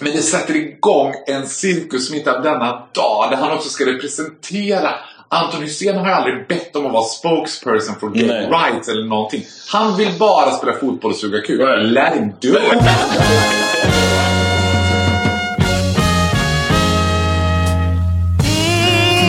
[0.00, 4.94] Men det sätter igång en cirkus mitt av denna dag där han också ska representera
[5.28, 8.46] Anton Hysén har aldrig bett om att vara spokesperson for gay Nej.
[8.50, 9.44] rights eller någonting.
[9.68, 11.60] Han vill bara spela fotboll och suga kuk.
[11.82, 12.58] Let him do it!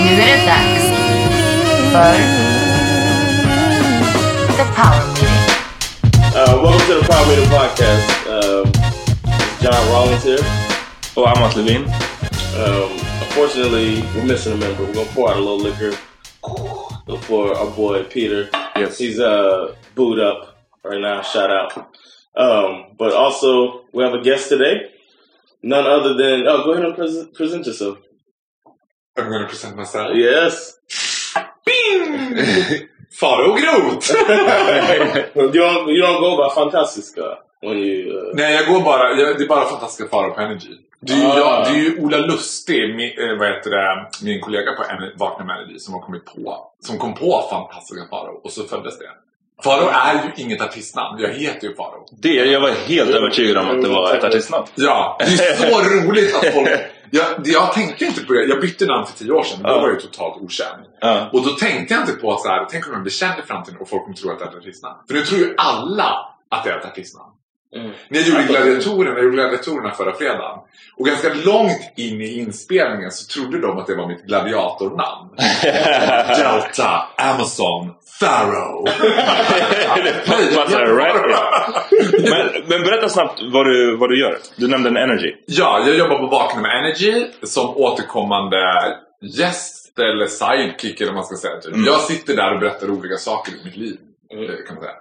[0.06, 0.85] Nu är det dags
[1.91, 2.16] för
[4.57, 5.29] The Power Meeting.
[6.35, 8.28] Uh, welcome to the Power Meeting podcast.
[8.28, 8.72] Um,
[9.63, 10.40] John Rollins here.
[11.16, 11.85] Oh, I'm Matt Levine.
[11.85, 12.91] Um,
[13.24, 14.84] unfortunately, we're missing a member.
[14.84, 15.94] We're gonna pour out a little liquor
[17.22, 18.50] for our boy Peter.
[18.75, 21.22] Yes, he's uh booed up right now.
[21.22, 21.94] Shout out.
[22.35, 24.91] Um, but also we have a guest today.
[25.62, 28.00] None other than oh, go ahead and pre- present yourself.
[29.16, 30.12] I'm going to present myself.
[30.13, 30.78] Yes.
[31.66, 32.90] Bing!
[33.12, 34.09] Faro Groth!
[34.09, 37.38] you don't you don't go by Fantastiska
[37.72, 38.29] you.
[38.29, 38.35] Uh...
[38.35, 39.12] Nej, jag går bara.
[39.13, 40.69] Jag, det är bara Fantastiska Faro på Energy.
[41.00, 41.38] Det är, ju, Ah.
[41.38, 44.84] jag, det är ju Ola Lustig, min, eh, vad heter det, min kollega på
[45.16, 49.00] Vakna med Energy, som har kommit på, som kom på Fantastiska Faro och så föddes
[49.00, 49.09] det.
[49.63, 51.19] Faro är ju inget artistnamn.
[51.19, 52.06] Jag heter ju Faro.
[52.12, 54.66] Det, jag var helt övertygad om att det var ett artistnamn.
[54.75, 56.69] Ja, det är så roligt att folk...
[57.12, 58.44] Jag, jag tänkte inte på det.
[58.46, 59.59] Jag bytte namn för tio år sedan.
[59.64, 59.76] Då Ja.
[59.79, 60.85] var jag ju totalt okänd.
[60.99, 61.29] Ja.
[61.34, 63.41] Och då tänkte jag inte på att så här, tänk om jag blir känd i
[63.47, 64.96] framtiden och folk kommer tro att det är ett artistnamn.
[65.08, 67.29] För nu tror ju alla att det är ett artistnamn.
[67.75, 67.91] Mm.
[68.09, 70.59] Jag gjorde gladiatorerna, jag gjorde gladiatorerna förra fredagen.
[70.97, 75.29] Och ganska långt in i inspelningen så trodde de att det var mitt gladiatornamn.
[76.37, 78.84] Delta, Amazon, Pharaoh.
[82.29, 84.37] Men, men berätta snabbt vad du, vad du gör.
[84.55, 85.35] Du nämnde en energy.
[85.46, 88.58] Ja, jag jobbar på Vakna med Energy som återkommande
[89.22, 91.61] gäst eller sidekick eller vad man ska säga.
[91.61, 91.73] Typ.
[91.73, 91.85] Mm.
[91.85, 93.97] Jag sitter där och berättar roliga saker ur mitt liv.
[94.34, 94.96] Eh, Kan man säga.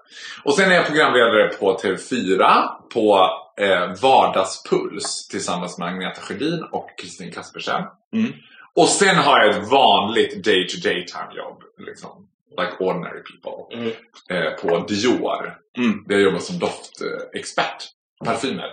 [0.45, 3.31] Och sen är jag programledare på TV4 på
[3.61, 7.83] eh, Vardagspuls tillsammans med Agneta Sjödin och Kristin Kaspersen.
[8.15, 8.33] Mm.
[8.77, 11.63] Och sen har jag ett vanligt day-to-day time jobb.
[11.79, 12.29] Liksom,
[12.61, 13.77] like ordinary people.
[13.79, 13.93] Mm.
[14.31, 15.59] Eh, på Dior.
[15.79, 16.05] Mm.
[16.07, 17.85] Där jag jobbar som doftexpert.
[18.25, 18.71] Parfymer.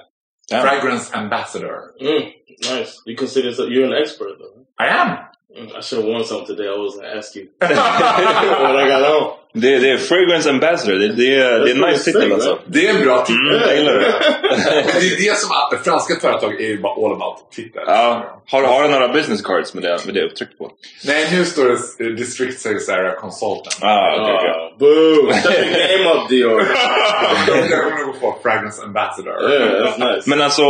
[0.52, 0.62] Ja.
[0.62, 1.80] Fragrance ambassador.
[2.00, 2.24] Mm,
[2.58, 2.92] nice.
[3.06, 4.60] You consider so, you're an expert though.
[4.80, 5.18] I am!
[5.58, 6.70] Mm, I should have won something today.
[6.70, 9.38] I was gonna ask you when I got home.
[9.54, 10.96] Det, det är Fragrance Ambassador.
[11.00, 12.60] Det, det, är- det är en nice titel alltså.
[12.66, 13.48] Det är en bra titel.
[13.56, 14.02] Mm, jag gillar det.
[15.00, 17.84] det är det som att franska företag är ju bara all about titlar.
[17.88, 18.36] Ja.
[18.52, 20.72] Har, har du några business cards med det, med det upptryckt på?
[21.06, 23.78] Nej, nu står det eh, District Sales Area Consultant.
[23.82, 24.50] Ah, okej, okej.
[24.50, 25.34] Uh, boo!
[25.34, 26.66] Step your game up, Dior.
[27.48, 29.52] Jag kommer nog få Fragrance Ambassador.
[29.52, 30.30] yeah, that's nice.
[30.30, 30.62] Men alltså,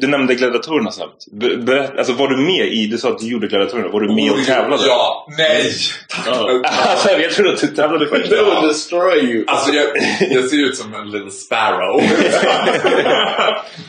[0.00, 1.26] du nämnde gladiatorerna snabbt.
[1.66, 4.30] Berätt, alltså var du med i, du sa att du gjorde gladiatorerna, var du med
[4.32, 4.86] och tävlade?
[4.86, 5.70] Ja, nej!
[6.26, 6.60] Oh.
[6.90, 8.30] Alltså, jag trodde att du tävlade faktiskt.
[8.30, 9.44] They will destroy you.
[9.46, 9.86] Alltså jag,
[10.30, 12.00] jag ser ut som en little sparrow.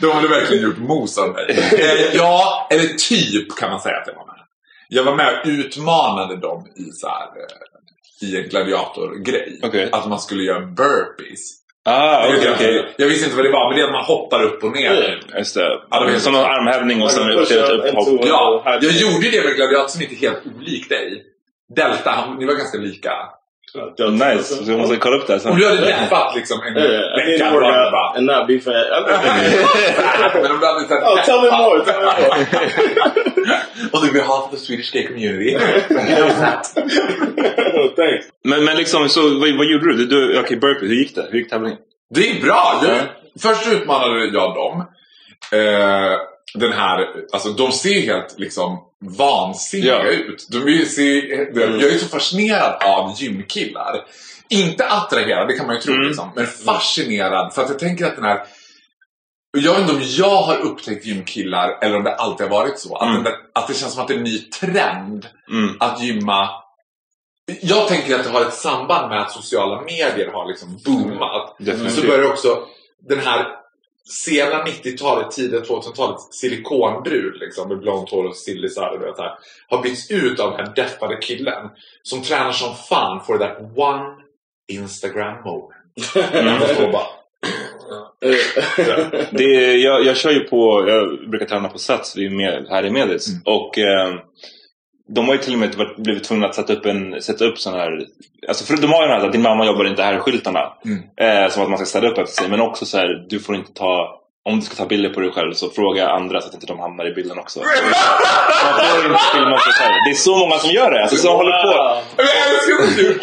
[0.00, 1.46] De hade verkligen gjort mos av mig.
[1.72, 4.36] Eh, ja, eller typ kan man säga att jag var med.
[4.88, 9.60] Jag var med och utmanade dem i så här, eh, i en gladiatorgrej.
[9.62, 9.88] Okej.
[9.92, 11.60] Att man skulle göra burpees.
[11.84, 12.94] Ah, jag, okej.
[12.96, 15.22] jag visste inte vad det var, men det är att man hoppar upp och ner.
[15.38, 15.80] Just det.
[15.90, 18.20] Ja, det Som en armhävning och sen upp till ett upphopp.
[18.24, 21.22] Ja, jag gjorde det med gladiator som inte är helt olik dig.
[21.76, 23.12] Delta, ni var ganska lika.
[23.76, 25.56] Uh, Nice, så jag måste kolla upp det här Om sen.
[25.56, 28.16] du hade deppat liksom en vecka, bara...
[28.16, 28.74] and not be fat.
[30.34, 31.84] Men om du hade sett oh, tell me more.
[31.84, 32.46] Tell me more.
[33.92, 35.58] On the behalf of the Swedish gay community.
[37.96, 38.28] thanks.
[38.44, 40.06] Men, men liksom, så vad, vad gjorde du?
[40.06, 41.26] du, Okej, burpee, hur gick det?
[41.30, 41.78] Hur gick tävlingen?
[42.14, 42.82] Det gick bra.
[42.82, 43.00] Jag,
[43.42, 44.80] först utmanade jag dem.
[45.52, 46.16] Eh,
[46.54, 50.10] den här, alltså de ser helt liksom vansinniga Ja.
[50.10, 50.46] ut.
[50.50, 54.04] De ser, de, Jag är så fascinerad av gymkillar.
[54.48, 56.06] Inte attraherad, det kan man ju tro Mm.
[56.06, 56.30] liksom.
[56.36, 57.54] Men fascinerad.
[57.54, 58.40] För att jag tänker att den här
[59.58, 62.96] jag vet inte om jag har upptäckt gymkillar eller om det alltid har varit så.
[62.96, 63.22] Att, Mm.
[63.24, 65.76] där, att det känns som att det är en ny trend Mm.
[65.80, 66.48] att gymma.
[67.62, 71.56] Jag tänker att det har ett samband med att sociala medier har liksom boomat.
[71.58, 71.94] Definitivt.
[72.00, 72.62] Så börjar också
[73.08, 73.46] den här
[74.10, 79.32] sena 90-talet, tidiga 2000-talet silikonbrud liksom, med blont hår och sillisar och det här,
[79.68, 81.68] har bytts ut av den här deffade killen
[82.02, 84.16] som tränar som fan for that one
[84.72, 85.72] Instagram moment.
[86.24, 86.92] Mm.
[86.92, 87.06] Bara,
[89.30, 92.16] Det, jag, jag kör ju på, jag brukar träna på Sats
[92.70, 93.28] här i Medis.
[93.28, 93.42] Mm.
[93.44, 94.14] Och eh,
[95.14, 97.58] de har ju till och med varit, blivit tvungna att sätta upp en sätta upp
[97.58, 98.06] sån här
[98.48, 100.72] Alltså för de har ju den här att din mamma jobbar inte här-skyltarna.
[100.84, 100.98] Mm.
[101.16, 102.50] Eh, som att man ska ställa upp efter sig.
[102.50, 105.30] Men också så här, du får inte ta om du ska ta bilder på dig
[105.30, 107.60] själv så fråga andra så att inte de hamnar i bilden också.
[108.64, 109.94] Man får inte filma sig själv.
[110.04, 111.02] Det är så många som gör det.
[111.02, 111.72] Alltså, som håller på.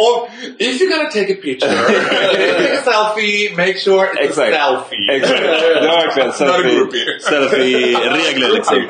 [0.04, 0.28] Om,
[0.60, 1.72] if you're gonna take a picture,
[2.32, 4.54] take a selfie, make sure it's Exakt.
[4.54, 5.16] a selfie.
[5.16, 5.42] Exakt.
[5.82, 8.78] Det var verkligen a selfie- selfie-regler liksom.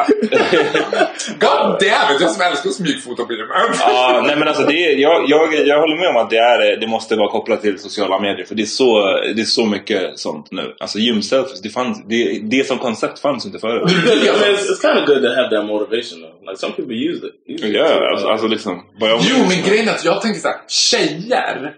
[1.39, 3.45] God damn it, jag som älskar att smygfota bilder.
[3.79, 6.77] Ja, nej men alltså det är, jag, jag, jag håller med om att det, är,
[6.77, 8.45] det måste vara kopplat till sociala medier.
[8.45, 9.01] För det är så,
[9.35, 10.75] det är så mycket sånt nu.
[10.79, 13.91] Alltså gymselfies, det, fanns, det, det som koncept fanns inte förut.
[13.91, 16.49] I mean, it's, it's kind of good to have that motivation though.
[16.49, 17.33] Like some people use it.
[17.47, 18.83] Use it uh, alltså, alltså liksom.
[19.01, 21.73] Jo, men grejen är att jag tänker så här, tjejer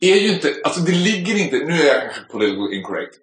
[0.00, 3.14] är ju inte, alltså det ligger inte, nu är jag kanske political incorrect,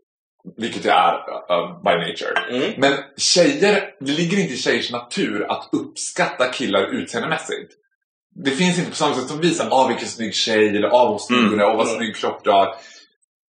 [0.58, 2.58] vilket jag är uh, by nature.
[2.58, 2.74] Mm.
[2.78, 7.74] Men tjejer, det ligger inte i tjejers natur att uppskatta killar utseendemässigt.
[8.44, 11.12] Det finns inte på samma sätt som vi säger, ah vilken snygg tjej, eller ah
[11.12, 12.76] vad snygg är, och vad snygg kropp du har.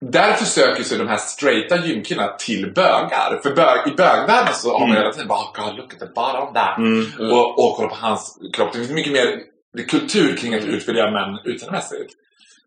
[0.01, 3.41] Därför söker sig de här straighta gymkillarna till bögar.
[3.43, 6.07] För bög, i bögvärlden så har man hela tiden bara oh God, look at the
[6.07, 6.79] bottom of that.
[6.79, 7.31] Mm.
[7.31, 8.73] Och, och kolla på hans kropp.
[8.73, 9.41] Det finns mycket mer
[9.89, 12.13] kultur kring att utvärdera män utseendemässigt.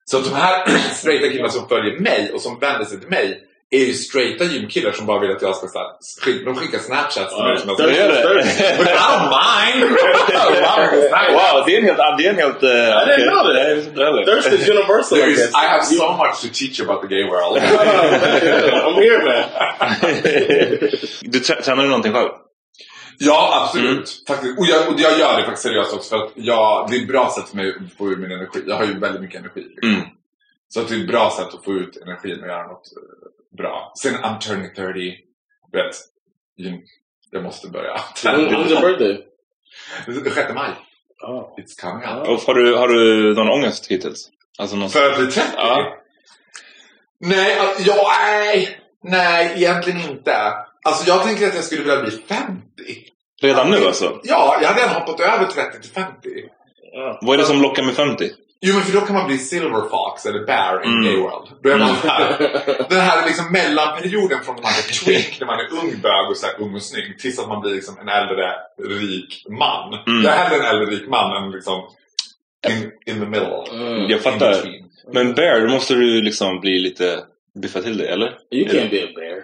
[0.05, 3.47] Så att de här straighta killarna som följer mig och som vänder sig till mig
[3.72, 5.88] är ju straighta gymkillar som bara vill att jag ska så här,
[6.22, 8.78] skick, de skickar snapchats till mig som jag det är det.
[8.78, 9.92] But I don't mind!
[11.38, 11.98] Wow, det är en helt...
[12.18, 14.25] Det är en helt uh, I didn't know that.
[14.25, 15.18] Thirst is universal.
[15.18, 15.51] I There is.
[15.54, 17.58] I have so much to teach you about the gay world.
[18.88, 19.44] I'm here, man.
[21.22, 22.30] du trä- tränar du någonting själv?
[23.18, 24.24] Ja, absolut.
[24.28, 24.60] Faktiskt.
[24.60, 27.08] Och, jag, och jag gör det faktiskt seriöst också för att jag, det är ett
[27.08, 28.63] bra sätt för mig att få ut min energi.
[28.68, 29.62] Jag har ju väldigt mycket energi.
[29.62, 29.90] Liksom.
[29.90, 30.01] Mm.
[30.70, 33.40] Så att det är ett bra sätt att få ut energin och göra något eh,
[33.58, 33.93] bra.
[34.01, 35.15] Sen I'm turning 30.
[35.72, 35.96] Vet,
[37.31, 37.96] jag måste börja.
[38.24, 39.25] When- When's your birthday?
[40.05, 40.70] Den 6 maj.
[41.27, 41.55] Oh.
[41.60, 42.27] It's coming up.
[42.29, 44.29] Och har, du, har du någon ångest hittills?
[44.60, 44.89] Alltså någon...
[44.89, 45.48] För att bli 30?
[45.55, 45.98] Ja.
[47.20, 50.53] Nej, alltså, ja, nej, nej, egentligen inte.
[50.84, 52.62] Alltså jag tänker att jag skulle vilja bli 50.
[53.41, 54.20] Redan nu alltså?
[54.24, 56.29] Ja, jag hade redan hoppat över 30 till 50.
[57.22, 58.29] Vad är det som lockar med 50?
[58.63, 61.01] Jo men för då kan man bli Silver Fox eller Bear i Mm.
[61.03, 61.48] Gay World.
[61.63, 62.38] Då är man så här,
[62.89, 66.38] den här liksom mellanperioden från när man är twink, när man är ung bög och
[66.38, 68.53] så här ung och snygg, tills att man blir liksom en äldre
[69.00, 69.94] rik man.
[70.08, 70.24] Mm.
[70.24, 71.82] Jag är hellre en äldre rik man än liksom
[72.70, 73.63] in, in the middle.
[73.72, 74.10] Mm.
[74.10, 74.56] Jag fattar.
[75.13, 77.20] Men Bear, då måste du liksom bli lite...
[77.62, 78.38] Biffa till dig, eller?
[78.51, 79.44] You can't be a bear.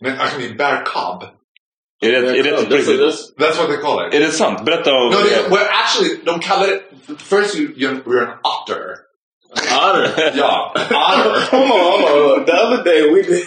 [0.00, 1.28] Men I can be Bear Cub.
[2.02, 3.00] Är det, är det, That's- på riktigt?
[3.00, 4.14] that's- That's what they call it.
[4.14, 4.64] är det sant?
[4.64, 5.48] Berätta om No, they, det.
[5.50, 6.82] well, actually, de kallar det...
[7.18, 8.96] First you, you're, you're an otter.
[9.52, 10.32] Otter.
[10.36, 11.50] Ja, otter.
[11.50, 12.44] Hold on, hold on.
[12.46, 13.46] The other day we did,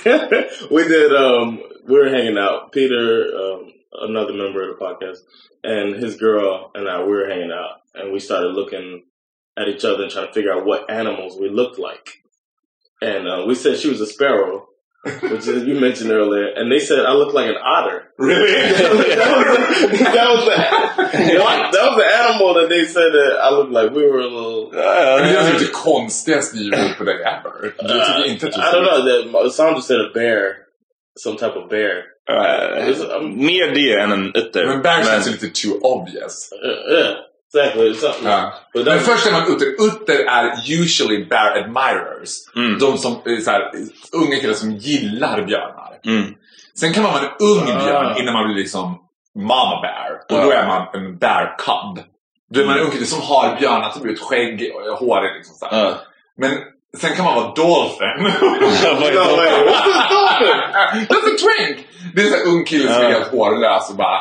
[0.71, 2.71] we did, um, we were hanging out.
[2.71, 3.71] Peter, um,
[4.09, 5.17] another member of the podcast,
[5.63, 9.03] and his girl and I, we were hanging out, and we started looking
[9.57, 12.07] at each other and trying to figure out what animals we looked like.
[13.01, 14.67] And uh, we said she was a sparrow,
[15.31, 18.01] which is, you mentioned earlier, and they said I look like an otter.
[18.17, 18.51] Really?
[18.55, 19.15] that was the,
[20.15, 21.71] that was the, what?
[21.73, 23.91] that was the animal that they said that I looked like.
[23.91, 24.71] We were a little.
[24.71, 27.73] Men det är typ det konstigaste djuret på dig ever.
[27.77, 29.43] Jag tycker inte att du I don't know.
[29.43, 30.43] That Sandra said a bear,
[31.19, 32.03] some type of bear.
[32.29, 34.65] Eh, It's- um, mer det än en utter.
[34.65, 36.49] Men Bear känns ju lite too obvious.
[36.63, 37.15] uh, yeah,
[38.23, 38.53] Ja.
[38.73, 39.67] But Men först är man utter.
[39.87, 40.45] Utter är
[40.81, 42.29] usually bear admirers.
[42.55, 42.79] Mm.
[42.79, 43.71] De som är så här,
[44.11, 45.91] unga killar som gillar björnar.
[46.05, 46.33] Mm.
[46.79, 47.85] Sen kan man vara en ung Ah.
[47.85, 48.99] björn innan man blir liksom
[49.39, 50.11] mama bear.
[50.39, 52.03] Och då är man en bear cub.
[52.53, 55.35] Då är man en ung kille som har björnattribut, skägg och hår.
[55.37, 55.67] Liksom så.
[55.71, 55.93] Ja.
[56.37, 56.51] Men
[56.97, 58.17] sen kan man vara dolphin.
[58.99, 59.73] Vad är dolphin?
[61.09, 61.87] That's a twink!
[62.15, 64.19] Det är en ung kille som är helt hårlös och bara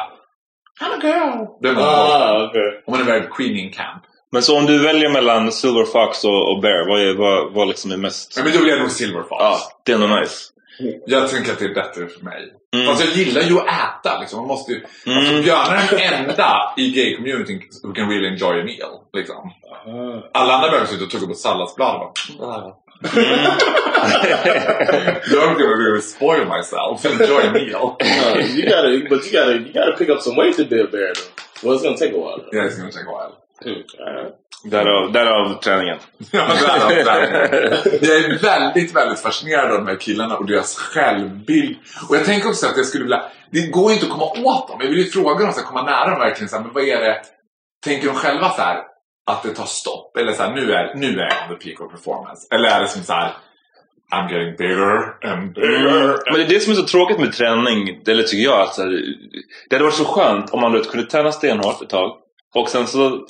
[0.82, 1.46] I'm a girl.
[1.60, 2.62] Det är man Ah, okay.
[2.86, 4.02] Om man är väldigt queening camp.
[4.32, 7.68] Men så om du väljer mellan Silver Fox och, och Bear, vad, är, vad, vad
[7.68, 8.34] liksom är mest...
[8.36, 9.30] Ja, men då blir jag nog silver fox.
[9.38, 10.34] Ja, det är ändå nice.
[11.06, 12.52] Jag tänker att det är bättre för mig.
[12.74, 12.86] Mm.
[12.86, 14.18] Fast jag gillar ju att äta.
[14.20, 14.38] Liksom.
[14.38, 15.42] Man måste ju, alltså, Mm.
[15.42, 18.92] björnar är den enda i gay-communityn who can really enjoy a meal.
[19.12, 19.50] Liksom.
[20.32, 22.00] Alla andra behöver sitta och tugga på salladsblad.
[22.02, 22.72] och bara,
[23.02, 23.10] I'm
[25.58, 27.04] gonna really spoil myself.
[27.04, 27.96] Enjoy a meal.
[28.00, 30.86] uh, you gotta, but you gotta, you gotta pick up some weight to be a
[30.86, 31.12] bear.
[31.14, 31.22] Though.
[31.62, 32.38] Well, it's gonna take a while.
[32.38, 32.50] Though.
[32.52, 33.36] Yeah, it's gonna take a while.
[34.00, 34.34] Alright.
[34.64, 35.98] Därav, därav träningen.
[36.30, 37.24] Ja, därav, därav.
[38.00, 41.76] Jag är väldigt, väldigt fascinerad av de här killarna och deras självbild.
[42.08, 43.22] Och jag tänker också att jag skulle vilja...
[43.50, 44.78] Det går ju inte att komma åt dem.
[44.80, 46.48] Jag vill ju fråga dem, så här, komma nära dem verkligen.
[46.48, 47.20] Så här, men vad är det...
[47.84, 48.82] Tänker de själva så här
[49.26, 50.16] att det tar stopp?
[50.16, 52.46] Eller så här, nu är, nu är jag on the peak of performance.
[52.54, 53.32] Eller är det som så här...
[54.12, 56.30] I'm getting bigger and bigger.
[56.30, 58.60] Men det är det som är så tråkigt med träning, eller tycker jag.
[58.60, 58.76] Att
[59.70, 62.16] det hade varit så skönt om man vet, kunde träna stenhårt ett tag.
[62.54, 63.26] Och sen så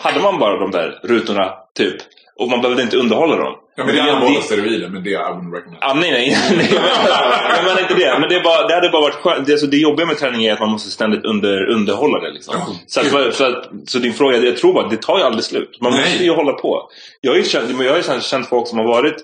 [0.00, 1.96] hade man bara de där rutorna, typ.
[2.36, 3.54] Och man behövde inte underhålla dem.
[3.76, 5.78] Ja, men det är anaboliska steroider, men det I wouldn't recommend.
[5.80, 6.38] Ah, nej, nej.
[6.56, 6.68] nej
[7.56, 8.18] jag menar inte det.
[8.20, 9.46] Men det, är bara, det hade bara varit skönt.
[9.46, 12.30] Det, alltså, det jobbiga med träning är att man måste ständigt under, underhålla det.
[12.30, 12.54] Liksom.
[12.58, 15.44] Ja, så, att, så, att, så din fråga, jag tror bara det tar ju aldrig
[15.44, 15.78] slut.
[15.80, 16.00] Man Nej.
[16.00, 16.88] måste ju hålla på.
[17.20, 19.16] Jag har ju känt, men jag har ju känt, folk som har varit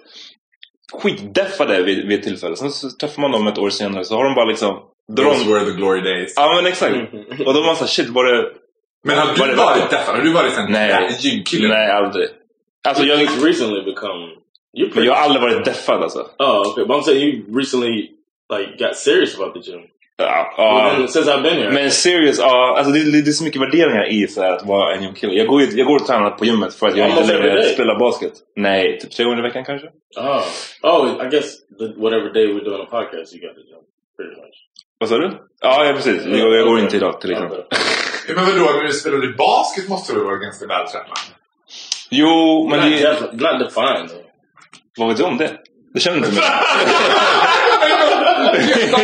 [1.03, 2.57] skitdeffade vid, vid ett tillfälle.
[2.57, 4.77] Sen så träffar man dem ett år senare så har de bara liksom...
[5.17, 6.33] Those De, were the glory days.
[6.37, 6.97] ja men exakt.
[7.47, 8.45] Och då var man såhär, shit var det...
[9.05, 10.17] Men har du varit deffad?
[10.17, 11.17] Har du varit en Nej.
[11.21, 11.69] gymkille?
[11.69, 12.29] Nej, aldrig.
[12.87, 14.19] Alltså jag, You've recently become.
[14.77, 15.07] You're men pretty.
[15.07, 16.27] jag har aldrig varit deffad alltså.
[16.39, 16.85] Oh, okay.
[16.85, 18.11] But I'm saying you recently
[18.57, 19.81] like got serious about the gym.
[20.19, 20.91] Ja, ja.
[20.97, 21.71] Within- since I've been here.
[21.71, 22.75] Men serious, ja.
[22.79, 25.33] Alltså det, det, det är så mycket värderingar i så här att vara en gymkille.
[25.35, 27.63] Jag går, jag går och tränar på gymmet för att jag Almost inte every längre
[27.63, 27.73] day.
[27.75, 28.33] spelar basket.
[28.57, 29.89] Nej, typ tre gånger i veckan kanske.
[30.17, 30.43] Oh,
[30.83, 31.47] oh, I guess
[31.79, 33.85] the, whatever day we're doing a podcast, you got to jump
[34.17, 34.57] pretty much.
[34.99, 35.31] Vad sa du?
[35.61, 36.25] Ja, ja precis.
[36.27, 37.63] Jag, jag går inte idag till exempel.
[38.37, 41.09] Men vadå, när du spelar du basket måste du vara ganska vältränad?
[42.11, 44.23] Jo, men Not, det, def- not defined though.
[44.99, 45.51] vad vet du om det?
[45.95, 46.43] Det känner inte mig.
[48.91, 48.99] no,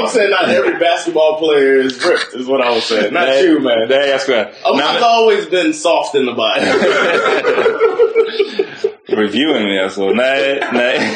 [0.00, 2.40] I'm saying not every basketball player is ripped.
[2.40, 3.12] Is what I was saying.
[3.12, 3.88] Not Nej, you, man.
[3.88, 4.50] Nej, jag skojar.
[4.64, 6.66] I've men- always been soft in the body.
[9.08, 10.08] Reviewing me alltså.
[10.10, 11.00] Nej, nej.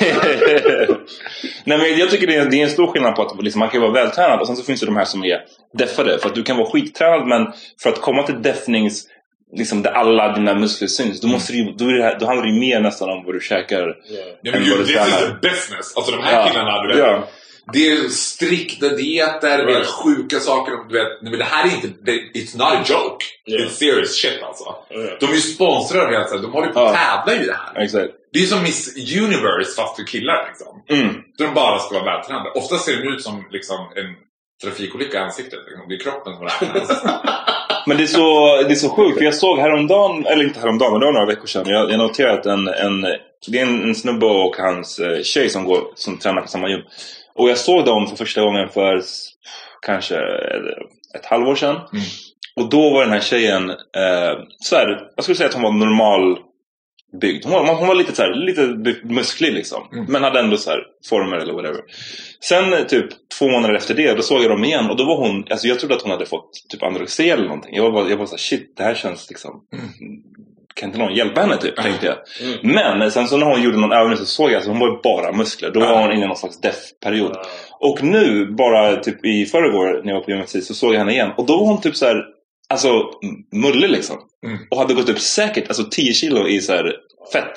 [1.64, 3.68] nej men jag tycker det är, det är en stor skillnad på att liksom, man
[3.68, 5.40] kan vara vältränad och sen så finns det de här som är
[5.78, 6.18] deffade.
[6.18, 7.46] För att du kan vara skittränad men
[7.82, 9.02] för att komma till deffnings
[9.54, 11.20] liksom där alla dina muskler syns.
[11.20, 13.40] Då, måste du, då, är det då handlar det ju mer nästan om vad du
[13.40, 13.82] käkar.
[13.82, 13.94] yeah.
[14.42, 15.06] Ja, men gud, tränar.
[15.06, 15.96] a business.
[15.96, 16.48] Alltså de här Ja.
[16.48, 16.98] killarna, du vet.
[16.98, 17.28] Ja.
[17.72, 19.86] Det är strikta dieter, det är Right.
[19.86, 20.72] sjuka saker.
[20.88, 23.24] Du vet, nej, men det här är inte, det, it's not a joke.
[23.46, 23.66] Yeah.
[23.66, 24.64] It's serious shit alltså.
[24.90, 25.18] Yeah.
[25.20, 26.42] De är ju sponsrade av hela tiden.
[26.42, 27.22] De håller på att Ja.
[27.26, 27.82] tävla i det här.
[27.84, 28.08] Exakt.
[28.32, 30.82] Det är som Miss Universe fast för killar liksom.
[31.00, 31.14] Mm.
[31.38, 32.50] Där de bara ska vara vältränade.
[32.50, 34.04] Ofta ser de ut som liksom, en
[34.64, 35.58] trafikolycka i ansiktet.
[35.66, 35.88] Liksom.
[35.88, 37.02] Det är kroppen som räknas.
[37.86, 40.92] Men det är, så, det är så sjukt, för jag såg häromdagen, eller inte häromdagen,
[40.92, 41.68] men det var några veckor sedan.
[41.68, 43.00] Jag, jag noterade att en, en,
[43.46, 46.68] det är en, en snubbe och hans eh, tjej som, går, som tränar på samma
[46.68, 46.80] gym.
[47.34, 49.02] Och jag såg dem för första gången för
[49.86, 50.16] kanske
[51.14, 51.76] ett halvår sedan.
[52.56, 55.72] Och då var den här tjejen, eh, så här, jag skulle säga att hon var
[55.72, 56.38] normal
[57.20, 57.44] byggd.
[57.44, 60.06] Hon var, hon var lite, så här, lite musklig liksom.
[60.08, 61.80] Men hade ändå så här former eller whatever.
[62.40, 63.06] Sen eh, typ
[63.38, 65.78] två månader efter det, då såg jag dem igen och då var hon, alltså jag
[65.78, 67.76] trodde att hon hade fått typ anorexia eller någonting.
[67.76, 69.60] Jag var jag var så här, shit, det här känns liksom
[70.74, 72.16] kan inte någon hjälpa henne typ, tänkte jag.
[72.62, 75.02] Men eh, sen så när hon gjorde någon övning så såg jag att hon var
[75.02, 75.70] bara muskler.
[75.70, 77.36] Då var hon inne i någon slags deff-period.
[77.80, 81.12] Och nu, bara typ i förrgår när jag var på gymnasiet så såg jag henne
[81.12, 81.30] igen.
[81.36, 82.24] Och då var hon typ så här,
[82.68, 83.02] alltså
[83.52, 84.16] mullig liksom.
[84.70, 86.92] Och hade gått upp säkert alltså 10 kilo i så här
[87.32, 87.52] fett.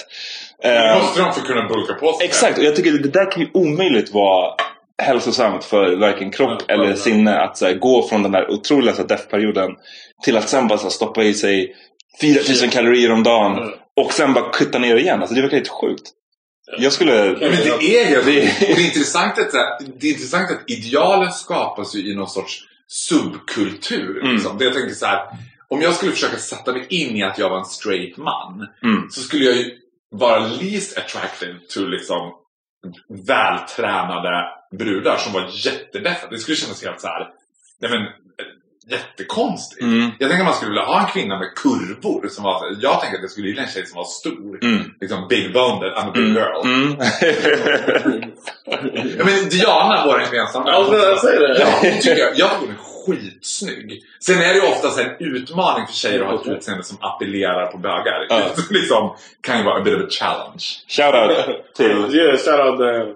[0.61, 2.27] Det Eh, måste de för att kunna bulka på sig.
[2.27, 4.53] Exakt, och jag tycker det där kan ju omöjligt vara
[5.01, 9.01] hälsosamt för varken kropp eller sinne att så här, gå från den där otroliga så
[9.01, 9.75] här, deff-perioden
[10.23, 11.75] till att sen bara här, stoppa i sig
[12.21, 15.19] 4000 kalorier om dagen och sen bara kutta ner igen.
[15.19, 16.11] Alltså det verkar helt sjukt.
[16.77, 17.23] Jag skulle...
[17.23, 19.51] Men det är helt och det är intressant att,
[19.99, 24.21] det är intressant att idealen skapas ju i någon sorts subkultur.
[24.21, 24.33] Mm.
[24.33, 24.57] Liksom.
[24.57, 25.25] Det jag tänker så här,
[25.69, 29.09] om jag skulle försöka sätta mig in i att jag var en straight man Mm.
[29.09, 29.71] så skulle jag ju
[30.11, 32.31] vara least attracted to liksom
[33.27, 34.45] vältränade
[34.77, 36.27] brudar som var jättedeffa.
[36.27, 37.29] Det skulle kännas helt så här,
[37.81, 38.07] nej men, eh,
[38.89, 39.81] jättekonstigt.
[39.81, 40.11] Mm.
[40.19, 42.27] Jag tänker att man skulle vilja ha en kvinna med kurvor.
[42.27, 44.59] Som var, jag tänker att jag skulle gilla en tjej som var stor.
[44.63, 44.83] Mm.
[45.01, 46.61] Liksom big boned, I'm a big girl.
[46.65, 46.97] Mm.
[49.17, 51.59] Ja, men Diana, vår gemensamma I was gonna say that.
[51.59, 54.03] Ja, tycker jag, jag tycker hon är skitsnygg.
[54.19, 57.65] Sen är det ju oftast en utmaning för tjejer att ha ett utseende som appellerar
[57.71, 58.27] på bögar.
[58.29, 60.63] Det liksom, kan ju vara a bit of a challenge.
[60.87, 62.15] Shoutout till...
[62.15, 63.15] Yeah, shout out Dan.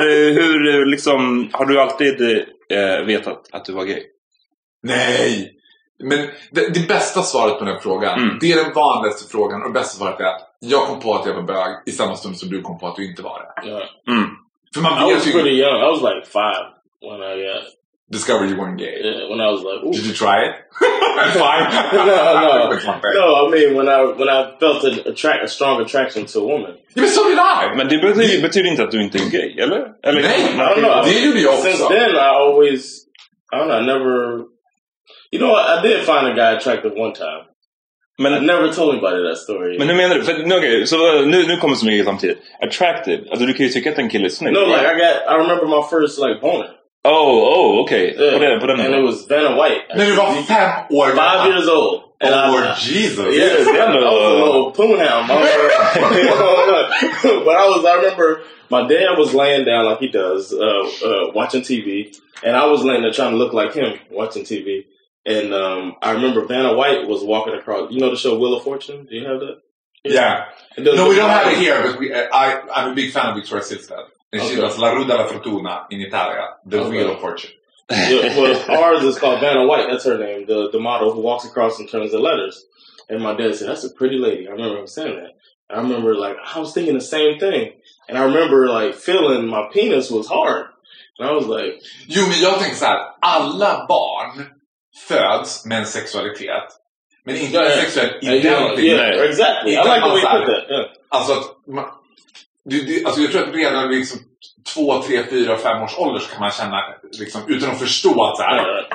[0.00, 2.20] Eh, Hur liksom, har du alltid
[2.72, 4.02] eh, vetat att du var gay?
[4.82, 5.52] Nej!
[6.02, 6.18] Men
[6.50, 8.38] det, det bästa svaret på den frågan, Mm.
[8.40, 11.26] det är den vanligaste frågan och det bästa svaret är att jag kom på att
[11.26, 13.68] jag var bög i samma stund som du kom på att du inte var det.
[13.68, 13.82] Yeah.
[14.08, 14.28] Mm.
[14.74, 15.62] För man I was vet pretty ju...
[15.62, 15.76] young.
[15.76, 16.64] I was like five
[17.10, 17.62] when I uh,
[18.12, 18.96] Discover you weren't gay.
[19.04, 19.92] yeah, when I was like, ooh.
[19.92, 20.54] Did you try it?
[21.20, 21.64] I'm fine.
[21.92, 22.74] no, no,
[23.20, 23.26] no.
[23.46, 26.72] I mean, when I when I felt an attract a strong attraction to a woman.
[26.94, 27.76] Ja, men så did I!
[27.76, 29.80] Men det betyder, betyder inte att du inte är gay, eller?
[30.06, 31.04] eller Nej, I don't know.
[31.04, 31.94] Det gjorde jag Since också.
[31.94, 32.82] then, I always,
[33.52, 34.38] I don't know, I never.
[35.32, 35.78] You know, what?
[35.78, 37.44] I did find a guy attractive one time.
[38.18, 39.78] I never told anybody that story.
[39.78, 40.22] men hur menar du?
[40.24, 42.38] För, nu, okej, så eh, nu, nu kommer så mycket samtidigt.
[42.60, 43.18] Attractive.
[43.30, 44.52] Alltså du kan ju tycka att en kille är snygg.
[44.52, 46.70] no, like I got, I remember my first like boner.
[47.08, 48.16] Oh, oh, okej.
[48.18, 48.32] Yeah.
[48.32, 49.82] På den, på den and it was Vanna White.
[49.96, 52.00] När du var fem år five years old.
[52.22, 53.36] And I, Oh, Jesus.
[53.36, 55.30] Yeah, I was a little poonhound.
[55.30, 55.32] I
[57.44, 61.30] but I was, I remember my dad was laying down like he does, uh, uh,
[61.34, 62.14] watching TV,
[62.44, 64.84] and I was laying there trying to look like him watching TV.
[65.26, 67.92] And um, I remember Vanna White was walking across.
[67.92, 69.06] You know the show Wheel of Fortune?
[69.08, 69.58] Do you have that?
[70.04, 70.46] Yeah.
[70.78, 73.62] No, we don't have it here, but we, I, I'm a big fan of Victoria
[73.64, 74.04] Silvstedt.
[74.32, 76.90] And she does La Ruta della Fortuna in Italia, the Okay.
[76.90, 77.50] Wheel of Fortune.
[77.90, 79.88] yeah, well, ours is called Vanna White.
[79.90, 82.64] That's her name, the the model who walks across and turns the letters.
[83.08, 85.32] And my dad said, "That's a pretty lady." I remember him saying that.
[85.68, 87.72] I remember like I was thinking the same thing,
[88.08, 90.66] and I remember like feeling my penis was hard,
[91.18, 93.00] and I was like, men jag tänker så här.
[93.20, 94.46] Alla barn
[95.08, 96.64] föds med en sexualitet.
[97.24, 98.84] Men inte en sexuell yeah, identitet.
[98.84, 99.72] yeah, exactly.
[99.72, 100.70] I Inte like the way you massa- put that.
[100.70, 100.86] Yeah.
[101.08, 101.84] Alltså att man,
[102.64, 104.18] det, det, alltså jag tror att redan vid liksom
[104.74, 106.82] två, tre, fyra, fem års ålder så kan man känna,
[107.18, 108.88] liksom, utan att förstå att så här, right.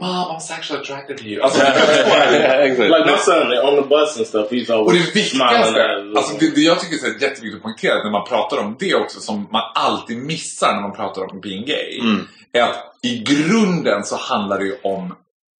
[0.00, 1.42] Mom, I'm sexually attracted to you.
[1.42, 1.66] Alltså, du?
[1.66, 2.78] Exakt.
[2.78, 5.48] Like my son on the bus and stuff, he's Och always det smiling.
[5.48, 8.94] viktigaste, alltså det, det jag tycker är jätteviktigt att poängtera när man pratar om det
[8.94, 12.28] också, som man alltid missar när man pratar om being gay, Mm.
[12.52, 15.16] är att i grunden så handlar det ju om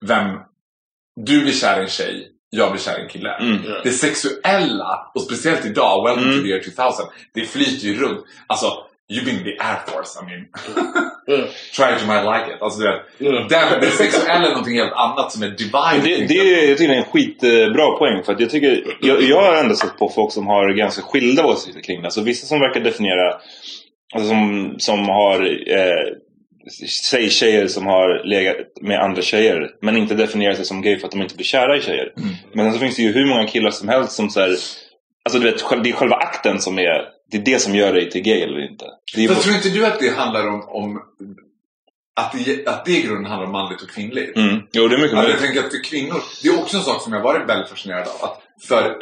[0.08, 0.26] vem
[1.20, 3.34] du blir kär i en tjej, jag blir kär i en kille.
[3.40, 3.58] Mm.
[3.84, 6.38] Det sexuella, och speciellt idag, welcome Mm.
[6.38, 8.24] to the year 2000, det flyter ju runt.
[8.46, 8.66] Alltså,
[9.12, 10.44] you've been the air force, I mean.
[11.28, 11.48] Yeah.
[11.76, 12.62] Try you might like it.
[12.62, 12.84] Alltså, du
[13.32, 16.00] vet, den, det sexuella är någonting helt annat som är divine.
[16.02, 18.22] Det, det är, jag tycker det är en skitbra poäng.
[18.24, 21.46] För att jag, tycker, jag, jag har ändå sett på folk som har ganska skilda
[21.46, 22.06] åsikter kring det.
[22.06, 23.34] Alltså vissa som verkar definiera,
[24.14, 25.40] alltså som, som har
[25.72, 26.04] eh,
[27.02, 31.06] säg tjejer som har legat med andra tjejer men inte definierar sig som gay för
[31.06, 32.12] att de inte blir kära i tjejer.
[32.54, 35.38] Men sen så finns det ju hur många killar som helst som så här, alltså
[35.38, 38.22] du vet, det är själva akten som är, det är det som gör dig till
[38.22, 38.84] gay eller inte.
[39.16, 41.00] Det Fast tror inte du att det handlar om, om
[42.16, 44.36] att, det, att det i grunden handlar om manligt och kvinnligt?
[44.36, 44.60] mm.
[44.72, 45.40] Jo, det är mycket Alltså, jag möjligt.
[45.40, 48.28] tänker att för kvinnor, det är också en sak som jag varit väldigt fascinerad av.
[48.28, 48.96] Att för,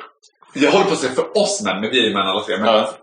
[0.55, 2.57] jag håller på att säga för oss män, men vi är ju män alla tre.
[2.59, 2.95] Men Ja.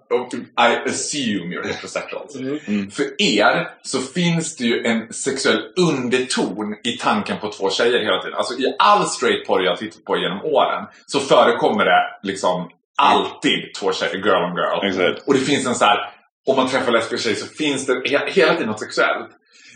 [0.69, 2.35] I assume you're heterosexuals.
[2.67, 2.91] Mm.
[2.91, 8.21] För er så finns det ju en sexuell underton i tanken på två tjejer hela
[8.21, 8.37] tiden.
[8.37, 12.69] Alltså i all straight porr jag tittat på genom åren så förekommer det liksom
[13.01, 14.87] alltid två tjejer, girl on girl.
[14.89, 15.27] Exakt.
[15.27, 15.99] Och det finns en så här
[16.47, 19.29] om man träffar lesbiska tjejer så finns det he- hela tiden något sexuellt.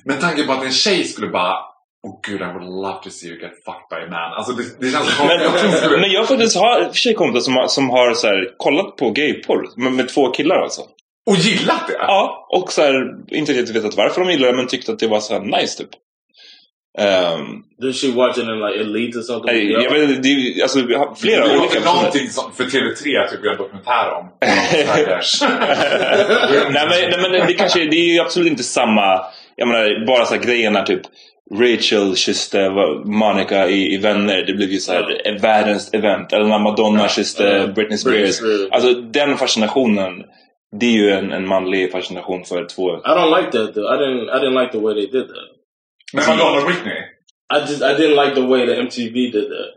[0.05, 1.55] Men tanken på att en tjej skulle bara
[2.07, 4.33] Oh gud, I would love to see you get fucked by a man.
[4.33, 7.41] Alltså det, det känns Men, skulle- men jag faktiskt har i och för sig kompisar
[7.45, 10.81] som har, som har så här, kollat på gayporr med, med två killar alltså.
[11.29, 11.93] Och gillat det?
[11.99, 12.93] Ja, och så här,
[13.31, 15.77] inte riktigt vetat varför de gillade det men tyckte att det var så här nice
[15.83, 15.89] typ.
[16.99, 19.53] Um, Did she watch it in like Elite or something?
[19.55, 21.95] nej, jag vet, det är alltså, vi har flera det olika personer.
[21.95, 24.29] någonting som för TV3 typ en dokumentär om.
[26.71, 29.21] Nej, men, nej men det kanske det är ju absolut inte samma,
[29.55, 31.01] jag menar bara så här grejer när typ
[31.51, 32.69] Rachel kysste
[33.05, 36.33] Monica i, i Vänner, det blev ju så här eh, världens event.
[36.33, 37.67] Eller när Madonna kysste Ja.
[37.67, 38.35] Britney Britney Spears.
[38.35, 38.71] Spears.
[38.71, 40.23] Alltså den fascinationen,
[40.79, 42.95] det är ju en, en manlig fascination för två.
[42.97, 43.93] I don't like that though.
[43.93, 44.29] I didn't.
[44.37, 45.49] I didn't like the way they did that.
[46.13, 46.93] Men Madonna och Britney?
[47.55, 49.69] I just I didn't like the way that MTV did that.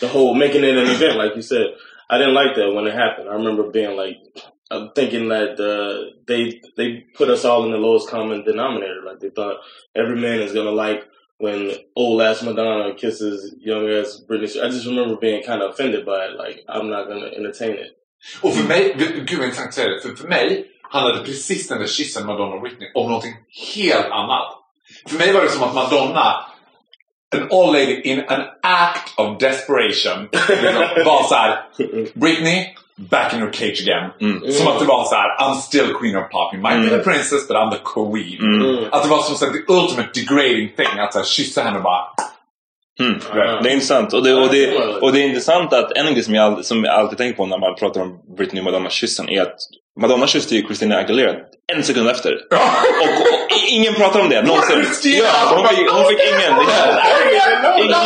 [0.00, 1.66] The whole making it an event, like you said.
[2.10, 3.28] I didn't like that when it happened.
[3.28, 4.18] I remember being like,
[4.70, 9.02] I'm thinking that uh, they they put us all in the lowest common denominator.
[9.04, 9.56] Like they thought
[9.94, 11.04] every man is gonna like
[11.38, 14.62] when old ass Madonna kisses young ass Britney.
[14.62, 16.36] I just remember being kind of offended by it.
[16.36, 17.92] Like I'm not gonna entertain it.
[18.42, 20.00] Och för mig, gud vad intressant det.
[20.02, 23.34] För, för mig handlade precis den där kyssen Madonna och Britney om någonting
[23.74, 24.52] helt annat.
[25.08, 26.46] För mig var det som att Madonna,
[27.36, 30.48] an old lady in an act of desperation, liksom,
[31.04, 31.64] var såhär,
[32.14, 32.66] Britney,
[32.98, 34.10] back in your cage again.
[34.52, 36.54] Som att det var så här: I'm still queen of pop.
[36.54, 38.88] You might be the princess but I'm the queen.
[38.92, 40.98] Att det var som så här, the ultimate degrading thing.
[40.98, 42.04] Att så här, kyssa henne och bara...
[43.00, 43.20] Mm.
[43.62, 44.12] Det är intressant.
[44.12, 46.94] Och det, och, det, och det är intressant att en grej som jag, som jag
[46.94, 49.56] alltid tänker på när man pratar om Britney och Madonna-kyssen är att
[50.00, 51.34] Madonna kysste ju Christina Aguilera
[51.72, 52.32] en sekund efter.
[52.32, 52.56] Och,
[53.32, 54.84] och ingen pratar om det någonsin.
[55.22, 56.52] Ja, hon fick, hon fick ingen.
[57.84, 57.96] Ingen.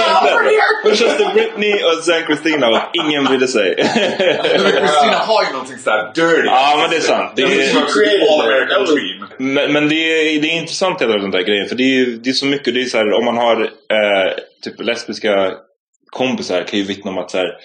[0.84, 3.74] Hon kysste Britney och sen Christina och ingen brydde sig.
[3.76, 6.46] Christina har ju någonting såhär dirty.
[6.46, 7.32] Ja, men det är sant.
[7.36, 7.74] Det är-.
[9.36, 11.68] Men, men det, är, det är intressant hela den där grejen.
[11.68, 12.74] För det är, det är så mycket.
[12.74, 15.52] Det är så här, om man har eh, typ lesbiska
[16.06, 17.56] kompisar kan ju vittna om att så här,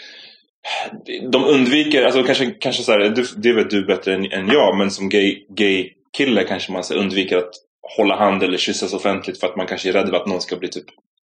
[1.32, 4.78] de undviker, alltså kanske, kanske så här, du, det vet du bättre än, än jag,
[4.78, 7.52] men som gay, gay kille kanske man så här, undviker att
[7.98, 10.56] hålla hand eller kyssas offentligt för att man kanske är rädd för att någon ska
[10.56, 10.86] bli typ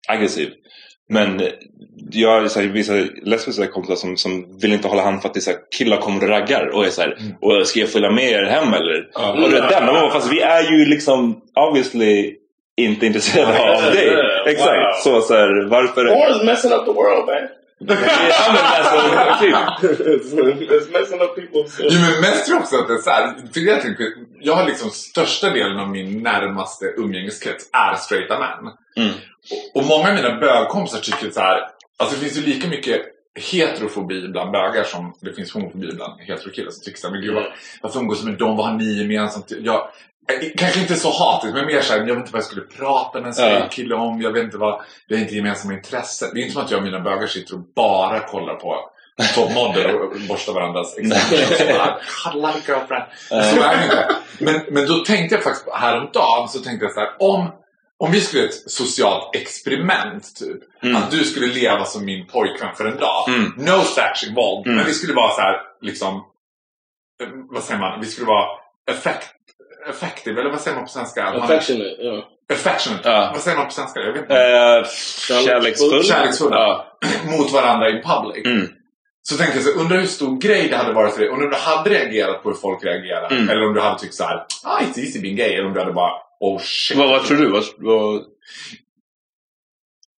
[0.07, 0.49] aggressiv.
[1.09, 1.41] Men
[2.11, 5.33] jag har så här, vissa lesbiska kompisar som, som vill inte hålla hand för att
[5.33, 7.89] det är så här, killar kommer och raggar och är så här, och ska jag
[7.89, 9.07] följa med er hem eller?
[9.43, 12.35] Och du vet den, och man bara, fast vi är ju liksom obviously
[12.77, 14.15] inte intresserade av dig.
[14.15, 14.47] Wow.
[14.47, 15.03] Exakt.
[15.03, 16.31] Så, så här, varför?
[16.35, 17.49] Is messing up the world, man.
[17.77, 18.09] Ja, men
[18.63, 19.55] alltså, typ.
[20.69, 21.79] it's, messing up people's.
[21.79, 24.05] Jo men mest tror jag också att det är såhär, för jag tänker,
[24.39, 28.73] jag har liksom största delen av min närmaste umgängeskrets är straighta män.
[28.97, 29.15] Mm.
[29.51, 31.61] Och, och många av mina bögkompisar tycker så här,
[31.97, 33.01] alltså det finns ju lika mycket
[33.51, 37.45] heterofobi bland bögar som det finns homofobi bland heterokillar som tycker såhär, men gud vad,
[37.81, 39.51] varför umgås jag med dem, vad har ni gemensamt?
[39.59, 39.89] Jag,
[40.57, 43.39] Kanske inte så hatigt, men mer såhär, jag vet inte vad jag skulle prata med
[43.39, 43.67] en Ja.
[43.71, 44.21] kille om.
[44.21, 46.29] Jag vet inte vad, vi har inte gemensamma intressen.
[46.33, 48.89] Det är inte som att jag och mina bögar sitter och bara kollar på
[49.35, 51.81] Top Model och borstar varandras exempel.
[52.23, 53.03] Hade like girlfriend.
[53.29, 54.15] Så är det inte.
[54.39, 57.51] Men, men då tänkte jag faktiskt, häromdagen så tänkte jag så här, om,
[57.99, 60.83] om vi skulle göra ett socialt experiment typ.
[60.83, 60.95] Mm.
[60.95, 63.29] Att du skulle leva som min pojkvän för en dag.
[63.29, 63.53] Mm.
[63.57, 64.65] No sex involved.
[64.67, 64.77] Mm.
[64.77, 66.15] Men vi skulle vara så här, liksom,
[67.23, 67.99] eh, vad säger man?
[67.99, 68.47] Vi skulle vara
[68.91, 69.29] effect,
[69.89, 71.23] effective, eller vad säger man på svenska?
[71.23, 72.23] Affectionate, yeah.
[72.53, 73.09] Affectionate.
[73.09, 73.29] Ja.
[73.33, 73.99] Vad säger man på svenska?
[73.99, 74.35] Jag vet inte.
[74.35, 74.85] Eh,
[75.45, 76.03] kärleksfull.
[76.03, 76.55] Kärleksfulla.
[76.55, 76.97] Ja.
[77.37, 78.45] Mot varandra in public.
[78.45, 78.67] Mm.
[79.21, 81.29] Så tänkte jag så, undrar hur stor grej det hade varit för dig.
[81.29, 83.31] Undrar om du hade reagerat på hur folk reagerar.
[83.31, 83.49] Mm.
[83.49, 85.53] Eller om du hade tyckt så här, ah it's easy being gay.
[85.53, 86.97] Eller om du hade bara, oh shit.
[86.97, 87.49] Vad, vad tror du?
[87.51, 88.23] Vad, vad...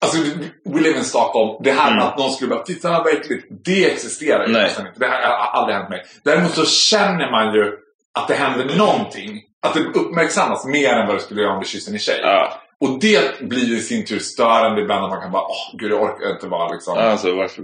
[0.01, 0.17] Alltså,
[0.65, 1.63] we live in Stockholm.
[1.63, 2.08] Det här Mm.
[2.08, 3.47] att någon skulle bara, titta vad äckligt.
[3.65, 4.91] Det existerar ju inte.
[4.95, 6.03] Det här har aldrig hänt mig.
[6.23, 7.73] Däremot så känner man ju
[8.19, 9.41] att det händer någonting.
[9.67, 12.19] Att det uppmärksammas mer än vad det skulle göra om du kysste en tjej.
[12.23, 12.53] Ja.
[12.80, 15.03] Och det blir ju i sin tur störande ibland.
[15.03, 16.97] Att man kan bara, åh gud jag orkar inte vara liksom.
[16.97, 17.63] Alltså varför?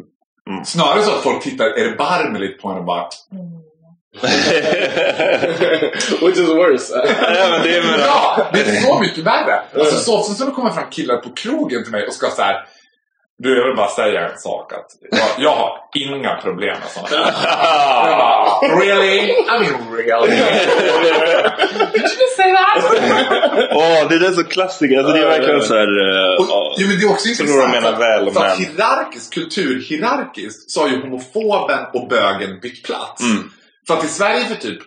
[0.66, 3.10] Snarare så att folk tittar erbarmligt på en och bara
[6.22, 6.94] Which is worse.
[7.22, 9.62] ja, men det är Ja, det är så mycket värre.
[9.76, 12.42] Alltså så ofta som det kommer fram killar på krogen till mig och ska så
[12.42, 12.66] här.
[13.44, 17.26] Du, jag vill bara säga en sak att jag, jag har inga problem med sådana
[17.32, 18.80] här.
[18.80, 19.20] Really?
[19.30, 20.36] I mean really?
[21.94, 22.84] Did you just say that?
[23.76, 24.98] Åh, det där är så klassiker.
[24.98, 25.82] Alltså, det är verkligen så här...
[26.32, 26.76] eh, Och, ja.
[26.78, 27.84] jo, men det är också Så några intressant.
[27.84, 33.22] menar väl, för att men- hierarkiskt, kulturhierarkiskt, så har ju homofoben och bögen bytt plats.
[33.24, 33.44] Mm.
[33.88, 34.80] För att i Sverige för typ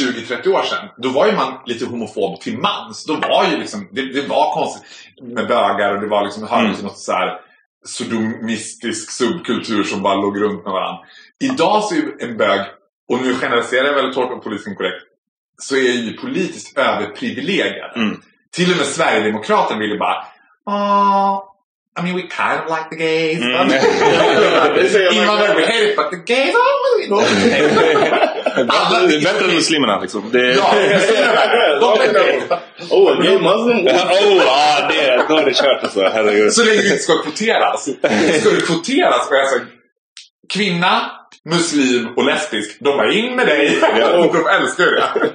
[0.00, 3.04] 20-30 år sedan, då var ju man lite homofob till mans.
[3.06, 4.82] Då var ju liksom, det, det var konstigt
[5.22, 6.74] med bögar och det var liksom, hörde Mm.
[6.76, 7.40] till något så här
[7.84, 10.98] sodomistisk subkultur som bara låg runt med varandra.
[11.40, 12.60] Idag så är ju en bög,
[13.08, 15.04] och nu generaliserar jag väldigt hårt och politiskt korrekt,
[15.58, 17.92] så är ju politiskt överprivilegierade.
[17.96, 18.20] Mm.
[18.52, 20.24] Till och med Sverigedemokraterna ville bara
[20.66, 21.42] Åh,
[21.98, 23.38] I mean we kind of like the gays.
[23.38, 23.68] Mm.
[25.20, 26.54] Invandrare, we hate it but the gays,
[27.00, 28.33] you know.
[28.56, 30.30] Alla- det är bättre än muslimerna liksom.
[30.32, 30.52] Det...
[30.54, 30.94] Ja, är.
[32.90, 33.86] Oh, gay Muslim?
[33.86, 36.00] oh, ja, det, då är det kört alltså.
[36.02, 36.52] Herregud.
[36.52, 37.82] Så länge det inte ska kvoteras.
[38.40, 39.66] Ska det kvoteras jag säger
[40.52, 41.10] kvinna,
[41.44, 42.76] muslim och lesbisk.
[42.80, 43.76] De bara in med dig.
[44.18, 45.32] Och de älskar det.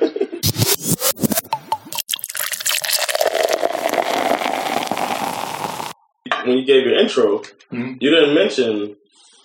[6.46, 7.98] When you gave your intro, Mm.
[8.02, 8.96] you didn't mention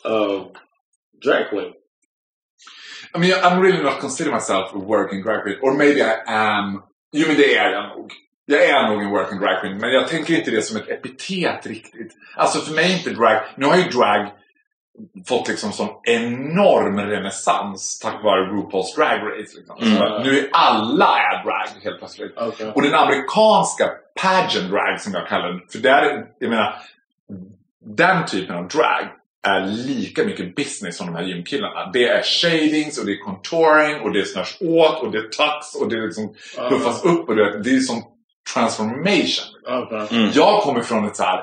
[0.05, 0.47] um,
[1.23, 1.73] drag queen.
[3.15, 5.59] I mean, I'm really not consider myself a working drag queen.
[5.63, 6.83] Or maybe I am.
[7.13, 8.13] Jo, men det är jag nog.
[8.47, 9.79] Jag är nog en working drag queen.
[9.79, 12.13] Men jag tänker inte det som ett epitet riktigt.
[12.37, 13.41] Alltså för mig är inte drag...
[13.57, 14.31] Nu har ju drag
[15.27, 19.57] fått liksom sån enorm renässans tack vare RuPaul's Drag Race.
[19.57, 19.77] Liksom.
[19.79, 22.39] Så nu är alla är drag helt plötsligt.
[22.39, 22.71] Okay.
[22.71, 23.91] Och den amerikanska
[24.23, 25.61] pageant drag som jag kallar den.
[25.73, 26.75] För där, jag menar,
[27.85, 29.09] den typen av drag
[29.45, 31.91] är lika mycket business som de här gymkillarna.
[31.93, 35.75] Det är shadings och det är contouring och det snörs åt och det är tux
[35.81, 36.35] och det är liksom
[36.69, 38.03] puffas upp och det, det är som
[38.55, 39.55] transformation.
[39.83, 40.31] Okay.
[40.35, 41.39] Jag kommer från ett så här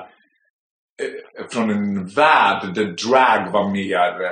[1.02, 4.24] eh, från en värld där drag var mer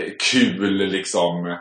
[0.00, 1.56] eh, kul liksom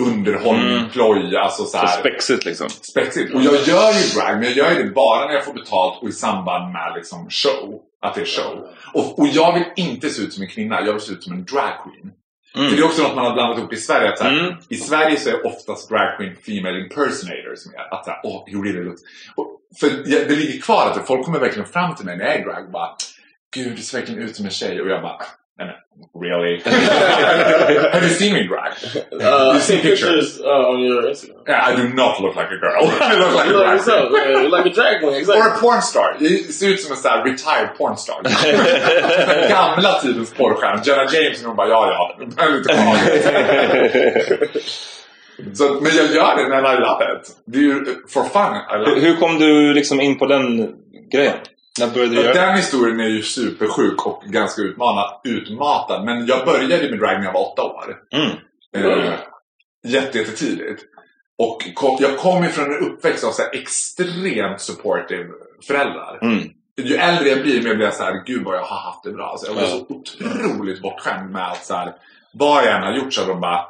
[0.00, 0.88] underhållning, Mm.
[0.90, 2.68] ploj, alltså så Så här spexigt liksom.
[2.68, 3.34] spexigt.
[3.34, 6.02] Och jag gör ju drag, men jag gör ju det bara när jag får betalt
[6.02, 7.80] och i samband med liksom show.
[8.02, 8.68] Att det är show.
[8.94, 11.32] Och, och jag vill inte se ut som en kvinna, jag vill se ut som
[11.32, 12.12] en drag queen.
[12.56, 12.68] Mm.
[12.70, 14.08] För det är också något man har blandat ihop i Sverige.
[14.12, 14.54] Att så här, Mm.
[14.68, 17.86] I Sverige så är oftast drag queen female impersonators med.
[17.90, 19.02] Att såhär, åh, hur det låter.
[19.36, 19.46] Och,
[19.80, 19.90] för
[20.28, 22.70] det ligger kvar att folk kommer verkligen fram till mig när jag är drag och
[22.72, 22.90] bara
[23.54, 24.80] Gud, du ser verkligen ut som en tjej.
[24.80, 25.18] Och jag bara,
[25.58, 25.68] men,
[26.14, 26.60] really?
[27.92, 28.72] Have you seen me drag?
[28.72, 30.08] Uh, I You see see pictures?
[30.08, 31.42] pictures uh, on your Instagram.
[31.48, 32.84] Yeah, I do not look like a girl.
[33.10, 34.50] I look like a You look drag yourself, queen.
[34.50, 35.50] like a drag queen, Or exactly.
[35.50, 36.16] a pornstar.
[36.20, 38.20] Jag ser ut som en sån här retired pornstar.
[38.22, 40.82] Den gamla tidens porrstjärna.
[40.84, 42.26] Jenna James, hon bara ja ja.
[45.54, 47.36] Så, men jag gör det and I love it.
[47.46, 48.56] Det är ju for fun.
[48.56, 49.04] I love Hur, it.
[49.04, 50.74] hur kom du liksom in på den
[51.12, 51.34] grejen?
[51.80, 52.34] När började du göra?
[52.34, 56.04] Den historien är ju supersjuk och ganska utmanad, utmatad.
[56.04, 57.96] Men jag började med drag när jag var åtta år.
[58.12, 58.30] Mm.
[58.76, 59.14] Eh,
[59.84, 60.82] jätte, jättetidigt.
[61.38, 65.28] Och kom, jag kom ifrån en uppväxt av så extremt supportive
[65.66, 66.18] föräldrar.
[66.22, 66.48] Mm.
[66.76, 69.12] Ju äldre jag blir, mer blir jag så här, gud vad jag har haft det
[69.12, 69.30] bra.
[69.30, 71.94] Alltså, jag var så otroligt bortskämd med att så här,
[72.32, 73.64] vad jag än har gjort så har de bara,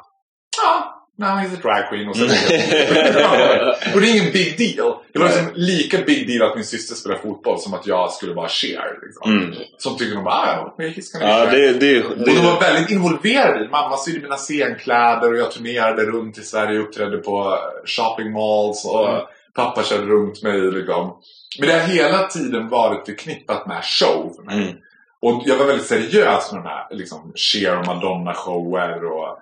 [0.63, 2.09] ja, now he's a drag queen.
[2.09, 2.23] Och, så
[3.93, 4.95] och det är ingen big deal.
[5.13, 8.33] Det var liksom lika big deal att min syster spelar fotboll som att jag skulle
[8.33, 8.99] vara Cher.
[9.01, 9.31] Liksom.
[9.31, 9.53] Mm.
[9.77, 11.51] Som tycker de bara, ah, ja, Cher.
[11.51, 13.69] det, det, Och de var det, väldigt involverade.
[13.69, 18.85] Mamma sydde mina scenkläder och jag turnerade runt i Sverige och uppträdde på shopping malls.
[18.85, 20.71] Och pappa körde runt mig.
[20.71, 21.17] Liksom.
[21.59, 24.63] Men det har hela tiden varit förknippat med show för mig.
[24.63, 24.75] Mm.
[25.21, 29.39] Och jag var väldigt seriös med de här liksom, Cher och Madonna-shower och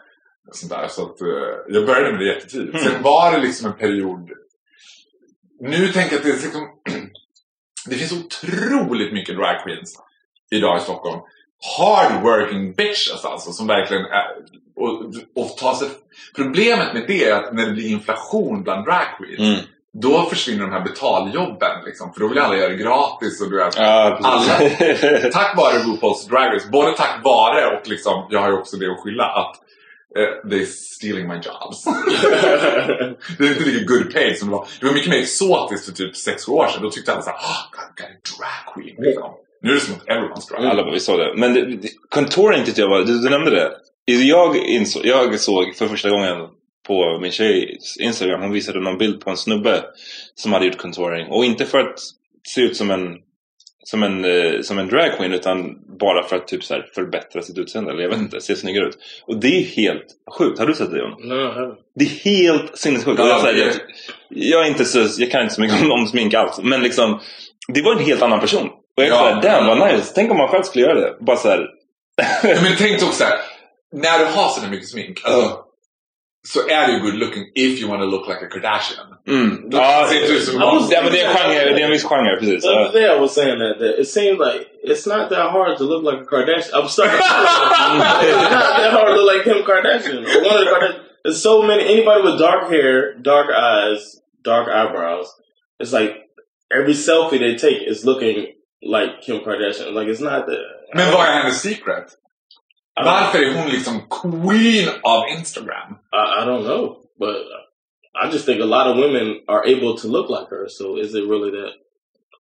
[0.51, 0.87] sånt där.
[0.87, 1.27] Så att, eh,
[1.67, 2.73] jag började med det jättetidigt.
[2.73, 2.85] Mm.
[2.85, 4.29] Sen var det liksom en period...
[5.59, 6.67] Nu tänker jag att det, är liksom,
[7.85, 9.99] det finns otroligt mycket drag queens
[10.51, 11.21] idag i Stockholm.
[11.77, 14.27] Hard working bitches alltså som verkligen är...
[14.75, 15.87] Och, och ta sig,
[16.35, 19.59] problemet med det är att när det blir inflation bland drag queens mm.
[19.93, 21.85] då försvinner de här betaljobben.
[21.85, 23.41] Liksom, för då vill alla göra det gratis.
[23.41, 24.57] Och du vet, Ja, alla,
[25.31, 28.91] tack vare RuPaul's Drag Race, både tack vare och liksom, jag har ju också det
[28.91, 29.55] att skylla att
[30.17, 31.83] Eh, they're stealing my jobs.
[33.37, 34.67] det är inte lika good paid som det var.
[34.79, 36.83] Det var mycket mer exotiskt för typ sex år sedan.
[36.83, 38.95] Då tyckte alla såhär, oh, ah, God, got a drag queen.
[39.05, 39.33] Liksom.
[39.61, 40.65] Nu är det som att everyone's drag.
[40.65, 41.33] Alla bara, vi såg det.
[41.35, 43.71] Men det, contouring tyckte jag var, du, du nämnde det.
[44.05, 46.37] Jag, insåg, jag såg för första gången
[46.87, 49.83] på min tjejs Instagram, hon visade någon bild på en snubbe
[50.35, 51.27] som hade gjort contouring.
[51.27, 51.99] Och inte för att
[52.47, 53.17] se ut som en
[53.83, 57.57] som en, eh, som en drag queen utan bara för att typ så förbättra sitt
[57.57, 58.97] utseende eller jag vet inte, se snyggare ut.
[59.27, 60.05] Och det är helt
[60.37, 60.59] sjukt.
[60.59, 61.13] Har du sett det John?
[61.31, 61.75] Haven't.
[61.95, 63.19] Det är helt sinnessjukt.
[63.19, 63.73] Ja, Och jag, jag,
[64.29, 66.59] jag, är inte så, jag kan inte så mycket om, smink alls.
[66.63, 67.19] Men liksom,
[67.67, 68.67] det var en helt annan person.
[68.97, 69.17] Och jag Ja.
[69.17, 70.11] såhär, damn vad nice.
[70.15, 71.15] Tänk om man själv skulle göra det.
[71.19, 71.67] Bara såhär,
[72.43, 73.39] Men tänk också här,
[73.93, 75.19] när du har så mycket smink.
[75.23, 75.57] Alltså,
[76.47, 79.07] Så är det ju good looking if you want to look like a Kardashian.
[79.27, 79.69] mm.
[79.69, 81.85] Då ja, ser inte som I was- ja, men det är en genre, det är
[81.85, 82.63] en viss genre precis.
[82.63, 82.91] The other Ja.
[82.91, 86.03] day I was saying that, that it seems like it's not that hard to look
[86.11, 86.73] like a Kardashian.
[86.81, 87.09] I'm sorry.
[87.15, 90.21] it's not that hard to look like Kim Kardashian.
[90.47, 90.99] One of the Kardashians.
[91.23, 91.83] There's so many.
[91.83, 94.01] Anybody with dark hair, dark eyes,
[94.43, 95.27] dark eyebrows.
[95.79, 96.13] It's like
[96.79, 98.37] every selfie they take is looking
[98.95, 99.93] like Kim Kardashian.
[99.93, 100.65] Like it's not that.
[100.95, 102.05] Men vad är hennes secret?
[102.95, 105.89] Varför är hon liksom queen av Instagram?
[105.91, 107.35] I, I don't know, but
[108.23, 110.67] I just think a lot of women are able to look like her.
[110.67, 111.71] So is it really that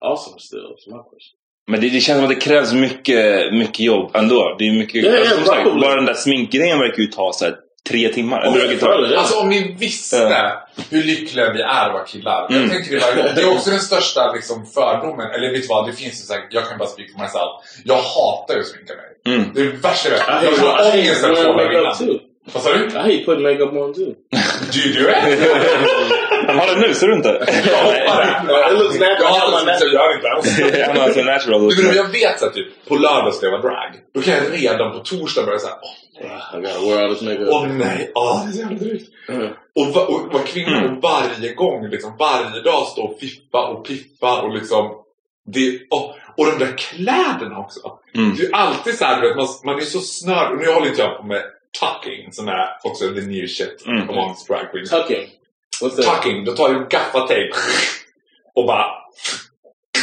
[0.02, 0.76] awesome still?
[0.78, 1.40] Is my question.
[1.68, 4.56] Men det, det känns som att det krävs mycket, mycket jobb ändå.
[4.60, 7.46] Det är mycket, ja, alltså, som sagt, bara den där sminkgrejen verkar ju ta så
[7.46, 7.56] här,
[7.90, 8.42] tre timmar.
[8.42, 8.78] Eller verkar
[9.12, 10.52] ta, Alltså om ni visste
[10.90, 12.48] hur lyckliga vi är att vara killar.
[12.50, 12.62] Mm.
[12.62, 13.32] Jag tänker det varje gång.
[13.36, 15.32] Det är också den största liksom, fördomen.
[15.32, 17.52] Eller vet du vad, det finns ju så här, jag kan bara speak for myself.
[17.84, 19.36] Jag hatar ju att sminka mig.
[19.36, 19.50] Mm.
[19.54, 20.28] Det är det värsta jag vet.
[20.28, 21.98] I hate, Jag får ångest när jag får makeup innan.
[21.98, 22.20] too.
[22.54, 22.86] Vad sa du?
[22.86, 24.14] I hate putting makeup on too.
[24.74, 26.29] Do you do it?
[26.50, 27.30] Han har det nu, ser du inte?
[27.68, 28.14] Jag har det, jag
[30.74, 30.88] gör.
[30.88, 31.70] Han har så natural.
[31.76, 33.92] Du, men jag vet så här, typ, på lördag ska jag vara drag.
[34.14, 35.90] Då kan jag redan på torsdag börja såhär, åh
[37.52, 39.10] åh nej, åh det är så jävla drygt.
[39.30, 39.48] Mm.
[39.80, 43.86] Och, va, och vara kvinna och varje gång, liksom, varje dag stå och fippa och
[43.88, 44.92] piffa och liksom
[45.54, 47.80] det, och, och de där kläderna också.
[48.16, 48.36] Mm.
[48.38, 50.52] Det är alltid så här, vet, man, man är så snörd.
[50.52, 51.44] Och nu håller inte jag på med
[51.80, 54.10] tucking som är också the new shit Mm.
[54.10, 54.90] amongst drag queens.
[54.90, 55.28] Tucking.
[55.80, 57.54] Tucking, då tar du gaffatejp
[58.56, 58.86] och bara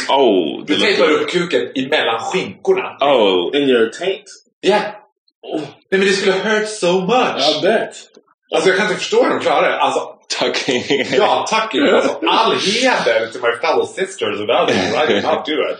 [0.09, 2.97] Oh, du det tejpar upp kuken emellan skinkorna.
[2.99, 3.55] Oh.
[3.55, 4.23] In your taint?
[4.61, 4.79] Ja.
[5.41, 5.59] Oh.
[5.61, 7.57] Nej men det skulle hurt so much.
[7.57, 7.95] I bet.
[8.55, 9.79] Alltså jag kan inte förstå hur de klarar det.
[9.79, 10.83] Alltså, Tucking.
[11.17, 11.89] ja, tucking.
[11.89, 14.93] Alltså, all heder to my fellow sisters and others.
[15.03, 15.77] I did not do it.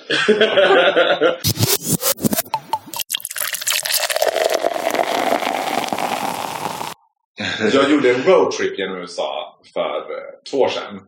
[7.73, 11.01] Jag gjorde en roadtrip genom USA för eh, två år sedan.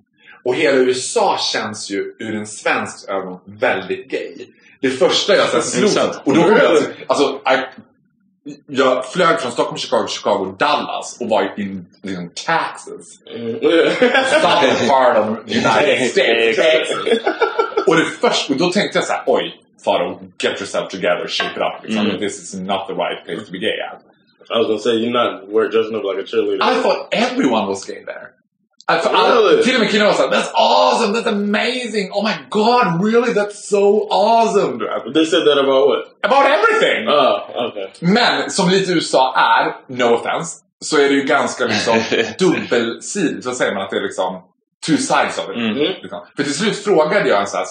[0.44, 4.46] Och hela USA känns ju ur en svensk ögon väldigt gay.
[4.82, 6.14] Det första jag sen slog...
[6.24, 6.78] Och då kom jag,
[7.08, 7.64] alltså, jag,
[8.68, 13.20] jag flög från Stockholm, Chicago, Chicago, Dallas och var i liksom, Texas.
[14.32, 16.58] Southern part of the United States.
[16.58, 17.36] Texas.
[17.88, 21.52] Och det första, och då tänkte jag så här, oj, Faro, get yourself together, shape
[21.56, 21.84] it up.
[21.84, 22.06] Liksom.
[22.06, 22.20] Mm.
[22.20, 24.02] This is not the right place to be gay at.
[24.52, 26.62] I was gonna say you're not wear dressing up like a cheerleader.
[26.62, 28.34] I thought everyone was gay there.
[28.90, 29.60] Really?
[29.60, 33.34] I, till och med killar var såhär, that's awesome, that's amazing, oh my god, really,
[33.34, 34.78] that's so awesome.
[34.78, 35.14] Vet.
[35.14, 36.32] They said that about what?
[36.32, 37.08] About everything!
[37.10, 37.88] Oh, okay.
[38.00, 42.02] Men som lite USA är, no offense, så är det ju ganska liksom
[42.40, 43.44] dubbelsidigt.
[43.44, 44.42] Så säger man att det är liksom
[44.88, 45.56] two sides of it.
[45.56, 45.76] Mm.
[45.78, 46.26] Liksom.
[46.36, 47.68] För till slut frågade jag en sån här,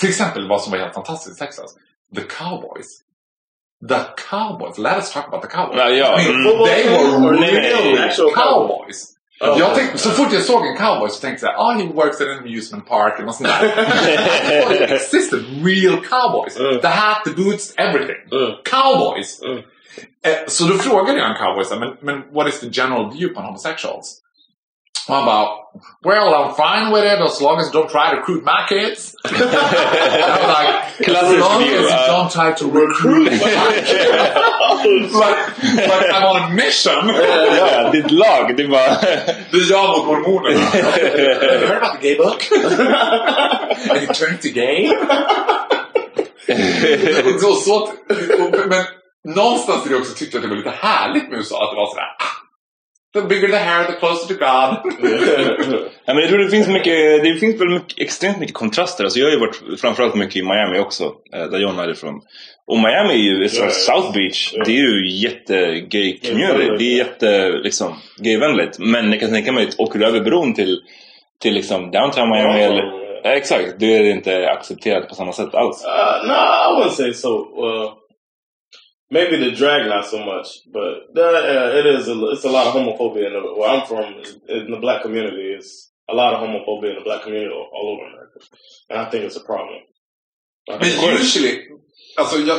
[0.00, 1.74] till exempel vad som var helt fantastiskt i Texas.
[2.16, 2.86] The Cowboys.
[3.88, 4.00] The
[4.30, 4.78] Cowboys.
[4.78, 5.78] Let us talk about the Cowboys.
[5.78, 6.20] Ja, ja.
[6.20, 6.64] I mean, Mm.
[6.64, 9.10] they were name real actual cowboys.
[9.40, 9.58] Oh.
[9.58, 12.28] Jag tänkte, så fort jag såg en cowboy så tänkte jag ah, he works at
[12.28, 14.92] an amusement park eller något sånt där.
[14.94, 16.56] Existed real cowboys.
[16.60, 16.80] Mm.
[16.80, 18.16] The hat, the boots, everything.
[18.32, 18.52] Mm.
[18.64, 19.42] Cowboys!
[19.42, 19.58] Mm.
[20.26, 23.36] Eh, Så då frågade jag en cowboy så men, men what is the general view
[23.38, 24.20] on homosexuals?
[25.08, 25.48] Och han bara,
[26.04, 29.14] well I'm fine with it as long as you don't try to recruit my kids.
[29.24, 33.38] I was like, as long view, as you uh, don't try to recruit my
[33.74, 33.92] kids.
[34.84, 37.08] Like, like I'm on a mission.
[37.08, 38.56] Ja, ja, ditt lag.
[38.56, 38.88] Det är bara...
[39.50, 40.60] Det är jag mot mormonerna.
[40.60, 42.52] Have you heard about the gay book?
[43.90, 44.92] And you turn to gay?
[47.40, 48.84] så, så, och, men
[49.34, 51.64] någonstans är det också tyckte jag att det var lite härligt med USA.
[51.64, 52.16] Att det var sådär...
[52.18, 52.34] Ah,
[53.14, 54.72] the bigger the hair, the closer to God.
[56.06, 59.04] Ja, men jag tror det finns mycket, det finns väl mycket, extremt mycket kontraster.
[59.04, 62.20] Alltså jag har ju varit framförallt mycket i Miami också, eh, där John är ifrån.
[62.66, 63.70] Och Miami är ju, Ja.
[63.70, 66.76] South Beach, det är ju jätte-gay community.
[66.78, 68.78] Det är jätte, liksom, gayvänligt.
[68.78, 70.80] Men jag kan tänka mig åker du över bron till,
[71.40, 72.66] till liksom downtown Miami Ja.
[72.66, 73.04] eller...
[73.26, 75.84] Ja, exakt, då är det inte accepterat på samma sätt alls.
[75.84, 77.28] Uh, no, I wouldn't say so.
[77.66, 77.92] Uh,
[79.10, 82.08] maybe the drag not so much, but there, uh, it is.
[82.08, 84.04] A, it's a lot of homophobia in the, where I'm from.
[84.48, 87.86] In the black community, it's a lot of homophobia in the black community all, all
[87.94, 88.40] over America,
[88.90, 89.78] and I think it's a problem.
[90.68, 91.54] Men usually,
[92.16, 92.58] alltså jag,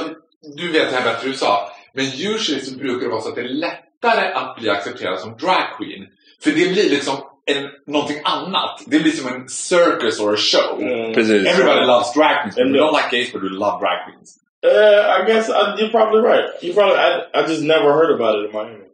[0.57, 3.35] du vet det här bättre än USA, men usually så brukar det vara så att
[3.35, 6.07] det är lättare att bli accepterad som drag queen.
[6.43, 7.15] För det blir liksom
[7.45, 8.83] en, någonting annat.
[8.87, 10.81] Det blir som en circus or a show.
[10.81, 11.13] Mm.
[11.13, 11.47] Precis.
[11.47, 14.37] Everybody loves drag queens, but we the- don't like gays, but we love drag queens.
[14.65, 16.45] Uh, I guess I, you're probably right.
[16.63, 18.85] You probably I, I just never heard about it in Miami.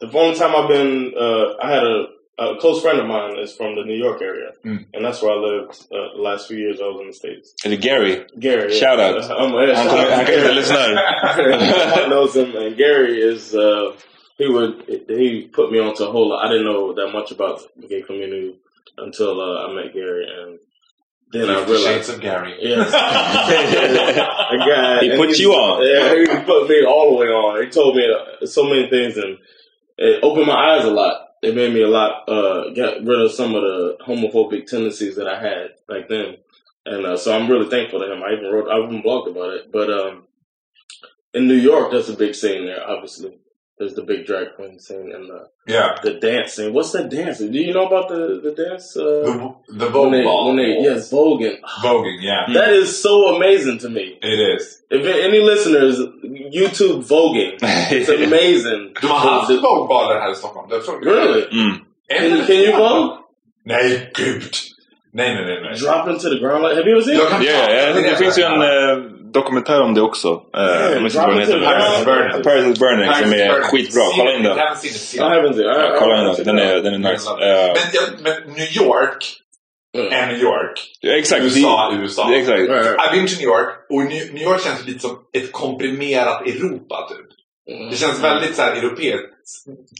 [0.00, 1.96] The only time I've been, uh, I had a,
[2.40, 4.86] a close friend of mine is from the New York area, Mm.
[4.94, 7.54] and that's where I lived uh, the last few years I was in the states.
[7.64, 8.24] Eller Gary.
[8.38, 9.06] Gary, Shout yeah.
[9.08, 9.30] out.
[9.40, 10.74] Um, yeah, Han shout kommer- out han to kanske
[11.36, 12.08] Gary.
[12.08, 13.92] knows him, and Gary is uh,
[14.38, 14.74] he would
[15.08, 16.44] he put me onto a whole lot.
[16.44, 18.50] I didn't know that much about the gay community
[18.96, 20.58] until uh, I met Gary, and
[21.32, 21.84] then I realized.
[21.84, 22.54] Shades of Gary.
[22.60, 22.90] Yes.
[24.00, 25.00] guy.
[25.02, 25.82] He put you on.
[25.86, 27.62] Yeah, he put me all the way on.
[27.64, 28.04] He told me
[28.46, 29.38] so many things and
[29.98, 31.28] it opened my eyes a lot.
[31.42, 35.26] It made me a lot, uh, get rid of some of the homophobic tendencies that
[35.26, 36.36] I had back then.
[36.84, 38.22] And uh, so I'm really thankful to him.
[38.22, 39.72] I even wrote, I even blogged about it.
[39.72, 40.24] But um,
[41.32, 43.38] in New York, that's a big scene there, obviously.
[43.80, 45.40] There's the big drag queen scene and the
[45.74, 45.88] Yeah.
[46.06, 46.72] the dance scene.
[46.76, 47.38] What's that dance?
[47.38, 48.86] Do you know about the the dance?
[48.96, 50.46] Uh, The, the when Vogue they, ball.
[50.48, 51.56] when they yes, voguing.
[51.84, 52.42] Voguing, yeah.
[52.58, 54.04] That is so amazing to me.
[54.32, 54.62] It is.
[54.96, 55.96] If any listeners,
[56.58, 57.54] YouTube voguing,
[57.96, 58.82] it's amazing.
[59.00, 60.68] De har haft Vogue-baler här i Stockholm.
[60.70, 61.14] Det tror jag.
[61.16, 61.42] Really?
[61.60, 61.72] Mm.
[62.08, 63.16] Can, you- can you vogue?
[63.64, 64.52] Nej, gud.
[65.12, 65.60] Nej, nej, nej.
[65.62, 65.74] nej.
[65.80, 66.62] Drop into the ground.
[66.62, 67.30] Like, have you ever seen Jag it?
[67.32, 68.62] kan Ja, ja, det, det finns ju en
[69.32, 70.42] dokumentär om det också.
[70.56, 72.42] Eh, is Burning.
[72.42, 74.02] Paris is Burning som är skitbra.
[74.16, 74.58] Kolla in den.
[75.98, 76.44] Kolla in den.
[76.44, 77.30] Den är, den är nice.
[77.30, 79.36] Eh, Men, men New York
[79.98, 80.12] Mm.
[80.12, 80.80] är New York.
[81.00, 81.42] ja, exakt.
[81.44, 82.34] USA, USA.
[82.34, 82.58] Exakt.
[82.60, 87.26] I've been to New York och New York känns lite som ett komprimerat Europa typ.
[87.76, 87.90] Mm.
[87.90, 89.26] Det känns väldigt så här europeiskt.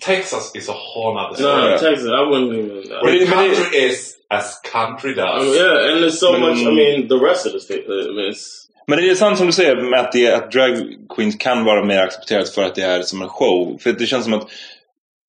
[0.06, 1.90] Texas is a whole nother No, story.
[1.90, 2.06] Texas.
[2.08, 2.92] I wouldn't even.
[2.92, 5.44] Uh, Where the country is as country does.
[5.44, 6.58] mean, yeah, and there's so Men- much.
[6.58, 7.84] I mean, the rest of the state.
[7.88, 8.59] I mean, it's
[8.90, 10.70] men det är sant som du säger med att, det, att drag
[11.16, 13.78] queens kan vara mer accepterat för att det är som en show.
[13.80, 14.48] För det känns som att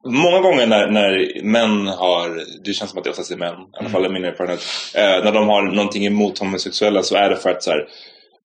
[0.06, 3.78] Många gånger när, när män har, det känns som att det oftast är män, i
[3.80, 4.60] alla fall är min erfarenhet.
[4.96, 7.88] Eh, när de har någonting emot homosexuella så är det för att så här,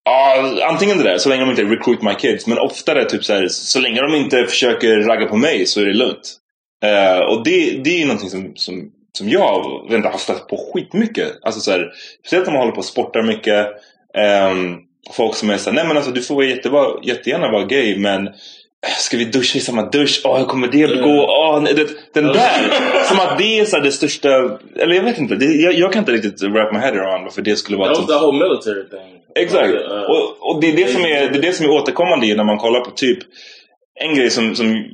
[0.04, 2.46] ah, antingen det där, så länge de inte recruit my kids.
[2.46, 5.86] Men oftare typ så här, så länge de inte försöker ragga på mig så är
[5.86, 6.36] det lugnt.
[6.84, 10.56] Eh, och det, det är ju någonting som, som, som jag inte, har stött på
[10.56, 11.32] skitmycket.
[11.42, 11.90] Alltså så här,
[12.20, 13.66] speciellt när man håller på och sportar mycket.
[14.18, 18.26] Ehm, folk som är såhär, nej men alltså du får jättebra, jättegärna vara gay men
[18.26, 18.32] äh,
[18.98, 20.20] Ska vi duscha i samma dusch?
[20.24, 21.26] Åh, hur kommer det gå?
[21.28, 22.70] Åh, nej, det, den där!
[23.04, 24.28] Som att det är så det största...
[24.76, 25.36] Eller jag vet inte.
[25.36, 27.88] Det, jag, jag kan inte riktigt wrap my head around varför det skulle vara...
[27.88, 29.20] that was the whole military thing.
[29.34, 29.66] Exakt.
[29.66, 32.36] Like, uh, Och, och det, är det, som är, det är det som är återkommande
[32.36, 33.18] när man kollar på typ
[34.00, 34.84] en grej som, som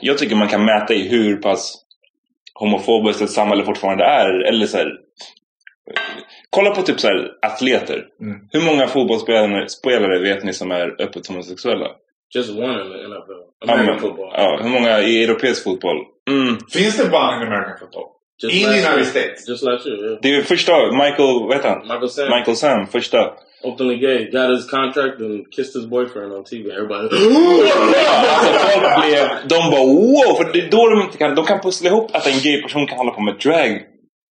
[0.00, 1.76] jag tycker man kan mäta i hur pass
[2.54, 4.48] homofobiskt ett samhälle fortfarande är.
[4.48, 4.92] Eller så här,
[6.50, 8.04] kolla på typ så här, atleter.
[8.22, 8.38] Mm.
[8.52, 11.86] Hur många fotbollsspelare spelare vet ni som är öppet homosexuella?
[12.34, 14.30] just one in the NFL, Ja, American men- football.
[14.32, 15.96] Ja, hur många i europeisk fotboll?
[16.30, 16.58] Mm.
[16.72, 18.04] Finns det barn i American football?
[18.42, 19.06] Just In the United.
[19.06, 19.48] States?
[19.48, 20.18] Just last year, yeah.
[20.22, 21.78] Det är första, Michael, vad heter han?
[21.82, 23.30] Michael Sam, Michael Sam, första.
[23.62, 26.64] openly gay, got his contract and kissed his boyfriend on TV.
[26.72, 30.36] Everybody, Alltså folk blev, de bara wow!
[30.36, 32.86] För det är då de inte kan, de kan pussla ihop att en gay person
[32.86, 33.82] kan hålla på med drag,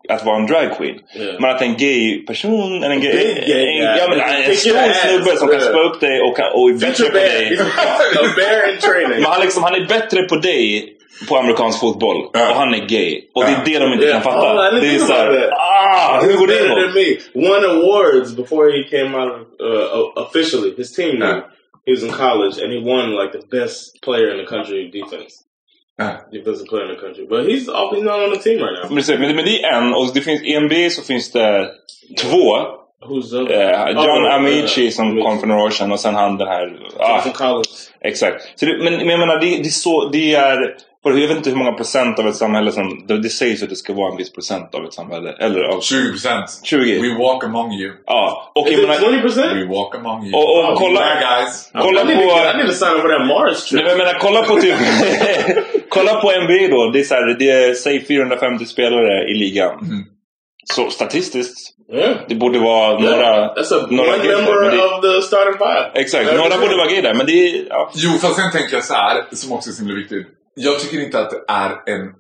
[0.10, 1.00] att vara en drag queen.
[1.16, 1.42] Yeah.
[1.42, 3.98] Men att en gay person, en gay, Big gay en, guy.
[3.98, 5.70] ja, men en Kick stor snubbe som kan Yeah.
[5.70, 7.60] spöa upp dig och, kan, och är bättre på dig.
[9.10, 10.94] Men han, liksom, han är bättre på dig
[11.30, 12.50] på amerikansk fotboll Ja.
[12.50, 13.22] och han är gay.
[13.34, 13.58] Och det Ja.
[13.58, 14.24] är det de inte Yeah.
[14.24, 14.54] kan fatta.
[14.54, 15.60] Oh, det är think så här, about that.
[15.60, 17.20] ah, hur går det ihop?
[17.34, 20.74] Won awards before he came out of, uh, officially.
[20.78, 21.22] His team.
[21.22, 21.40] Yeah.
[21.86, 25.32] He was in college and he won like the best player in the country defense.
[26.02, 26.16] Yeah.
[26.32, 27.26] Defensive player in the country.
[27.30, 28.90] But he's he's not on the team right now.
[28.96, 31.70] Men det- Men, men det är en och det finns, i NBA så finns det
[32.22, 32.58] två.
[33.08, 34.92] Who's the Eh, John Oh, Amici yeah.
[34.94, 36.80] som kom för några år sedan och sen han den här...
[37.00, 37.22] Ah.
[38.02, 38.60] Exakt.
[38.60, 40.76] Så det, men, men jag menar, det, det, så, det är...
[41.04, 43.04] Jag vet inte hur många procent av ett samhälle som...
[43.08, 45.36] Det, det sägs att det ska vara en viss procent av ett samhälle.
[45.40, 46.50] Eller av 20 procent.
[46.64, 47.00] 20.
[47.02, 47.92] We walk among you.
[48.06, 48.52] Ja.
[48.56, 49.18] Och Is jag it menar...
[49.22, 49.54] 20%?
[49.60, 50.34] We walk among you.
[50.36, 51.00] Och, och Oh, kolla...
[51.00, 51.72] Bad guys.
[51.74, 53.82] Kolla på- I need to sign up for that Mars Nej, trip.
[53.82, 54.76] men jag menar, kolla på typ...
[55.90, 56.90] kolla på NBA då.
[56.94, 59.72] Det är, så här, det är säg 450 spelare i ligan.
[59.80, 60.04] Mm.
[60.74, 62.18] Så statistiskt, Yeah.
[62.30, 63.12] det borde vara Yeah.
[63.12, 63.54] några...
[63.56, 65.92] That's a några member men det- of the starting five.
[66.02, 67.14] Exakt, Every några borde vara gay där.
[67.14, 67.66] Men det är...
[67.70, 67.92] Ja.
[67.96, 70.28] Jo, fast sen tänker jag så här, som också är så himla viktigt.
[70.60, 72.12] Jag tycker inte att det är en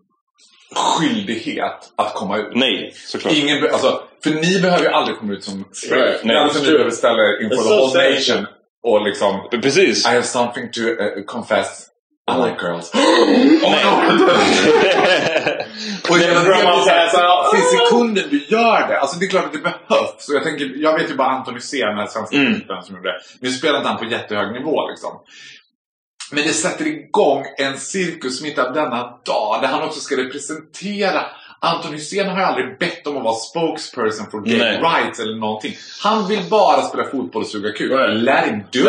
[0.76, 2.52] skyldighet att komma ut.
[2.56, 3.34] Nej, såklart.
[3.34, 6.26] Ingen, be- alltså, för ni behöver ju aldrig komma ut som straight.
[6.26, 8.14] Är alltså Nej, ni behöver ställa er inför the whole sad.
[8.38, 8.48] nation
[8.84, 10.06] och liksom Precis.
[10.06, 11.88] I have something to uh, confess.
[12.32, 12.92] I like girls.
[16.10, 17.52] Och jag, Then grandma's ass out.
[17.56, 19.00] till sekunden du gör det.
[19.00, 20.16] Alltså det är klart att det behövs.
[20.18, 22.54] Så jag, tänker, jag vet ju bara Anton Hysén, den här svenska Mm.
[22.60, 23.20] typen som gjorde det.
[23.42, 25.12] Nu spelar inte han på jättehög nivå liksom.
[26.32, 31.25] Men det sätter igång en cirkus mitt av denna dag där han också ska representera
[31.59, 34.82] Anton Hysén har aldrig bett om att vara spokesperson for gay Nej.
[34.82, 35.75] rights eller någonting.
[36.03, 37.91] Han vill bara spela fotboll och suga kuk.
[38.09, 38.88] Let him do it!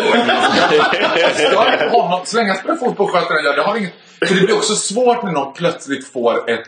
[1.35, 2.21] Stör inte honom.
[2.25, 3.63] Så länge han spelar fotboll och sköter han gör det.
[3.63, 3.93] har inget...
[4.19, 6.67] För det blir också svårt när någon plötsligt får ett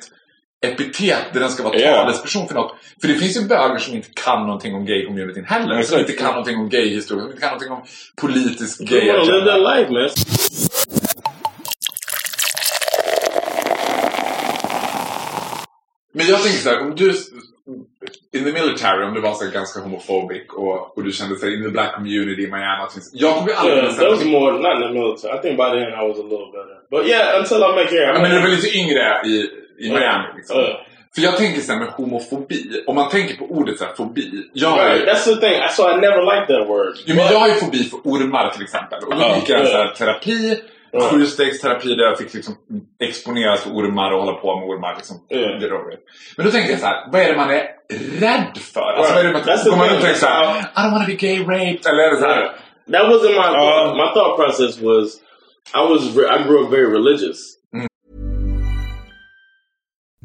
[0.66, 1.94] epitet där den ska vara Ja.
[1.94, 2.74] talesperson för något.
[3.00, 5.68] För det finns ju bögar som inte kan någonting om gay-communityn heller.
[5.68, 6.00] Som Exakt.
[6.00, 7.82] inte kan någonting om gay-historia, som inte kan någonting om
[8.20, 9.74] politisk gay want to live that agenda.
[9.74, 10.10] life, man.
[16.12, 17.12] Men jag tänker såhär, om du...
[18.32, 21.62] In the military, om du var så ganska homofobic och, och du kände sig in
[21.62, 22.84] the black community i Miami.
[23.12, 25.38] Jag kommer ju aldrig Yeah, kunna that was more, not in the military.
[25.38, 26.76] I think by then I was a little better.
[26.90, 28.06] But yeah, until I met Gary.
[28.14, 29.34] Ja, men du var lite yngre i,
[29.80, 30.56] i Miami liksom.
[31.14, 32.84] För jag tänker såhär med homofobi.
[32.86, 34.48] Om man tänker på ordet såhär fobi.
[34.52, 35.60] Jag har right, ju- that's the thing.
[35.70, 36.94] So I never liked that word.
[37.06, 38.98] Jo, men jag har ju fobi för ormar till exempel.
[39.06, 39.36] Och då Ja.
[39.36, 40.60] gick jag en sån här terapi.
[41.10, 42.54] Sjustegsterapi där jag fick liksom
[43.00, 44.94] exponeras för ormar och hålla på med ormar.
[44.96, 45.16] Liksom.
[45.28, 45.34] Det
[45.66, 46.00] är roligt.
[46.36, 47.62] Men då tänker jag så här, vad är det man är
[48.20, 48.80] rädd för?
[48.80, 50.06] Alltså, vad är det man, That's the går man runt och thing.
[50.06, 51.86] tänker så här, I don't wanna be gay raped.
[51.92, 52.42] Eller är så här,
[52.92, 53.96] That wasn't my thought.
[53.96, 55.06] My thought process was,
[55.74, 57.38] I was re- I grew up very religious.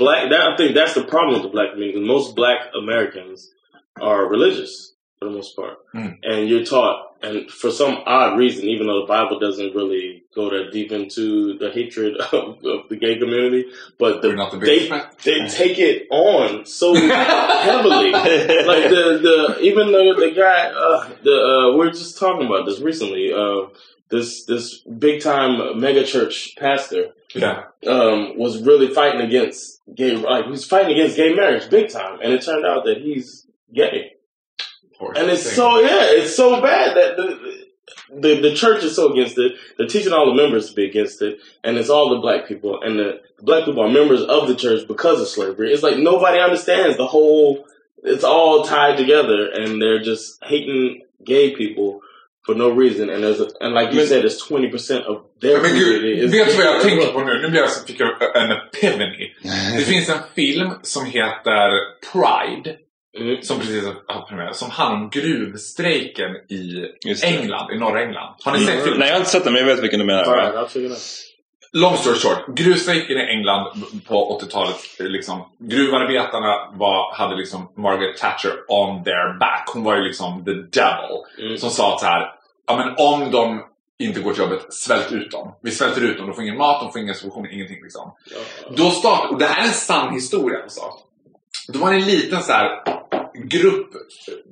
[0.00, 0.30] black.
[0.30, 2.00] That I think that's the problem with the black community.
[2.00, 3.48] Most black Americans
[4.00, 6.16] are religious for the most part, Mm.
[6.24, 7.06] and you're taught.
[7.22, 11.58] And for some odd reason, even though the Bible doesn't really go that deep into
[11.58, 13.66] the hatred of, of the gay community,
[13.98, 14.88] but the, the they
[15.26, 18.10] they take it on so heavily.
[18.12, 22.64] like the the even the the guy uh, the uh, we were just talking about
[22.66, 23.32] this recently.
[23.32, 23.68] Uh,
[24.08, 27.64] this this big time mega church pastor Yeah.
[27.86, 32.18] um, was really fighting against gay, like he was fighting against gay marriage big time,
[32.22, 34.12] and it turned out that he's gay.
[35.00, 37.66] and it's so yeah, it's so bad that the,
[38.12, 39.52] the the church is so against it.
[39.78, 42.82] They're teaching all the members to be against it, and it's all the black people,
[42.82, 45.72] and the black people are members of the church because of slavery.
[45.72, 47.66] It's like nobody understands the whole.
[48.02, 52.00] It's all tied together, and they're just hating gay people.
[52.46, 55.16] For no reason, and there's a, and like you Men- said, it's twenty percent of
[55.42, 56.20] their Men community.
[56.20, 57.38] gud, vet du vad jag tänker på nu?
[57.42, 59.32] Nu blir jag så fick jag en epiphany.
[59.78, 61.70] Det finns en film som heter
[62.12, 62.76] Pride.
[63.42, 64.52] Som precis har premiär.
[64.52, 66.84] Som handlar om gruvstrejken i.
[67.24, 68.34] England, i norra England.
[68.44, 68.82] Har ni sett Mm.
[68.84, 68.98] filmen?
[69.00, 70.62] Nej, jag har inte sett den, men jag vet vilken du menar.
[70.62, 70.70] Out.
[71.72, 72.56] Long story short.
[72.56, 74.76] Gruvstrejken i England på 80-talet.
[74.98, 79.70] Liksom, gruvarbetarna var, hade liksom Margaret Thatcher on their back.
[79.72, 81.58] Hon var ju liksom the devil.
[81.58, 82.32] Som sa att så här,
[82.66, 83.62] ja men om de
[83.98, 85.54] inte går till jobbet, svält ut dem.
[85.62, 88.14] Vi svälter ut dem, de får ingen mat, de får ingen subvention, ingenting liksom.
[88.76, 90.80] Då startade, och det här är en sann historia alltså.
[91.68, 92.82] Då var det en liten så här
[93.34, 93.90] grupp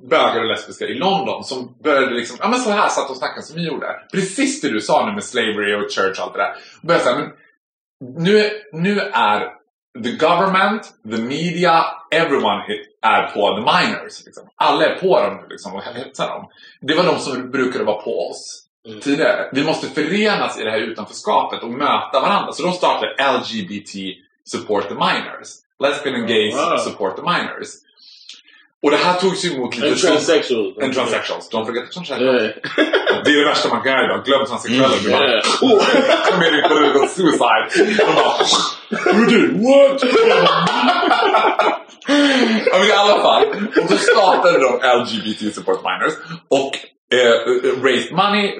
[0.09, 3.41] bögar och lesbiska i London som började liksom, ja men så här satt och snackade
[3.41, 3.87] som vi gjorde.
[4.13, 6.55] Precis det du sa nu med slavery och church och allt det där.
[6.81, 7.29] Började säga, men
[8.23, 9.39] nu, nu är
[10.03, 12.63] the government, the media, everyone
[13.01, 14.25] är på the miners.
[14.25, 14.43] Liksom.
[14.55, 16.45] Alla är på dem nu liksom, och hetsar dem.
[16.81, 18.65] Det var de som brukade vara på oss
[19.01, 19.49] tidigare.
[19.53, 22.51] Vi måste förenas i det här utanförskapet och möta varandra.
[22.51, 23.89] Så de startade LGBT
[24.45, 25.47] Support the Miners.
[25.79, 26.77] Lesbian and gays Wow.
[26.77, 27.67] support the miners.
[28.83, 29.87] Och det här togs ju emot lite...
[29.87, 30.77] And transsexuals.
[30.83, 31.49] And transsexuals.
[31.51, 32.41] Don't forget the transsexuals.
[32.41, 33.23] Yeah.
[33.23, 34.25] Det är det värsta man kan göra idag.
[34.25, 34.85] Glöm transsexuella.
[34.87, 35.43] Mm, Du bara, yeah.
[35.61, 35.83] oh,
[36.31, 37.95] kom in i political suicide.
[37.97, 40.03] De bara, Who did what?
[42.71, 43.45] men i alla fall.
[43.81, 46.13] Och då startade de LGBT Support Miners.
[46.49, 46.75] Och
[47.17, 48.51] eh, raised money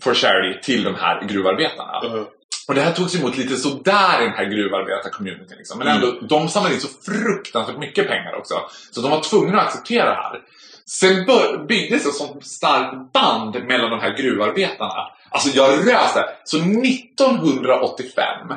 [0.00, 2.26] for charity till de här gruvarbetarna.
[2.68, 5.58] Och det här togs emot lite sådär i den här gruvarbetarcommunityn.
[5.58, 5.78] Liksom.
[5.78, 8.54] Men ändå, de samlade in så fruktansvärt mycket pengar också.
[8.90, 10.40] Så de var tvungna att acceptera det här.
[10.86, 11.26] Sen
[11.68, 15.10] byggdes ett sånt starkt band mellan de här gruvarbetarna.
[15.30, 16.24] Alltså jag röste.
[16.44, 18.52] Så 1985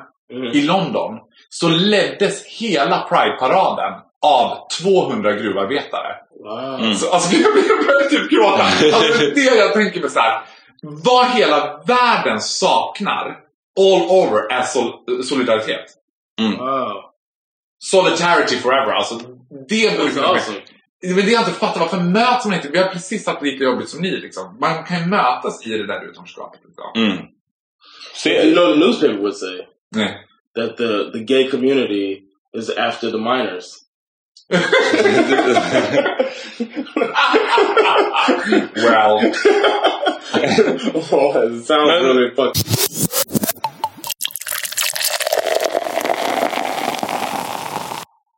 [0.53, 1.19] i London
[1.49, 6.15] så leddes hela Pride-paraden av 200 gruvarbetare.
[6.43, 6.93] Wow.
[6.93, 8.63] Så, alltså, jag började typ gråta.
[8.63, 10.41] Alltså, det jag tänker mig så här.
[10.81, 13.42] Vad hela världen saknar
[13.80, 15.86] all over är sol- solidaritet.
[16.41, 17.01] Wow.
[17.80, 18.91] Solidarity forever.
[18.91, 19.19] Alltså,
[19.69, 20.61] det är liksom, awesome.
[21.03, 22.69] Men det jag inte fattar, varför möts man inte?
[22.69, 24.57] Vi har precis haft lika jobbigt som ni liksom.
[24.59, 26.61] Man kan ju mötas i det där utanförskapet.
[26.65, 26.84] Liksom.
[26.95, 27.28] Mm.
[28.26, 30.17] You know the newspaper would say Nej.
[30.55, 32.21] that the, the gay community
[32.57, 33.80] is after the minors.
[38.76, 39.19] well.
[41.11, 43.12] oh, it sounds really fucked.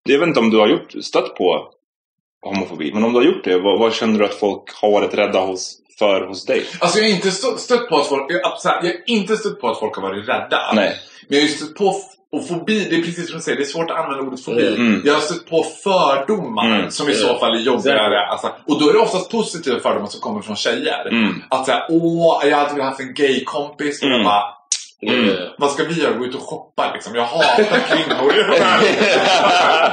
[0.09, 1.67] Jag vet inte om du har gjort, stött på
[2.41, 5.13] homofobi, men om du har gjort det, vad, vad känner du att folk har varit
[5.13, 6.65] rädda hos, för hos dig?
[6.79, 8.31] Alltså jag har inte stött, på att folk...
[8.31, 10.71] Jag, jag har inte stött på att folk har varit rädda.
[10.75, 10.93] Nej.
[11.27, 11.95] Men jag har ju stött på...
[12.31, 14.67] Och fobi, det är precis som du säger, det är svårt att använda ordet fobi.
[14.75, 15.01] Mm.
[15.05, 16.91] Jag har stött på fördomar Mm.
[16.91, 17.39] som i så Yeah.
[17.39, 18.25] fall är jobbigare.
[18.25, 21.07] Alltså, och då är det oftast positiva fördomar som kommer från tjejer.
[21.07, 21.33] Mm.
[21.49, 24.03] Att säga, åh, jag har alltid velat haft en gay-kompis.
[24.03, 24.23] Mm.
[24.23, 24.43] bara,
[25.01, 25.35] Mm.
[25.57, 26.13] vad ska vi göra?
[26.13, 27.15] Gå ut och shoppa liksom.
[27.15, 28.33] Jag hatar kvinnor.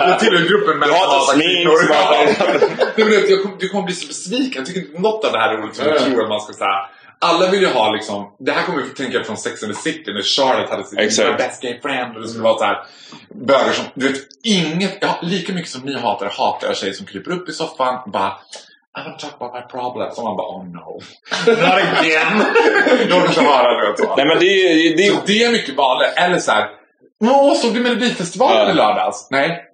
[0.09, 1.89] jag tillhör gruppen män som hatar kvinnor.
[2.97, 4.53] Nej, men du, jag kom, du kommer bli så besviken.
[4.63, 6.01] Jag tycker inte något av det här är roligt som jag Ja.
[6.05, 6.87] tror att man ska säga.
[7.19, 10.13] Alla vill ju ha liksom, det här kommer jag tänka från Sex and the City
[10.13, 11.29] när Charlotte hade sitt Exakt.
[11.29, 12.85] My best gay friend och det skulle vara så här
[13.35, 17.07] bögar som, du vet, inget, ja, lika mycket som ni hatar hatar jag tjejer som
[17.07, 18.33] kryper upp i soffan bara
[18.99, 20.19] I to talk about my problems.
[20.19, 21.01] Och man bara oh no.
[21.47, 22.45] Not again.
[23.09, 23.97] jag vill inte höra det.
[23.99, 24.17] Så.
[24.17, 24.97] Nej men det är...
[24.97, 26.13] Det är Så det är mycket vanligt.
[26.17, 26.69] Eller så här,
[27.25, 29.29] Åh, såg du Melodifestivalen i lördags?
[29.31, 29.65] Nej.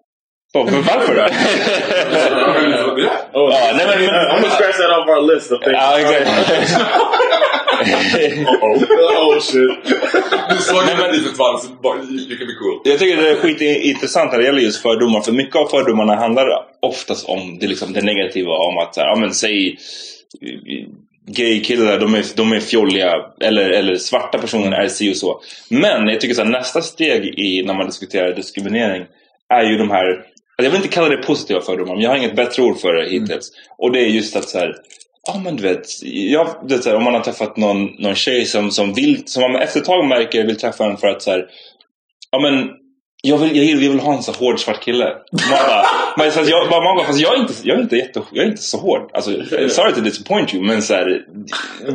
[0.55, 1.23] Men varför då?
[1.23, 5.77] Oh, Ja, nej, men- men- I'm gonna scratch that off our list of things.
[5.77, 5.99] Ja,
[8.63, 9.71] oh shit.
[10.51, 10.77] Du såg
[11.61, 12.81] så bara, you can be cool.
[12.85, 15.21] Jag tycker det är skitintressant när det gäller just fördomar.
[15.21, 16.47] För mycket av fördomarna handlar
[16.83, 18.51] oftast om det, liksom, det negativa.
[18.51, 19.79] Om att, ja men säg
[21.27, 23.15] gay-killar, de är, de är fjolliga.
[23.41, 25.41] Eller, eller svarta personer är si och så.
[25.71, 29.07] Men jag tycker så här, nästa steg i när man diskuterar diskriminering
[29.55, 30.23] är ju de här,
[30.65, 33.11] jag vill inte kalla det positiva fördomar, men jag har inget bättre ord för det
[33.11, 33.53] hittills.
[33.79, 34.75] Och det är just att så här,
[35.27, 36.49] Ja men du vet, jag,
[36.83, 39.81] så här, om man har träffat någon, någon tjej som, som, vill, som man efter
[39.81, 41.47] ett tag märker vill träffa en för att så här,
[42.31, 42.69] Ja men
[43.23, 45.05] jag vill, jag vill, jag vill ha en så hård svart kille.
[45.33, 45.59] Man
[46.17, 48.79] bara, jag, man fast jag är inte, jag är inte, jätte, jag är inte så
[48.79, 49.11] hård.
[49.13, 49.31] Alltså,
[49.69, 51.25] sorry to disappoint you men så här,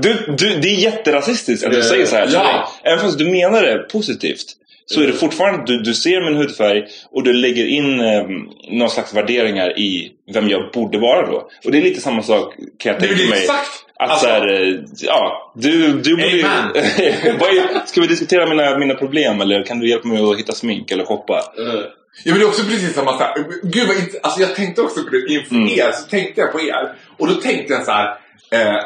[0.02, 2.44] du, du, det är jätterasistiskt att du säger så här till ja.
[2.44, 2.94] mig.
[2.94, 4.46] Även fast du menar det positivt.
[4.86, 8.24] Så är det fortfarande, du, du ser min hudfärg och du lägger in eh,
[8.72, 11.50] någon slags värderingar i vem jag borde vara då.
[11.66, 13.40] Och det är lite samma sak kan jag tänka mig.
[13.40, 13.70] exakt.
[14.00, 16.44] Att Alltså- så här, eh, ja, du, du borde ju...
[17.86, 21.06] Ska vi diskutera mina, mina problem eller kan du hjälpa mig att hitta smink eller
[21.06, 21.34] shoppa?
[21.60, 21.84] Uh,
[22.24, 25.04] Ja men det är också precis samma här, Gud vad inte, alltså jag tänkte också
[25.04, 25.68] på det inför Mm.
[25.68, 26.96] er, så tänkte jag på er.
[27.18, 28.08] Och då tänkte jag så här,
[28.52, 28.80] eh,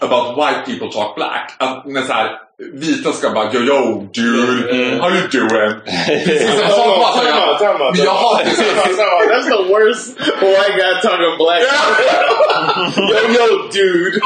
[0.00, 1.56] about white people talk black.
[1.58, 2.30] Att när så här,
[2.72, 5.00] vita ska bara yo yo dude, Mm.
[5.00, 5.74] how you doing?
[9.30, 11.62] That's the worst white guy talking black.
[12.96, 14.20] yo, yo, dude.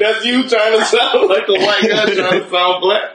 [0.00, 3.02] That's you trying to sound like a white guy trying to sound black.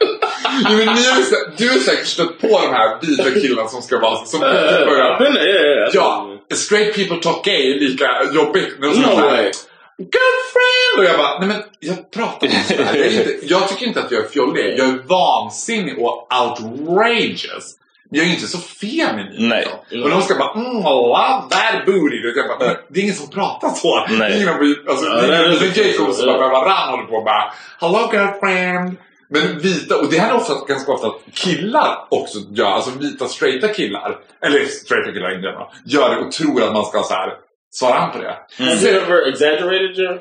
[0.70, 3.98] Jo, men ni har du har säkert stött på de här vita killarna som ska
[3.98, 4.50] vara som Uh,
[4.86, 5.88] börjar there, yeah, yeah.
[5.94, 8.78] Ja, straight people talk gay är lika jobbigt.
[8.80, 9.50] No way.
[9.98, 10.98] Girlfriend!
[10.98, 12.94] Och jag bara, nej men jag pratar inte sådär.
[12.96, 14.78] Jag, inte, jag tycker inte att jag är fjollig.
[14.78, 17.76] Jag är vansinnig och outrageous.
[18.10, 19.48] Men jag är inte så feminin.
[19.48, 19.68] Nej.
[19.88, 20.02] liksom.
[20.02, 22.28] Och de ska bara, mm, love that booty.
[22.30, 24.06] Och jag bara, det är ingen som pratar så.
[24.10, 24.36] Nej.
[24.36, 24.48] Ingen,
[24.88, 28.96] alltså, Ja, det är ingen som bara, varann håller på och bara, hello girlfriend.
[29.28, 33.28] Men vita, och det här är ofta, ganska ofta att killar också gör, alltså vita
[33.28, 37.14] straighta killar, eller straighta killar in general, gör det och tror att man ska så
[37.14, 37.34] här
[37.78, 38.36] svara an på det.
[38.58, 40.14] Have you ever exaggerated your?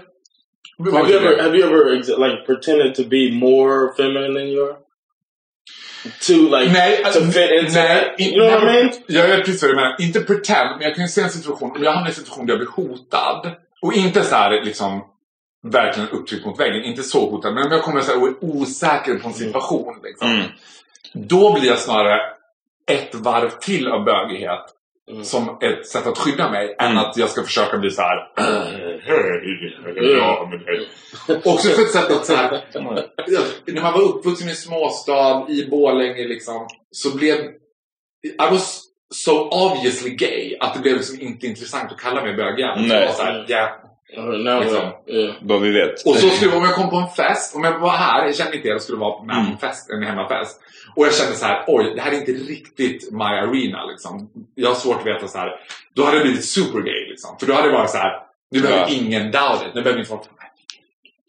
[0.93, 1.41] Have you ever du?
[1.41, 4.75] have you ever ex- like pretended to be more feminine than you are?
[6.27, 8.19] To like Nej, to alltså, fit into nej, that?
[8.21, 8.89] You know what I mean?
[9.07, 9.95] Jag vet precis vad du menar.
[9.99, 12.45] Inte pretend, men jag kan ju se en situation, om jag hamnar i en situation
[12.45, 13.51] där jag blir hotad.
[13.81, 15.03] Och inte så här liksom
[15.67, 17.53] verkligen upptryckt mot väggen, inte så hotad.
[17.53, 19.99] Men om jag kommer så här och är osäker på en situation.
[20.03, 20.47] Liksom, Mm.
[21.13, 22.21] Då blir jag snarare
[22.91, 24.65] ett varv till av bögighet.
[25.11, 25.23] Mm.
[25.23, 26.75] Som ett sätt att skydda mig.
[26.79, 26.97] Än Mm.
[26.97, 28.17] att jag ska försöka bli så här.
[30.17, 30.87] Ja, men hej.
[31.45, 32.61] Också för ett sätt att så här,
[33.65, 36.67] När man var uppvuxen i en småstad i Borlänge liksom.
[36.91, 37.35] Så blev
[38.23, 38.83] I was
[39.13, 42.79] so obviously gay att det blev liksom inte intressant att kalla mig bögjävel.
[42.83, 42.99] Så Nej.
[42.99, 43.45] jag var så här,
[44.15, 44.59] ja.
[44.59, 44.91] Liksom.
[45.07, 45.35] yeah.
[45.41, 46.05] Vad vi vet.
[46.05, 48.55] Och så skulle om jag kom på en fest, om jag var här, jag kände
[48.55, 50.61] inte er, jag skulle vara med på en fest, en hemmafest.
[50.95, 54.29] Och jag kände så här, oj, det här är inte riktigt my arena liksom.
[54.55, 55.49] Jag har svårt att veta så här.
[55.95, 57.37] Då hade det blivit supergay liksom.
[57.39, 58.11] För då hade det varit så här,
[58.51, 58.87] nu behöver Ja.
[58.89, 59.75] ingen doubt it.
[59.75, 60.21] Nu behöver inte folk,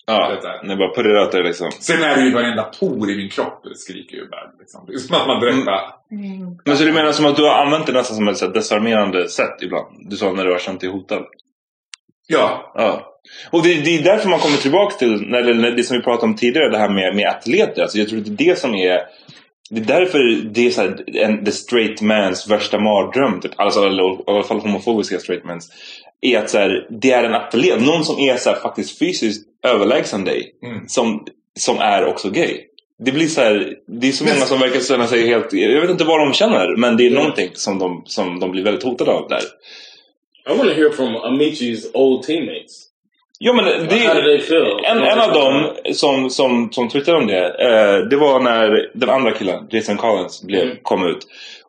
[0.09, 1.71] Ja, det bara there liksom.
[1.81, 4.51] Sen är det ju varenda por i min kropp skriker ju bara.
[4.59, 4.85] Liksom.
[4.87, 5.83] Det är som att man direkt bara...
[6.65, 8.53] Men så du menar som att du har använt det nästan som ett så här
[8.53, 10.11] desarmerande sätt ibland?
[10.11, 11.25] Du sa när du har känt dig hotad.
[12.27, 12.73] Ja.
[12.75, 13.13] Ja.
[13.51, 16.27] Och det, det är därför man kommer tillbaka till när, när det som vi pratade
[16.27, 17.83] om tidigare, det här med, med atleter.
[17.83, 19.01] Alltså jag tror att det är det som är...
[19.71, 20.19] Det är därför
[20.55, 23.41] det är så här, en, the straight mans värsta mardröm.
[23.41, 23.53] Typ.
[23.57, 25.73] Alltså, eller, i alla fall homofobiska straight mans.
[26.21, 27.83] Är att så här, det är en atlet.
[27.83, 30.53] Någon som är så här, faktiskt fysiskt överlägsen dig.
[30.67, 30.89] Mm.
[30.89, 31.27] Som,
[31.59, 32.61] som är också gay.
[32.99, 35.53] Det blir så här, det är så många som verkar känna sig helt...
[35.53, 36.77] Jag vet inte vad de känner.
[36.77, 39.43] Men det är någonting som de, som de blir väldigt hotade av där.
[40.49, 42.83] I want to hear from Amici's old teammates.
[43.41, 43.71] Jo men det,
[44.87, 49.09] en, en av dem som, som, som twittrade om det, eh, det var när den
[49.11, 50.77] andra killen, Jason Collins, blev, Mm.
[50.83, 51.19] kom ut.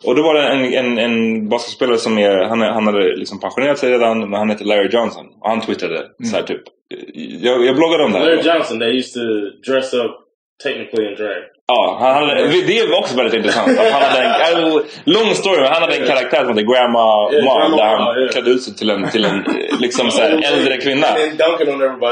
[0.05, 3.79] Och då var det en, en, en basketspelare som är, han, han hade liksom pensionerat
[3.79, 5.25] sig redan, men han heter Larry Johnson.
[5.41, 6.61] Och han twittrade så här typ.
[7.41, 8.25] Jag, jag bloggade om det här.
[8.25, 9.25] Larry Johnson, they used to
[9.71, 10.11] dress up
[10.63, 11.43] technically in drag.
[11.73, 13.79] Ja, han hade, det var också väldigt intressant.
[13.79, 14.71] Att han hade en, en
[15.13, 17.45] lång story, men han hade en karaktär som hette Grandma Yeah.
[17.45, 18.31] Grandma Där Ma, han yeah.
[18.31, 19.43] klädde ut sig till en, till en
[19.79, 21.07] liksom så här, äldre kvinna.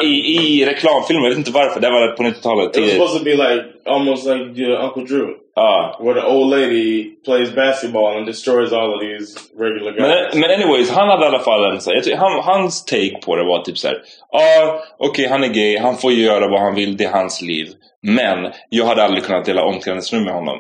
[0.04, 1.80] I, I reklamfilmer, jag vet inte varför.
[1.80, 2.78] Det var på 90-talet.
[2.78, 5.28] It was supposed to be like almost like your Uncle Drew.
[5.56, 6.00] Ja.
[6.00, 10.34] Where the old lady plays basketball and destroys all of these regular guys.
[10.34, 13.36] Men, men anyways, han hade i alla fall en så här, han, hans take på
[13.36, 13.98] det var typ så här.
[14.32, 17.42] Ja, okej han är gay, han får ju göra vad han vill, det är hans
[17.42, 17.68] liv.
[18.02, 20.58] Men jag hade aldrig kunnat dela omklädningsrum med honom.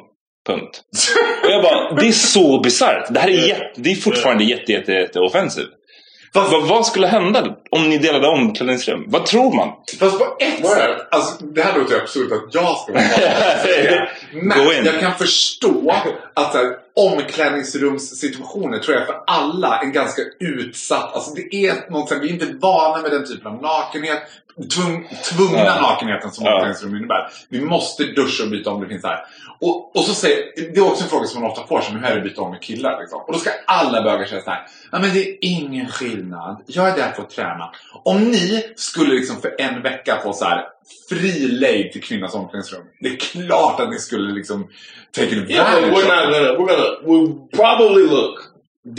[0.47, 0.81] Punkt.
[1.45, 3.07] Och jag bara, det är så bisarrt.
[3.09, 5.71] Det här är, jätte, det är fortfarande jätte, jätte, jätte offensivt.
[6.35, 9.03] Vad, vad skulle hända om ni delade omklädningsrum?
[9.07, 9.69] Vad tror man?
[9.99, 13.03] Fast på ett sätt, alltså, det här låter ju absurt att jag ska vara
[14.65, 14.83] Gå in.
[14.83, 15.95] Men jag kan förstå
[16.33, 21.13] att så här, omklädningsrumssituationer tror jag för alla är ganska utsatt.
[21.15, 24.19] Alltså det är något, så här, vi är inte vana med den typen av nakenhet.
[24.75, 25.81] Tvung, tvungna Ja.
[25.81, 26.53] nakenheten som Ja.
[26.53, 27.29] omklädningsrum innebär.
[27.49, 29.19] Vi måste duscha och byta om det finns här.
[29.61, 30.37] Och, och så säger,
[30.73, 32.41] det är också en fråga som man ofta får sig, hur är det att byta
[32.41, 32.99] om med killar?
[32.99, 33.19] Liksom.
[33.19, 36.61] Och då ska alla bögar säga så här, ja men det är ingen skillnad.
[36.67, 37.71] Jag är där för att träna.
[38.03, 40.63] Om ni skulle liksom för en vecka få så här
[41.09, 42.83] fri lejd till kvinnans omklädningsrum.
[42.99, 44.67] Det är klart att ni skulle liksom
[45.15, 46.07] take advantage Yeah, we're not it.
[46.07, 46.51] gonna.
[46.57, 46.89] We're gonna.
[47.07, 48.35] We'll probably look.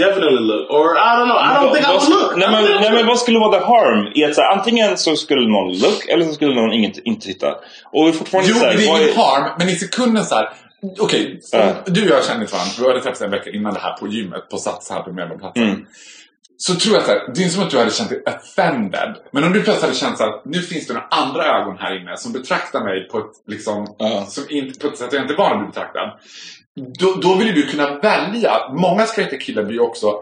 [0.03, 0.70] Definitely look.
[0.70, 1.38] Or I don't know.
[1.49, 2.36] I don't think I would look.
[2.36, 4.12] Nej men, nej men vad skulle vara the harm?
[4.14, 7.26] I att så här, antingen så skulle någon look eller så skulle någon inte, inte
[7.26, 7.55] titta.
[7.92, 10.49] Och fortfarande Jo, så här, det är ingen harm, men i sekunden så här.
[10.99, 11.74] Okej, Ja.
[11.87, 12.72] om du och jag känner varandra.
[12.78, 15.62] Vi hade träffats en vecka innan det här på gymmet på Sats här på Medborgarplatsen.
[15.62, 15.87] Mm.
[16.59, 19.14] Så tror jag så här, det är inte som att du hade känt dig offended.
[19.30, 22.16] Men om du plötsligt hade känt här, nu finns det några andra ögon här inne
[22.16, 23.87] som betraktar mig på ett, liksom,
[24.28, 26.18] som inte, på ett sätt jag inte är van att bli betraktad.
[26.99, 28.53] Då, då vill du kunna välja.
[28.72, 30.20] Många straighta killar blir också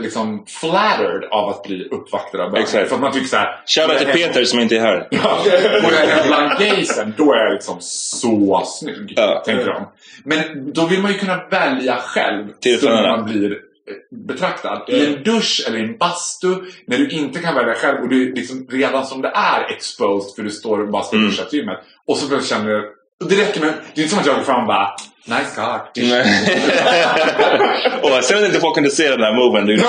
[0.00, 2.62] liksom flattered av att bli uppvaktade av bögar.
[2.62, 2.88] Exakt.
[2.88, 3.62] För att man tycker så här.
[3.66, 5.08] Shoutout till Peter som inte är här.
[5.10, 5.38] Ja,
[5.84, 9.16] och jag är bland gaysen, då är jag liksom så snygg.
[9.44, 9.86] Tänker de.
[10.24, 12.46] Men då vill man ju kunna välja själv
[12.82, 13.56] när man blir eh,
[14.26, 14.82] betraktad.
[14.88, 16.48] I en dusch eller i en bastu,
[16.86, 20.34] när du inte kan välja själv och du är liksom redan som det är exposed
[20.36, 21.28] för du står och bara ska Mm.
[21.30, 21.78] duscha till gymmet.
[22.06, 22.92] Och så plötsligt känner du,
[23.28, 25.98] det räcker med, det är inte som att jag går fram och bara Nice cock.
[28.02, 29.66] Och sen att inte folk kunde se den där moven.
[29.66, 29.76] Du.
[29.76, 29.84] the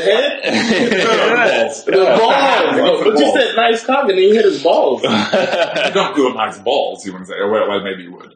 [0.00, 0.42] head?
[1.84, 3.04] the balls.
[3.04, 5.02] But you said nice cock and then you hit his balls.
[5.02, 5.10] you
[5.94, 7.38] don't go nice balls, you want to say.
[7.40, 8.34] Well, well maybe you would.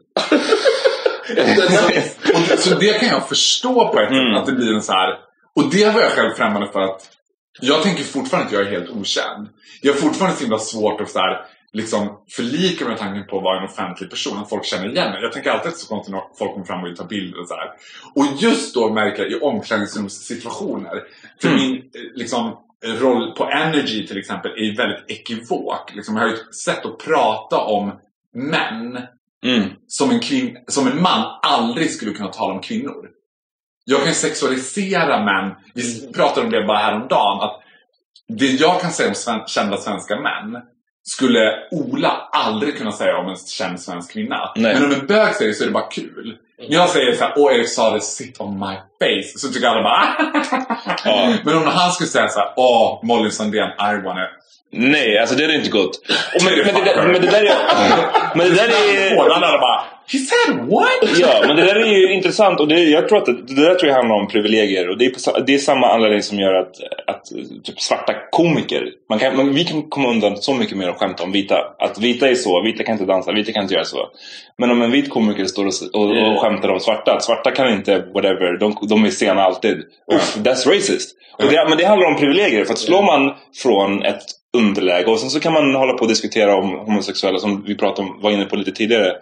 [2.53, 5.09] och, så det kan jag förstå på ett sätt, att det blir en så här...
[5.55, 7.01] Och det var jag själv främmande för att
[7.61, 9.47] jag tänker fortfarande att jag är helt okänd.
[9.81, 13.43] Jag har fortfarande så himla svårt att så här, liksom förlika med tanken på att
[13.43, 15.21] vara en offentlig person, att folk känner igen mig.
[15.21, 17.47] Jag tänker alltid att så konstigt när folk kommer fram och vill ta bilder och
[17.47, 17.69] så här.
[18.15, 21.03] Och just då märker jag i omklädningsrumssituationer,
[21.41, 21.81] för min eh,
[22.15, 25.93] liksom, roll på Energy till exempel är väldigt ekivok.
[25.95, 27.91] Liksom, jag har ju ett sätt att prata om
[28.33, 28.99] män
[29.45, 29.69] Mm.
[29.87, 33.09] som en, kvin- som en man aldrig skulle kunna tala om kvinnor.
[33.85, 35.55] Jag kan sexualisera män.
[35.73, 37.39] Vi pratade om det bara häromdagen.
[37.41, 37.59] Att
[38.27, 40.61] det jag kan säga om sven- kända svenska män
[41.03, 44.51] skulle Ola aldrig kunna säga om en känd svensk kvinna.
[44.55, 44.73] Nej.
[44.73, 46.37] Men om en bög säger så är det bara kul.
[46.69, 49.39] När jag säger så här, åh Erik sa det, sit on my face.
[49.39, 50.15] Så tycker alla bara
[51.05, 51.33] Ja.
[51.43, 54.27] Men om han skulle säga så här, åh Molly Sandén, I wanna
[54.75, 56.01] Nej, alltså det är inte gott.
[56.35, 57.55] Och men, men, det, men det där är...
[58.35, 59.29] Men det där är...
[59.29, 61.19] Alla bara He said what?
[61.19, 63.75] Ja, men det där är ju intressant och det, jag tror att det, det där
[63.75, 66.53] tror jag handlar om privilegier och det är, på, det är samma anledning som gör
[66.53, 66.75] att,
[67.07, 67.25] att
[67.63, 71.23] typ svarta komiker, man kan, man, vi kan komma undan så mycket mer och skämta
[71.23, 71.55] om vita.
[71.79, 74.09] Att vita är så, vita kan inte dansa, vita kan inte göra så.
[74.57, 77.73] Men om en vit komiker står och, och, och skämtar om svarta, att svarta kan
[77.73, 79.77] inte whatever, de, de är sena alltid.
[80.13, 81.17] Uff, that's racist.
[81.37, 84.23] Och det, men det handlar om privilegier, för att slår man från ett
[84.57, 88.09] underläge och sen så kan man hålla på och diskutera om homosexuella som vi pratade
[88.09, 89.13] om, var inne på lite tidigare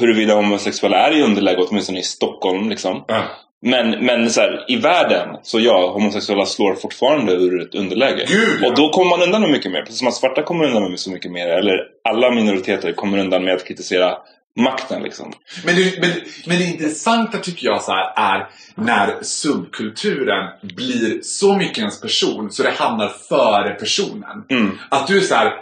[0.00, 2.68] huruvida homosexuella är i underläge, åtminstone i Stockholm.
[2.68, 3.04] Liksom.
[3.66, 8.24] Men, men så här, i världen, så ja, homosexuella slår fortfarande ur ett underläge.
[8.28, 9.82] Gud, Och då kommer man undan med mycket mer.
[9.82, 11.48] Precis som att svarta kommer undan med så mycket mer.
[11.48, 11.74] Eller
[12.08, 14.16] alla minoriteter kommer undan med att kritisera
[14.56, 15.02] makten.
[15.02, 15.32] Liksom.
[15.64, 16.10] Men det, men,
[16.46, 22.50] men det intressanta tycker jag så här är när subkulturen blir så mycket ens person
[22.50, 24.44] så det hamnar före personen.
[24.50, 24.78] Mm.
[24.90, 25.52] Att du är så här,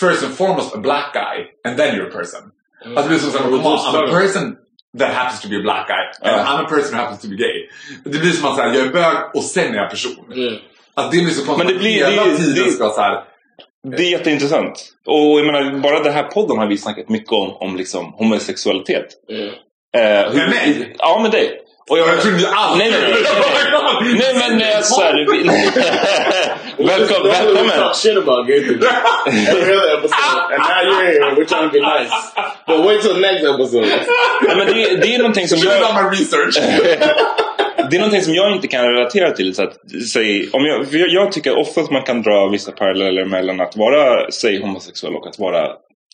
[0.00, 2.50] first and foremost a black guy and then you're a person.
[2.96, 4.56] Att blir så såhär, come on, I'm a person
[4.98, 7.36] that happens to be a black guy and I'm a person who happens to be
[7.36, 7.68] gay.
[8.04, 10.12] Det blir som att säga, jag är bög och sen är jag person.
[10.94, 13.00] Att det blir så konstigt Men det att blir- hela det- tiden det- ska så
[13.00, 13.24] här,
[13.96, 14.84] Det är jätteintressant.
[15.06, 19.06] Och jag menar, bara den här podden har vi snackat mycket om, om liksom homosexualitet.
[19.96, 20.00] Eh,
[20.32, 20.96] hur, Med mig?
[20.98, 21.61] Ja, med dig.
[21.90, 24.14] Och jag, Jag trodde aldrig- Nej, nej, nej.
[24.18, 25.14] nej, men eh, så här,
[26.86, 27.70] välkommen.
[27.78, 28.88] talk shit about gay people
[29.26, 31.34] every other episode, and now you're here.
[31.36, 32.12] We're trying to be nice,
[32.66, 33.86] but wait till the next episode.
[34.46, 35.94] Nej, men det, det är någonting som Should jag...
[36.04, 36.56] my research.
[37.90, 39.54] Det är någonting som jag inte kan relatera till.
[39.54, 39.72] Så att,
[40.12, 43.76] säg, om jag, jag, jag tycker ofta att man kan dra vissa paralleller mellan att
[43.76, 45.68] vara, säg homosexuell och att vara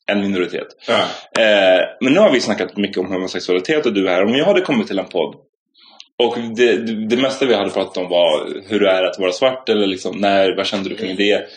[0.06, 0.66] en minoritet.
[0.88, 0.94] Ja.
[1.42, 4.24] Eh, men nu har vi snackat mycket om homosexualitet och du är här.
[4.24, 5.34] Om jag hade kommit till en podd
[6.18, 9.32] och det, det, det mesta vi hade pratat om var hur det är att vara
[9.32, 11.48] svart eller liksom, när, vad kände du kring det?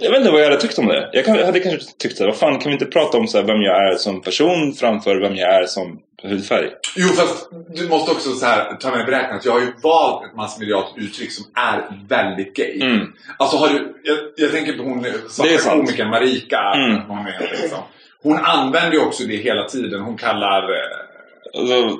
[0.00, 1.10] Jag vet inte vad jag hade tyckt om det.
[1.12, 3.62] Jag, hade kanske tyckt så här, vad fan kan vi inte prata om så vem
[3.62, 6.70] jag är som person framför vem jag är som hudfärg?
[6.96, 9.72] Jo, fast du måste också så här, ta med i beräkning att jag har ju
[9.82, 12.80] valt ett massmedialt uttryck som är väldigt gay.
[12.80, 13.06] Mm.
[13.38, 16.60] Alltså har du, jag, jag tänker på hon svarta komikern Marika.
[16.60, 17.00] Mm.
[17.08, 17.78] Hon, är, liksom.
[18.22, 20.00] hon använder ju också det hela tiden.
[20.00, 21.08] Hon kallar eh,
[21.54, 21.98] Alltså,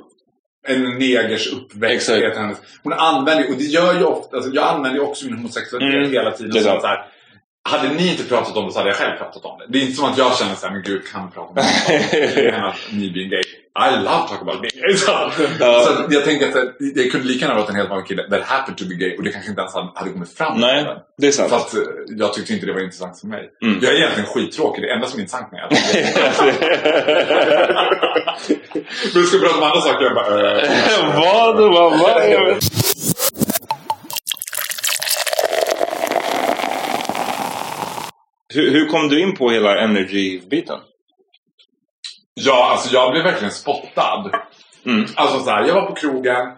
[0.68, 2.08] en negers uppväxt.
[2.08, 2.24] Exakt.
[2.24, 5.34] heter hennes- Hon använder och det gör ju ofta, alltså, jag använder ju också min
[5.34, 6.10] homosexualitet Mm.
[6.12, 6.52] hela tiden.
[6.52, 7.06] Det är Så att, så här,
[7.68, 9.64] hade ni inte pratat om det så hade jag själv pratat om det.
[9.68, 12.48] Det är inte som att jag känner såhär, men gud kan prata om det?
[12.54, 13.42] Än att ni being gay.
[13.78, 14.96] I love talk about being gay.
[14.96, 16.54] Så, så att jag tänker att
[16.94, 19.22] det, kunde lika gärna varit en helt vanlig kille that happened to be gay och
[19.24, 20.60] det kanske inte ens hade, kommit fram.
[20.60, 20.86] Nej,
[21.18, 21.50] det är sant.
[21.50, 23.50] Fast eh, jag tyckte inte det var intressant för mig.
[23.62, 23.78] Mm.
[23.82, 24.82] Jag är egentligen skittråkig.
[24.84, 25.70] Det enda som är intressant med att
[29.14, 30.04] Men ska vi prata om andra saker?
[30.04, 31.56] Jag bara, eh, vad?
[31.56, 31.98] Vad?
[32.00, 32.22] Vad?
[38.54, 40.78] Hur, hur kom du in på hela energy-biten?
[42.40, 44.30] Ja, alltså jag blev verkligen spottad.
[44.86, 45.06] Mm.
[45.16, 46.52] Alltså så här, jag var på krogen,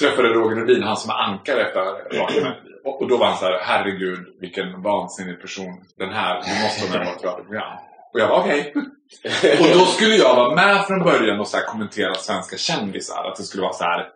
[0.00, 1.80] träffade Roger Nordin, han som är ankare efter
[2.18, 2.56] Vakna med.
[2.84, 6.86] Och och då var han så här, herregud vilken vansinnig person den här, du måste
[6.86, 7.78] vara med på ett radioprogram.
[8.12, 8.74] Och jag var okej.
[9.60, 13.24] och då skulle jag vara med från början och så här kommentera svenska kändisar.
[13.24, 14.08] Att det skulle vara så här,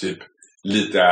[0.00, 0.18] typ
[0.62, 1.02] lite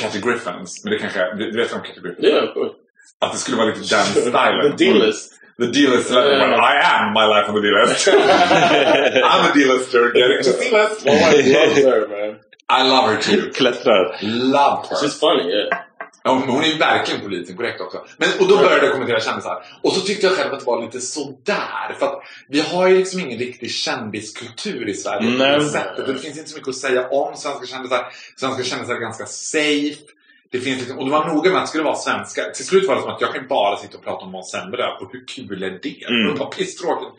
[0.00, 0.84] Kathy Griffins.
[0.84, 2.26] Men det kanske, du vet om Kathy Griffins?
[2.28, 2.74] Yeah, of course.
[3.18, 5.12] Att det skulle vara lite den stilen.
[5.12, 5.12] The.
[5.58, 6.10] The D-list.
[6.10, 8.08] Well, I am my life on the D-list.
[9.32, 11.04] I'm a D-lister getting to D-list.
[11.04, 12.40] My wife loves her, man.
[12.68, 13.50] I love her too.
[13.50, 14.18] Klättrar.
[14.22, 14.96] Love her.
[14.96, 15.84] She's funny, yeah.
[16.24, 18.04] Ja, hon är ju verkligen politiskt korrekt också.
[18.16, 19.64] Men, och då började jag kommentera kändisar.
[19.82, 21.96] Och så tyckte jag själv att det var lite sådär.
[21.98, 26.08] För att vi har ju liksom ingen riktig kändiskultur i Sverige på det sättet.
[26.08, 28.06] Och det finns inte så mycket att säga om svenska kändisar.
[28.36, 30.02] Svenska kändisar är ganska safe.
[30.50, 32.42] Det finns liksom, och de var noga med att det skulle vara svenska.
[32.44, 34.90] Till slut var det som att jag kan bara sitta och prata om Måns Zelmerlöw.
[35.00, 36.04] Och hur kul är det?
[36.08, 36.34] Mm.
[36.34, 37.10] Det var pisstråkigt.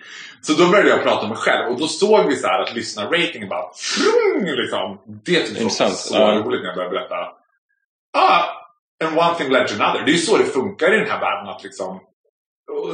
[0.41, 1.73] Så då började jag prata om mig själv.
[1.73, 3.65] Och då såg vi så här att lyssnarratingen bara...
[3.73, 5.01] Frung, liksom.
[5.25, 5.95] Det tyckte Intressant.
[5.97, 6.31] så Ja.
[6.45, 7.15] roligt när jag började berätta.
[8.17, 8.43] Ah,
[9.03, 10.05] and one thing led to another.
[10.05, 11.49] Det är ju så det funkar i den här världen.
[11.49, 11.99] Att liksom,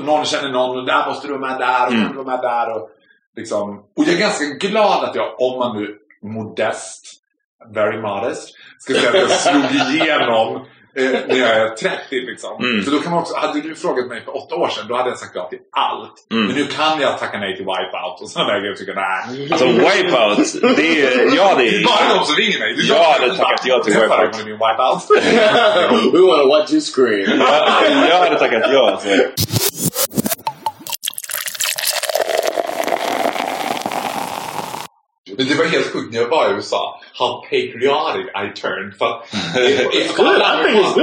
[0.03, 2.07] någon känner någon och där måste du vara med där och Mm.
[2.09, 2.75] du vara med där.
[2.75, 2.89] Och,
[3.35, 7.05] liksom, och jag är ganska glad att jag, om man nu modest,
[7.73, 8.55] very modest,
[8.85, 9.63] ska säga att jag slog
[9.95, 10.55] igenom
[10.97, 12.63] eh, när jag är 30 liksom.
[12.63, 12.83] Mm.
[12.83, 15.09] För då kan man också, hade du frågat mig för åtta år sedan då hade
[15.09, 16.13] jag sagt ja till allt.
[16.31, 16.45] Mm.
[16.45, 19.47] Men nu kan jag tacka nej till Wipeout och sådana där grejer och tycka nej.
[19.51, 21.35] Alltså Wipeout, det är...
[21.35, 22.87] Jag Det är bara de som ringer mig.
[22.87, 24.35] Jag de- hade tackat ja till Wipeout.
[24.45, 25.01] Wipeout.
[26.13, 27.39] we want to watch you scream.
[27.39, 28.91] Jag, jag hade tackat ja.
[28.91, 29.09] Alltså.
[35.37, 37.01] Men det var helt sjukt när jag var i USA.
[37.19, 38.93] How patriotic I turned.
[38.97, 39.27] För att
[39.93, 41.01] hates alla amerikanska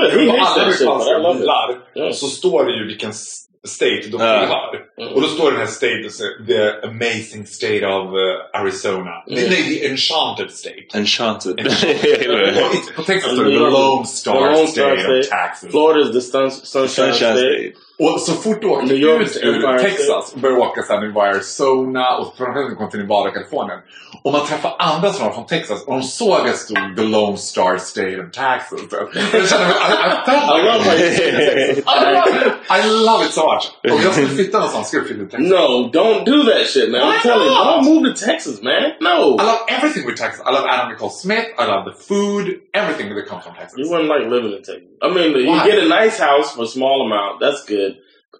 [1.38, 3.12] bilar så står det ju vilken
[3.66, 4.80] state de tillhör.
[5.14, 9.10] Och då står den här state, och så- the amazing state of uh, Arizona.
[9.30, 9.50] Mm.
[9.50, 10.86] Nej, the enchanted state.
[10.94, 11.56] Enchanted.
[11.56, 11.62] På-
[12.96, 15.42] På texten står det the Lone Star, The Lone Star state, of State.
[15.42, 15.70] Texas.
[15.70, 17.38] Florida is the sun, sunshine, Sunshine state.
[17.38, 17.72] State.
[18.03, 22.34] Och så fort du åker ut ur Texas och börjar åka sen i Arizona och
[22.36, 23.78] framförallt kom till Nevada och Kalifornien.
[24.22, 27.03] Och man träffar andra som var från Texas och de såg att det stod The
[27.03, 28.80] Lone Star State of Texas.
[29.32, 31.84] Jag kände mig, I, I I love you Texas.
[31.86, 33.92] I love, I love it so much.
[33.92, 35.61] Om jag skulle flytta någonstans skulle jag flytta till Texas.
[35.61, 37.00] No, don't do that shit, man.
[37.00, 38.82] I'm telling you, don't move to Texas, man.
[39.00, 39.36] No.
[39.40, 40.42] I love everything with Texas.
[40.46, 41.46] I love Adam Nicole Smith.
[41.59, 42.44] I love the food.
[42.74, 43.78] Everything that comes from Texas.
[43.78, 44.88] You wouldn't like living in Texas.
[45.03, 45.66] I mean, you Why?
[45.66, 47.40] get a nice house for a small amount.
[47.40, 47.91] That's good.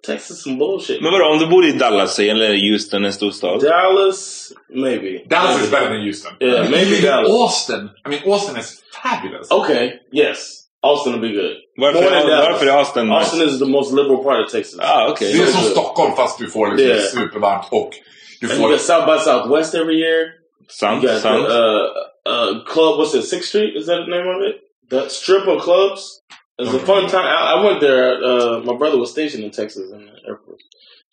[0.05, 1.01] But Texas is some bullshit.
[1.01, 3.59] Men vadå, om du bor i Dallas säg, eller Houston, en storstad?
[3.61, 5.19] Dallas, maybe.
[5.29, 5.65] Dallas maybe.
[5.65, 6.31] is better than Houston.
[6.39, 7.29] Yeah, maybe Dallas.
[7.31, 7.89] Austin.
[8.05, 9.51] I mean, Austin is fabulous.
[9.51, 10.59] Okay, yes.
[10.81, 11.55] Austin will be good.
[11.77, 12.47] Varför, More than Dallas.
[12.49, 13.15] varför är Austin nice?
[13.19, 14.79] Austin is the most liberal part of Texas.
[14.81, 15.33] Ah, okej.
[15.33, 15.61] Det är som.
[15.61, 17.01] Stockholm fast du får liksom Yeah.
[17.01, 17.91] supervarmt och
[18.41, 20.19] du And you got South by Southwest every year.
[20.69, 21.47] Sant, You sant.
[21.47, 21.85] the uh,
[22.33, 22.99] uh, club.
[22.99, 23.25] What's it?
[23.25, 24.55] Sixth Street is that the name of it?
[24.89, 26.19] The strip of clubs.
[26.59, 27.25] It's a fun time.
[27.25, 28.23] I, I went there.
[28.23, 30.61] Uh, my brother was stationed in Texas in the Air Force.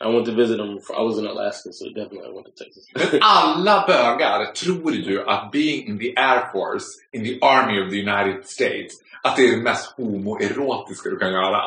[0.01, 0.79] I went to visit him.
[0.97, 2.87] I was in Alaska, so definitely I went to Texas.
[3.21, 7.99] Alla bögar tror ju att being in the Air Force, in the Army of the
[7.99, 11.63] United States, att det är det mest homoerotiska du kan göra.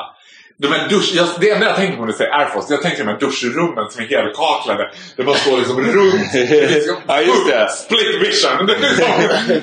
[0.64, 2.82] De här dusch, jag, det enda jag tänker på när du säger Air Force, jag
[2.82, 4.92] tänker de här duschrummen som är helkaklade.
[5.18, 6.32] Där man står liksom runt.
[7.08, 7.68] Ja, just det.
[7.70, 8.66] Split vision.
[8.68, 9.06] Det är liksom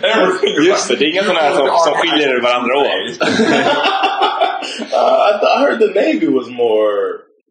[0.03, 2.87] everything Just det, det är inga sådana här som, som skiljer varandra åt.
[2.87, 3.29] Uh,
[5.31, 6.97] I, th- I heard the Navy was more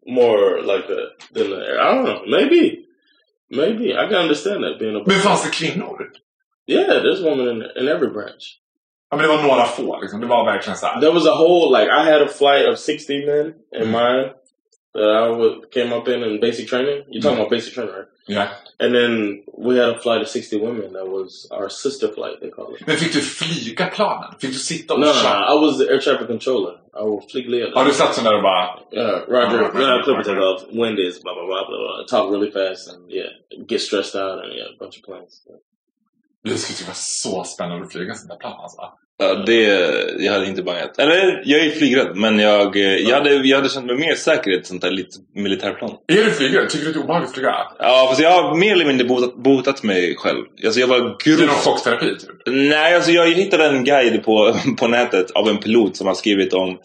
[0.06, 1.76] more like that than the Air.
[1.80, 2.20] I don't know.
[2.26, 2.62] Maybe,
[3.50, 5.02] maybe I can understand that being a.
[5.06, 5.96] Men fanns det kvinnor?
[6.66, 8.44] Yeah, there's women in in every branch.
[9.10, 10.20] Ja men det var några få liksom.
[10.20, 11.00] Det var verkligen så här.
[11.00, 13.90] There was a whole like I had a flight of sixty men in mm.
[13.90, 14.30] mine
[14.94, 17.04] that I would, came up in in basic training.
[17.08, 17.40] You're talking mm.
[17.40, 18.08] about basic training, right?
[18.26, 18.48] Ja.
[18.78, 20.92] And then we had a flight of sixty women.
[20.92, 22.40] That was our sister flight.
[22.40, 22.86] They call it.
[22.86, 24.34] Men fick du flyga planen?
[24.40, 25.54] Fick du sitta och No, no, köra?
[25.54, 26.74] I was the air traffic controller.
[26.94, 27.72] I was flygledare.
[27.74, 28.78] Har du satt sån där och bara...
[28.92, 29.70] Yeah, Roger.
[29.70, 30.24] Oh, yeah, okay.
[30.24, 30.62] take off.
[30.72, 32.06] Wind is blah blah blah blah blah.
[32.06, 33.30] Talk really fast and yeah,
[33.68, 35.42] get stressed out and yeah, a bunch of planes.
[36.44, 38.80] Det skulle tycka vara så spännande att flyga en sån där plan alltså.
[39.22, 39.62] Ja, det,
[40.18, 40.98] jag hade inte bangat.
[40.98, 44.50] Eller, jag är flygrädd, men jag, eh, jag, hade, jag hade känt mig mer säker
[44.50, 45.90] i ett sånt där litet militärplan.
[46.08, 46.68] Är du flygare?
[46.68, 47.54] Tycker du det är obehagligt att flyga?
[47.78, 50.44] Ja, fast jag har mer eller mindre botat, botat mig själv.
[50.64, 51.64] Alltså jag var Genom grovt...
[51.64, 52.30] chockterapi typ?
[52.46, 56.52] Nej, alltså jag hittade en guide på, på nätet av en pilot som har skrivit
[56.52, 56.78] om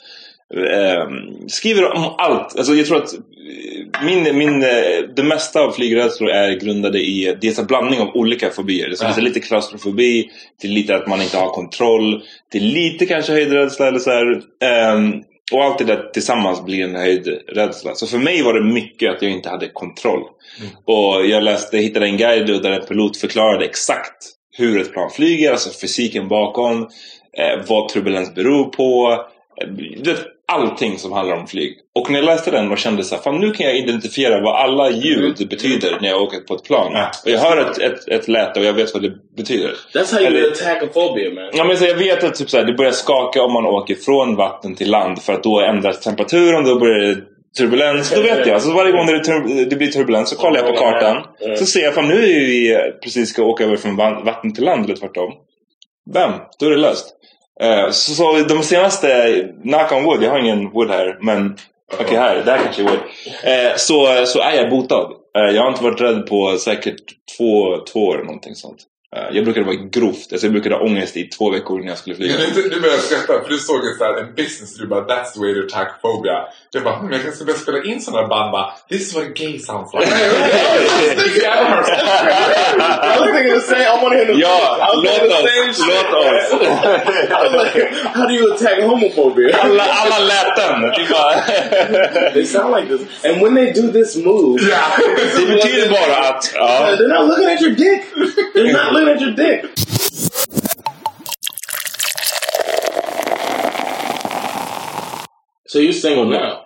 [0.54, 1.08] eh,
[1.48, 2.58] skriver om allt.
[2.58, 4.70] Alltså jag tror att eh, min, min, eh,
[5.16, 8.90] det mesta av flygrädslor är grundade i dels en blandning av olika fobier.
[8.90, 9.24] Det finns Ja.
[9.24, 10.30] lite klaustrofobi,
[10.62, 14.42] till lite att man inte har kontroll, till lite kanske höjdrädsla eller så här.
[14.64, 15.14] Ehm,
[15.52, 17.96] och allt det där tillsammans blir en höjdrädsla.
[17.96, 20.22] Så för mig var det mycket att jag inte hade kontroll.
[20.86, 24.16] Och jag läste, hittade en guide där en pilot förklarade exakt
[24.58, 26.82] hur ett plan flyger, alltså fysiken bakom,
[27.38, 29.12] eh, vad turbulens beror på,
[29.62, 29.68] eh,
[30.52, 31.78] allting som handlar om flyg.
[32.00, 34.56] Och när jag läste den och kände så här, fan nu kan jag identifiera vad
[34.56, 36.92] alla ljud betyder när jag åker på ett plan.
[36.94, 37.12] Ja.
[37.26, 39.74] Och jag hör ett, ett, ett läte och jag vet vad det betyder.
[39.94, 41.50] That's how you Eller- attack a phobia, man.
[41.54, 43.96] Ja, men så jag vet att typ så här, det börjar skaka om man åker
[43.96, 47.22] från vatten till land för att då ändras temperaturen, då börjar det
[47.58, 48.12] turbulens.
[48.12, 48.62] Då vet jag.
[48.62, 51.24] Så varje gång det, tur- det blir turbulens så kollar jag på kartan.
[51.58, 54.64] Så ser jag, fan nu är vi precis ska åka över från va- vatten till
[54.64, 55.34] land eller tvärtom.
[56.14, 57.06] Bam, då är det löst.
[57.62, 59.08] Eh, så, så de senaste,
[59.64, 61.58] knock on wood, jag har ingen wood här, men
[62.00, 63.00] okej här, det här kanske är wood.
[63.44, 65.12] Eh, så, så är jag botad.
[65.38, 67.04] Eh, jag har inte varit rädd på säkert
[67.38, 68.84] två, två år eller någonting sånt.
[69.16, 71.98] Eh, jag brukade vara grovt, alltså jag brukade ha ångest i två veckor när jag
[71.98, 72.34] skulle flyga.
[72.38, 75.34] Men börjar jag skratta för du såg en, så här, en business du bara That's
[75.34, 76.48] the way to attack phobia.
[76.72, 79.36] Jag bara hmm, jag kanske ska börja spela in sådana band bara This is what
[79.36, 80.06] gay sounds like.
[80.06, 80.10] I
[83.20, 83.82] was thinking the same.
[83.82, 84.40] I want to hear the.
[84.40, 86.46] Ja, låt oss, låt oss.
[87.56, 87.80] Like,
[88.14, 89.58] how do you attack homophobia?
[89.58, 90.46] Alla, alla är
[91.12, 94.60] bara, they sound like this, and when they do this move,
[95.38, 96.54] det betyder bara att...
[96.98, 98.02] They're not looking at your dick.
[98.54, 99.66] They're not looking at your dick.
[105.68, 106.66] So you're single now?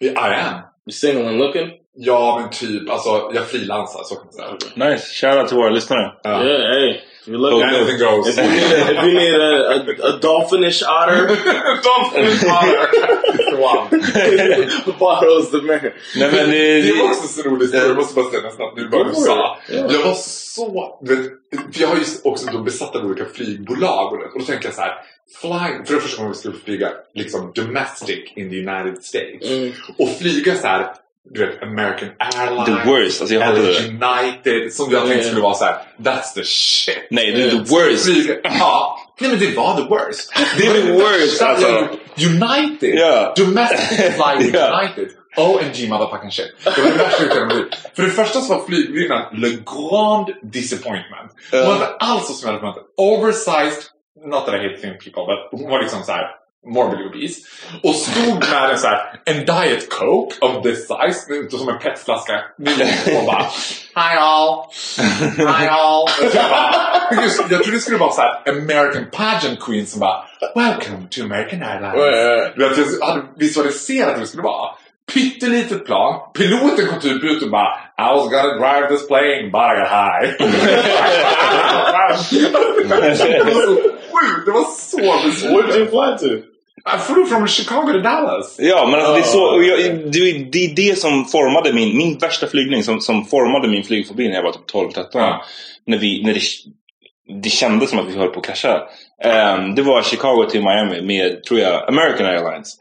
[0.00, 0.64] I am.
[0.86, 1.78] You're single and looking?
[1.94, 4.88] Ja men typ, alltså jag frilansar så kan man säga.
[4.90, 6.12] Nice, shoutout till våra lyssnare.
[6.22, 6.44] Ja.
[6.44, 6.90] Yeah, hey.
[7.22, 8.28] If you're looking, Anything goes.
[8.28, 11.26] if you need a, if you need a, a, a dolphinish otter,
[11.84, 12.24] Dolphin
[13.62, 13.88] Wow.
[14.98, 15.80] Barro's the man.
[16.16, 16.82] Nej men det...
[16.82, 19.58] Det var också så roligt, jag måste bara säga snabbt nu vad du sa.
[19.68, 20.98] Jag var så,
[21.72, 24.80] för jag har ju också då besatt av olika flygbolag och, då tänker jag så
[24.80, 24.94] här.
[25.40, 29.50] flying, för det första gången vi skulle flyga liksom domestic in the United States.
[29.98, 30.86] Och flyga så här,
[31.34, 32.66] du vet American Airlines.
[32.66, 33.88] The worst, alltså jag hatar det.
[33.88, 34.72] United.
[34.72, 37.06] Som jag tänkte skulle vara så här, that's the shit.
[37.10, 38.04] Nej, det är the worst.
[38.04, 40.32] Flyga, ja, nej men det var the worst.
[40.58, 41.68] Det är the worst, Så alltså.
[42.16, 42.94] United.
[42.94, 43.34] Ja.
[43.36, 44.80] Domestic fly with Ja.
[44.82, 45.08] United.
[45.36, 46.52] OMG motherfucking shit.
[46.64, 47.64] Det var det värsta jag kunde.
[47.96, 51.30] För det första så var flygvärdinnan le grand disappointment.
[51.50, 53.82] Hon var inte alls så hade förväntat Oversized,
[54.26, 56.26] not that I hate thin people, but hon var liksom så här
[56.66, 57.40] obese.
[57.82, 62.32] Och stod med en så här, en diet coke of this size, som en petflaska.
[63.18, 63.42] Och bara
[63.94, 64.64] Hi all!
[65.36, 66.06] Hi all!
[66.34, 66.74] Jag, bara,
[67.22, 71.22] just, jag trodde det skulle vara så här American pageant queen som bara Welcome to
[71.22, 71.94] American Airlines.
[72.56, 74.70] Du vet, jag hade visualiserat hur det skulle vara.
[75.14, 76.20] Pyttelitet plan.
[76.34, 79.88] Piloten kom typ ut och bara I was gonna drive this plane but I got
[79.88, 80.34] high.
[82.88, 83.76] det var så
[84.12, 84.46] sjukt.
[84.46, 85.56] Det var så besviken.
[85.56, 86.42] What did you fly to?
[86.94, 88.56] I flew from Chicago to Dallas.
[88.58, 92.18] Ja, men alltså, det, är så, jag, det, det är det som formade min, min
[92.18, 95.36] värsta flygning som, som formade min flygfobi när jag var typ 12-13.
[95.86, 96.40] När, vi, när det,
[97.42, 98.82] det kändes som att vi höll på att krascha.
[99.24, 102.78] Ehm, det var Chicago till Miami med, tror jag, American Airlines.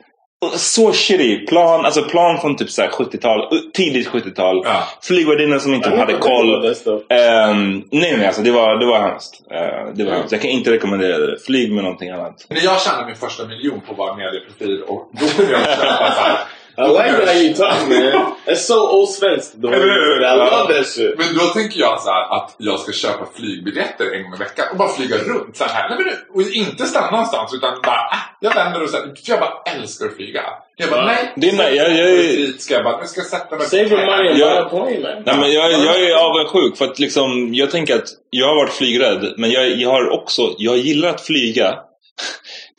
[0.55, 1.45] Så shitty.
[1.45, 4.65] Plan, alltså plan från typ så här 70-tal, uh, tidigt 70-tal.
[5.01, 6.65] Flygvärdinnan som inte hade koll.
[7.09, 9.41] Ehm, nej, nej, alltså det var, det var hemskt.
[9.51, 10.31] Eh, det var hemskt.
[10.31, 11.39] Jag kan inte rekommendera det.
[11.45, 12.45] Flyg med någonting annat.
[12.49, 16.11] När jag tjänade min första miljon på att vara medieprofil och då kunde jag köpa
[16.11, 16.37] så här.
[16.77, 18.35] I like the way you talk, man.
[18.45, 18.75] That's so
[20.21, 20.33] that.
[20.33, 21.17] I love that shit.
[21.17, 24.65] Men då tänker jag så här att jag ska köpa flygbiljetter en gång i veckan
[24.71, 25.89] och bara flyga runt så här.
[25.89, 29.03] Nej, och inte stanna någonstans utan bara, ah, jag vänder och så här.
[29.03, 30.41] För jag bara älskar att flyga.
[30.77, 31.33] Jag bara, nej.
[31.35, 33.65] Det är, nej, jag, jag, är- Dit ska jag bara, nu ska jag sätta mig
[33.67, 35.23] Save your money and buy Jag- a plane, man.
[35.25, 38.73] Nej, men jag, jag är avundsjuk för att liksom, jag tänker att jag har varit
[38.73, 41.75] flygrädd men jag, jag har också, jag gillar att flyga.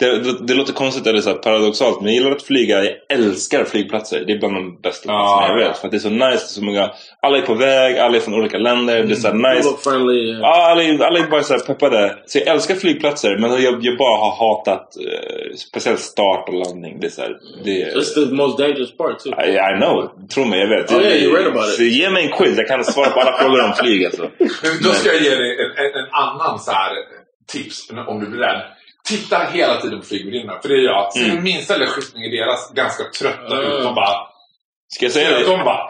[0.06, 2.84] Det, det, det låter konstigt eller så här paradoxalt men jag gillar att flyga.
[2.84, 4.24] Jag älskar flygplatser.
[4.26, 5.78] Det är bland de bästa platserna jag vet.
[5.78, 6.24] För att det är så nice.
[6.26, 6.90] Det är så många,
[7.22, 9.02] alla är på väg, alla är från olika länder.
[9.02, 9.68] Det är så här nice.
[9.84, 10.32] Friendly.
[10.40, 12.16] Ja, alla, är- alla är bara så här peppade.
[12.26, 17.00] Så jag älskar flygplatser men jag, jag bara har hatat eh, speciellt start och landning.
[17.00, 19.32] Det är så här, det är, It's the most dangerous part too.
[19.44, 20.10] I, I know.
[20.34, 20.92] Tro mig, jag vet.
[20.92, 21.74] Oh, yeah, you read about it.
[21.74, 22.58] Så ge mig en quiz.
[22.58, 24.04] Jag kan svara på alla frågor om flyg.
[24.04, 24.22] Alltså.
[24.84, 26.92] Då ska jag ge dig en, en, en annan så här
[27.52, 28.62] tips om du blir rädd.
[29.08, 30.58] Titta hela tiden på flygvärdinnorna.
[30.62, 31.12] För det är jag.
[31.12, 31.30] Ser Mm.
[31.32, 31.44] mm.
[31.44, 33.72] minsta lilla skiftning i deras ganska trötta Mm.
[33.72, 33.82] ut.
[33.84, 34.16] De bara...
[34.94, 35.44] Ska jag säga det?
[35.46, 35.88] De bara...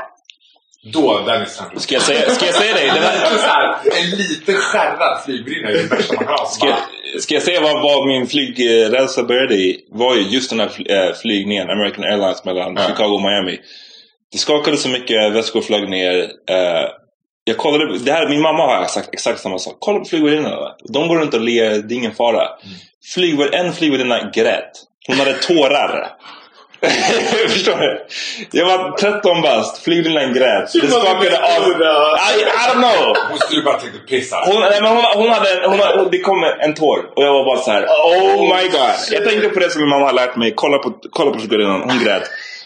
[0.92, 1.82] Då, den är sant.
[1.82, 2.86] Ska jag säga, ska jag säga dig?
[2.94, 6.46] Det var, så här, en lite skärrad flygvärdinna är det värsta man kan ha.
[6.46, 9.80] ska, jag- ska jag säga vad, vad min flygrädsla började i?
[9.90, 10.70] Var ju just den här
[11.08, 13.58] äh, flygningen, American Airlines mellan Chicago och Miami.
[14.32, 16.18] Det skakade så mycket, väskor flög ner.
[16.50, 16.88] eh,
[17.44, 19.76] jag kollade, det här, min mamma har sagt exakt samma sak.
[19.78, 20.74] Kolla på flygvärdinnorna.
[20.88, 22.48] De går runt och ler, det är ingen fara.
[23.14, 24.70] Flygvärd, en flygvärdinna grät.
[25.06, 26.08] Hon hade tårar.
[27.48, 28.06] Förstår du?
[28.58, 30.72] Jag var 13 bast, flygvärdinnan grät.
[30.72, 31.62] Det skakade av...
[31.70, 33.16] I, I don't know!
[33.30, 34.36] Hon skulle bara tänka pissa.
[34.46, 37.44] Hon, nej, men hon, hon hade, hon, hade- det kom en tår och jag var
[37.44, 38.94] bara så här: Oh my god.
[39.12, 40.52] Jag tänkte på det som min mamma har lärt mig.
[40.56, 41.80] Kolla på, kolla på flygvärdinnan.
[41.90, 42.22] Hon grät.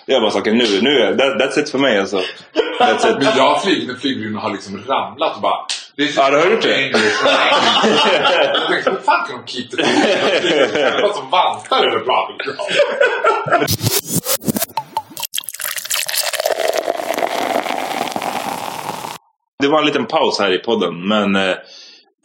[0.07, 2.23] Jag bara så okej nu, nu, är- that, that's it för mig alltså.
[2.81, 3.17] That's it.
[3.19, 5.67] Men jag har flugit när flygvärdinnan har liksom ramlat och bara...
[5.97, 6.81] Det är Ja, du har gjort det?
[6.81, 6.93] Jag
[8.69, 9.77] tänkte, hur fan kan de keep the
[10.97, 12.37] Det var som vantar över planet.
[19.59, 21.57] Det var en liten paus här i podden men eh,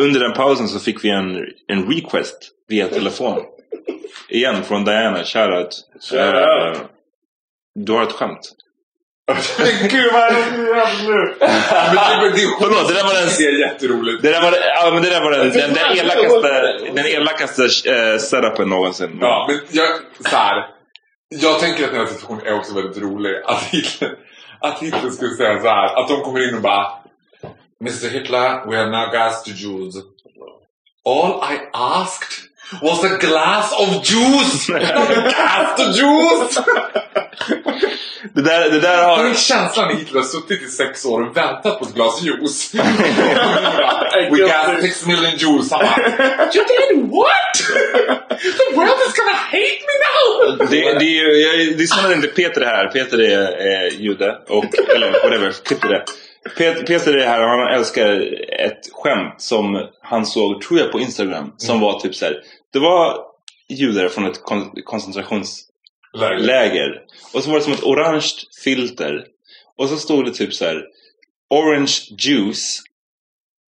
[0.02, 1.36] under den pausen så fick vi en,
[1.68, 3.40] en request via telefon.
[4.30, 5.70] Igen från Diana, shoutout.
[6.12, 6.78] Shoutout.
[7.76, 8.52] Du har ett skämt.
[9.28, 10.64] Men gud vad är det nu?
[10.64, 13.30] Men det är Förlåt, det där var den...
[13.38, 14.22] Det är jätteroligt.
[14.22, 18.18] Det där var, ja, men det där var den, den, den elakaste, den elakaste eh,
[18.18, 19.18] setupen någonsin.
[19.22, 19.88] Ja, men jag,
[20.30, 20.68] så här,
[21.30, 23.42] jag tänker att den här situationen är också väldigt rolig.
[23.46, 24.16] Att Hitler,
[24.60, 26.92] att Hitler skulle säga så här, att de kommer in och bara
[27.82, 29.96] Mr Hitler, we have now gas to Jews.
[31.06, 32.41] All I asked
[32.82, 34.68] was a glass of juice!
[35.38, 36.60] gas to juice!
[38.34, 39.18] Det där, det där har...
[39.18, 42.74] Tänk känslan när Hitler har suttit i sex år och väntat på ett glas juice.
[44.32, 45.72] We got six million Jews.
[45.72, 45.82] Han
[46.54, 47.56] You did what?
[48.42, 50.58] The world is gonna hate me now!
[50.70, 52.88] Det, det, är ju- jag lyssnade inte Peter här.
[52.88, 54.38] Peter är, är jude.
[54.50, 54.66] Och,
[54.96, 56.04] eller whatever, klipp det.
[56.58, 58.10] Peter, Peter är här och han älskar
[58.66, 61.54] ett skämt som han såg, tror jag, på Instagram.
[61.58, 62.36] Som var typ så här.
[62.74, 63.18] Det var
[63.70, 67.02] judar från ett kon koncentrationsläger.
[67.34, 68.28] Och så var det som ett orange
[68.64, 69.26] filter.
[69.78, 70.84] Och så stod det typ så här.
[71.50, 72.82] Orange juice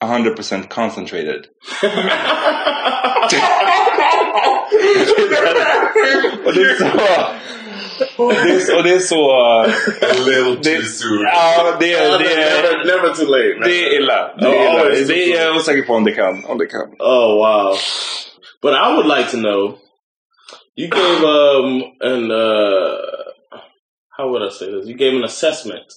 [0.05, 1.45] 100% concentrated.
[6.45, 6.85] och det är så...
[8.17, 9.31] Det är, så- och det är så...
[9.41, 9.67] A
[10.27, 11.23] little too soon.
[11.23, 12.19] Ja, det är...
[12.19, 13.55] Det är, never, never too late.
[13.59, 13.69] man.
[13.69, 14.35] det är illa.
[14.39, 15.07] Det Oh, är, always illa.
[15.09, 16.45] too Det är jag osäker på om det kan.
[16.45, 16.89] Om det kan.
[16.99, 17.77] Oh wow!
[18.63, 19.79] But I would like to know.
[20.75, 22.97] You gave um an uh
[24.17, 24.87] how would I say this?
[24.87, 25.93] You gave an assessment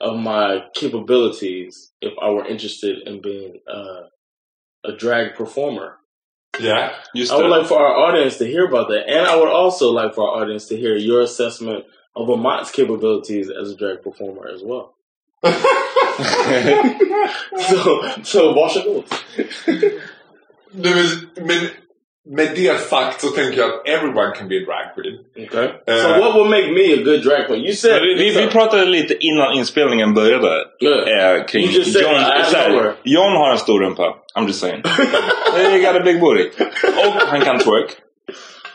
[0.00, 4.04] of my capabilities if I were interested in being uh,
[4.82, 5.98] a drag performer.
[6.58, 6.94] Yeah.
[7.14, 10.14] I would like for our audience to hear about that, and I would also like
[10.14, 11.84] for our audience to hear your assessment
[12.16, 14.96] of Amat's capabilities as a drag performer as well.
[15.42, 15.50] so,
[18.24, 19.04] so varsågod.
[20.72, 21.70] Nej, men, men
[22.28, 25.46] med det sagt så tänker jag att everyone can be a drag queen.
[25.46, 25.66] Okay.
[25.88, 27.64] Uh, so what would make me a good drag queen?
[27.64, 32.02] You said Vi, vi, vi pratade lite innan inspelningen började eh, kring You just said
[32.02, 32.92] John.
[33.04, 34.14] John har en stor rumpa.
[34.34, 34.82] I'm just saying.
[35.56, 36.50] He got a big booty.
[37.06, 37.96] Och han kan twerk.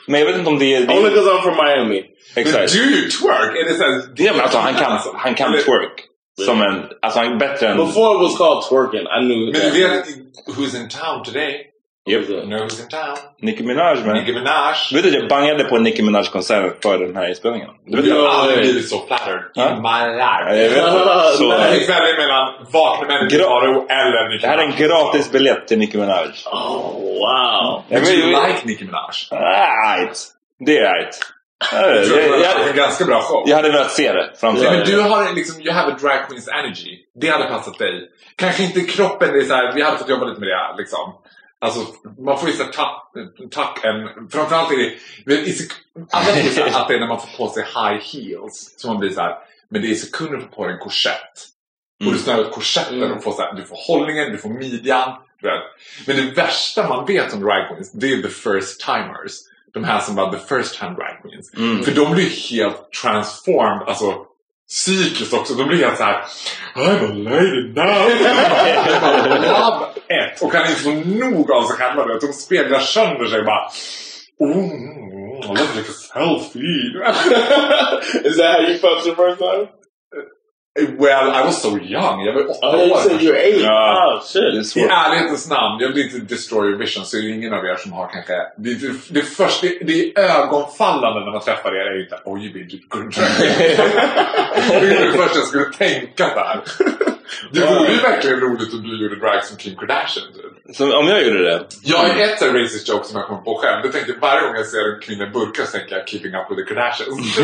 [0.08, 0.86] Men jag vet inte om det är...
[0.86, 2.04] Det Only because I'm from Miami.
[2.36, 2.74] Exakt.
[2.74, 3.56] Do you twerk?
[3.58, 4.02] Är det såhär...
[4.16, 6.06] Ja, men alltså, han kan, han kan twerk.
[6.46, 6.84] Som en...
[7.02, 7.78] Alltså han är bättre än...
[7.78, 9.52] Before it was called twerking, I knew.
[9.52, 10.06] Men du vet
[10.48, 11.75] who's in town today?
[12.08, 12.28] Yep.
[12.30, 13.18] Who's in town?
[13.42, 14.14] Nicki Minaj man.
[14.16, 14.76] Nicki Minaj.
[14.94, 17.70] Vet du att jag bangade på en Nicki Minaj-konsert för den här inspelningen?
[17.86, 18.30] Du vet Jag har det?
[18.32, 20.46] aldrig blivit så flattered in my life.
[20.48, 21.38] Ja, jag vet det.
[21.38, 24.88] Så, Jag fick välja mellan vakna Faro eller Nicki det här är en Minaj.
[24.88, 26.28] gratis biljett till Nicki Minaj.
[26.46, 27.84] Oh wow!
[27.90, 29.10] Jag But you like Nicki Minaj?
[29.32, 30.18] Right.
[30.66, 31.20] Det är right.
[31.74, 33.44] Jag tror Jag, det jag, en ganska bra show.
[33.48, 36.48] jag hade velat se det framför men du har liksom, you have a drag queens
[36.48, 36.98] energy.
[37.22, 38.10] Det hade passat dig.
[38.36, 41.14] Kanske inte kroppen, det är så här, vi hade fått jobba lite med det liksom.
[41.66, 41.86] Alltså,
[42.20, 43.12] man får ju såhär tack,
[43.52, 44.94] tack en, framförallt är det,
[45.26, 45.72] men i sek-
[46.12, 49.10] alla tror att det är när man får på sig high heels som man blir
[49.10, 49.36] så här.
[49.70, 51.48] men det är sekunder på dig en korsett.
[52.06, 55.14] Och du snöar ut korsetten och får så här, du får hållningen, du får midjan.
[55.42, 55.62] Du vet.
[56.08, 59.32] Men det värsta man vet om drag queens, det är the first timers.
[59.74, 61.52] De här som var the first time drag queens.
[61.86, 64.26] För de blir helt transformed, alltså
[64.70, 65.54] psykiskt också.
[65.54, 66.26] De blir helt såhär
[66.76, 68.10] I'm a lady now.
[69.42, 70.42] Love it.
[70.42, 72.06] Och kan inte få nog av sig själva.
[72.08, 72.22] vet.
[72.22, 73.70] De speglar sönder sig bara.
[74.40, 74.56] Oh,
[75.46, 76.94] I look like a selfie.
[78.30, 79.68] Is that how you felt your first time?
[80.98, 82.26] Well, I was so young.
[82.26, 82.98] Jag var åtta Oh, you år.
[82.98, 83.62] said you're eight.
[83.64, 84.14] Ja.
[84.20, 84.74] Oh shit!
[84.74, 87.54] Det är I ärlighetens namn, jag vill inte destroy your vision så är det ingen
[87.54, 88.34] av er som har kanske...
[88.58, 91.86] Det, det, det, först, det, det är ögonfallande när man träffar er.
[91.96, 93.14] är inte oj, är good.
[94.82, 96.62] Det är det första jag skulle tänka där.
[97.52, 100.26] Det vore ju verkligen roligt om du gjorde drag som Kim Kardashian.
[100.34, 100.76] Typ.
[100.76, 101.64] Så om jag gjorde det?
[101.84, 103.82] Jag har ett sånt racist joke som jag kommer på själv.
[103.84, 106.46] Det tänkte varje gång jag ser en kvinna i burkar så tänker jag keeping up
[106.50, 107.38] with the Kardashians.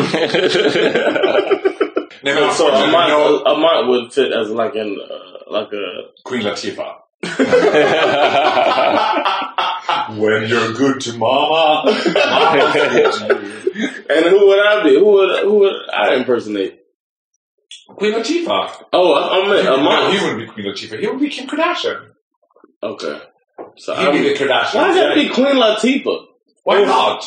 [2.24, 6.44] Nej men so Amat, no, Amat would fit as like an uh, like a Queen
[6.44, 6.96] Latifah.
[10.10, 11.84] When you're good to mama.
[14.10, 14.96] And who would I be?
[15.00, 16.81] Who would who would I impersonate?
[17.88, 18.86] Queen Latifah.
[18.94, 20.14] Oh, I, I meant No, Amat.
[20.14, 21.00] he wouldn't be Queen Latifah.
[21.00, 22.10] He would be Kim Kardashian.
[22.84, 23.22] Okay.
[23.78, 24.76] So He'd be the Kardashian.
[24.76, 26.26] why does that be Queen Latifah?
[26.64, 27.26] Why not?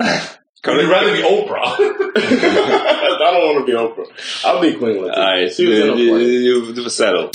[0.66, 1.62] Would you rather be Oprah?
[1.78, 4.44] I don't want to be Oprah.
[4.44, 5.14] I'll be Queen Latifah.
[5.16, 6.24] Nej, She was in du, a du, play.
[6.24, 7.30] du, du får settle.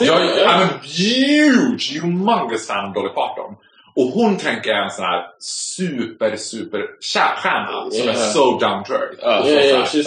[0.00, 3.56] I'm a uh, huge, humongous fan of Dolly Parton.
[3.98, 8.84] Och hon tänker jag är en sån här super, super stjärna som är so down
[8.84, 9.18] to earth.
[9.22, 9.48] Ja,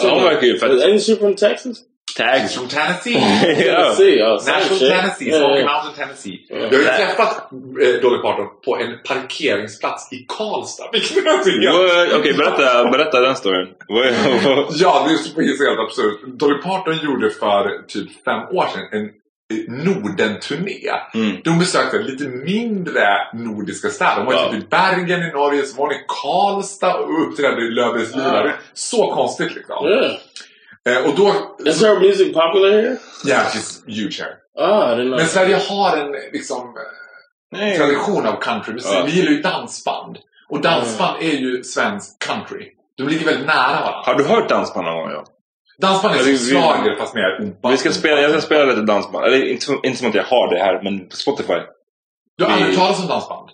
[0.03, 0.71] Ja, hon verkar ju fett.
[0.71, 1.77] Ain't she from Texas?
[2.17, 3.13] She's from Tennessee.
[3.67, 3.95] Ja.
[3.95, 4.39] Tennessee.
[4.39, 4.89] Same Nashville.
[4.89, 5.73] Tennessee, Yeah, Smoky yeah.
[5.73, 6.39] Mountain, Tennessee.
[6.49, 7.51] Jag har ju träffat
[7.81, 10.89] eh, Dolly Parton på en parkeringsplats i Karlstad.
[10.93, 12.15] Vilket?
[12.19, 13.67] Okej, berätta, berätta den storyn.
[13.87, 16.39] Ja, det är helt, absurt.
[16.39, 19.09] Dolly Parton gjorde för typ fem år sedan en
[19.67, 20.91] Norden-turné.
[21.13, 21.37] Mm.
[21.43, 23.03] De besökte lite mindre
[23.33, 24.15] nordiska städer.
[24.15, 24.51] De var Ja.
[24.51, 28.51] typ i Bergen i Norge, så var de i Karlstad och uppträdde i Löfbergs Ja.
[28.73, 29.87] Så konstigt liksom.
[29.87, 30.15] Yeah.
[30.97, 31.55] Eh, och då...
[31.69, 32.97] Is her music popular here?
[33.27, 34.33] Yeah, she's huge here.
[34.59, 35.05] Ah, know.
[35.05, 37.77] Men Sverige har en liksom eh, Nej.
[37.77, 38.91] tradition av countrymusik.
[38.93, 39.03] Ja.
[39.05, 40.17] Vi gillar ju dansband.
[40.49, 42.67] Och dansband är ju svensk country.
[42.97, 44.01] De ligger väldigt nära varandra.
[44.05, 45.11] Har du hört dansband någon gång?
[45.11, 45.23] Ja?
[45.81, 47.69] Dansband är som schlager fast mer umpa.
[47.69, 49.25] Vi ska spela, jag ska spela lite dansband.
[49.25, 51.53] Eller inte, som- inte som att jag har det här, men på Spotify.
[52.37, 53.49] Du har aldrig vi- hört talas om dansband?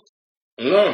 [0.62, 0.88] No.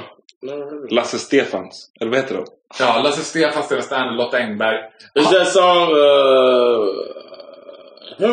[0.84, 0.92] It.
[0.92, 1.90] Lasse Stefans.
[2.00, 2.44] Eller vad heter de?
[2.78, 4.76] Ja, Lasse Stefan, Sten Stanley, Lotta Engberg.
[5.14, 6.84] Is that song, uh...
[8.18, 8.28] You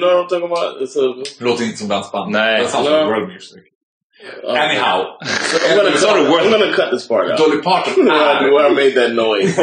[0.00, 0.80] know what I'm talking about?
[0.80, 1.24] It's a...
[1.40, 2.32] Låter inte som dansband.
[2.32, 2.62] Nej.
[2.62, 2.80] Det Ja.
[2.80, 3.62] like world music.
[4.20, 5.16] Anyhow.
[5.20, 7.38] I'm gonna, cut, I'm gonna cut this part out.
[7.38, 9.54] Dolly Parton Where I made that noise.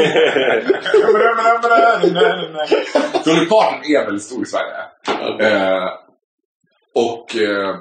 [3.26, 4.76] Dolly Parton är väldigt stor i Sverige.
[5.40, 5.90] Eh,
[6.96, 7.76] och, eh,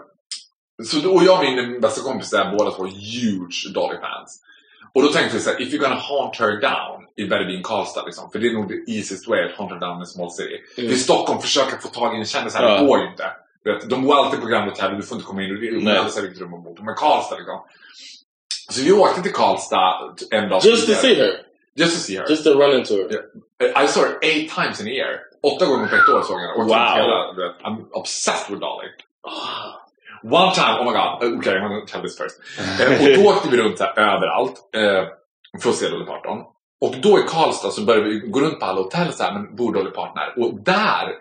[0.84, 4.40] så och jag och min bästa kompis är båda två huge Dolly-fans.
[4.92, 8.30] Och då tänkte vi såhär, if you're gonna haunt her down, be in Karlstad liksom.
[8.30, 10.60] För det är nog the easiest way att haunt her down in a small city.
[10.78, 10.90] Mm.
[10.90, 13.30] I Stockholm, försöka få tag i en kändis här, det går ju inte.
[13.64, 15.48] Du vet, de går alltid på Grand Hotel, du får inte komma in,
[15.84, 15.96] Nej.
[15.96, 16.76] alldeles vilket rum på.
[16.82, 17.60] Men Karlstad liksom.
[18.70, 21.00] Så vi åkte till Karlstad en dag Just to tidigare.
[21.00, 21.32] see her.
[21.76, 22.26] Just to see her.
[22.30, 23.84] Just to run into her.
[23.84, 25.20] I saw her eight times in a year.
[25.42, 26.64] Åtta gånger på ett år såg jag henne.
[26.64, 26.96] Wow.
[26.96, 28.88] hela, du vet, I'm obsessed with Dolly.
[30.22, 32.40] One time, oh my god, okay I'm gonna tell this first.
[32.80, 35.04] Eh, och då åkte vi runt här, överallt eh,
[35.62, 36.38] för att se Dolly Parton.
[36.80, 39.56] Och då i Karlstad så började vi gå runt på alla hotell så här, men
[39.56, 40.44] bor Dolly Parton här?
[40.44, 41.14] Och där,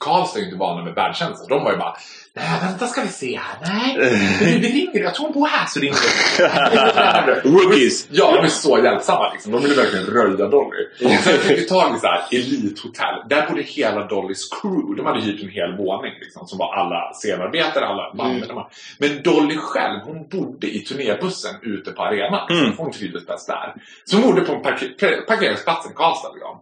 [0.00, 1.48] Karlstad är ju inte vana med världstjänster.
[1.48, 1.96] De var ju bara,
[2.34, 3.96] nej vänta ska vi se här, nej.
[4.40, 5.96] Vi, vi ringer, jag tror hon bor här så ringer
[7.44, 7.50] vi.
[7.50, 8.06] Rookies.
[8.10, 9.52] Ja, de är så hjälpsamma liksom.
[9.52, 10.86] De ville verkligen röja Dolly.
[11.22, 13.14] Sen fick vi tag i så här elithotell.
[13.28, 14.96] Där bodde hela Dollys crew.
[14.96, 18.68] De hade hyrt en hel våning liksom, som var alla scenarbetare, alla bandmedlemmar.
[18.98, 22.50] Men Dolly själv, hon bodde i turnébussen ute på arenan.
[22.50, 22.72] Mm.
[22.76, 23.74] Hon trivdes bäst där.
[24.04, 26.28] Så hon bodde på en parker- par- parkeringsplatsen i Karlstad.
[26.34, 26.58] Liksom.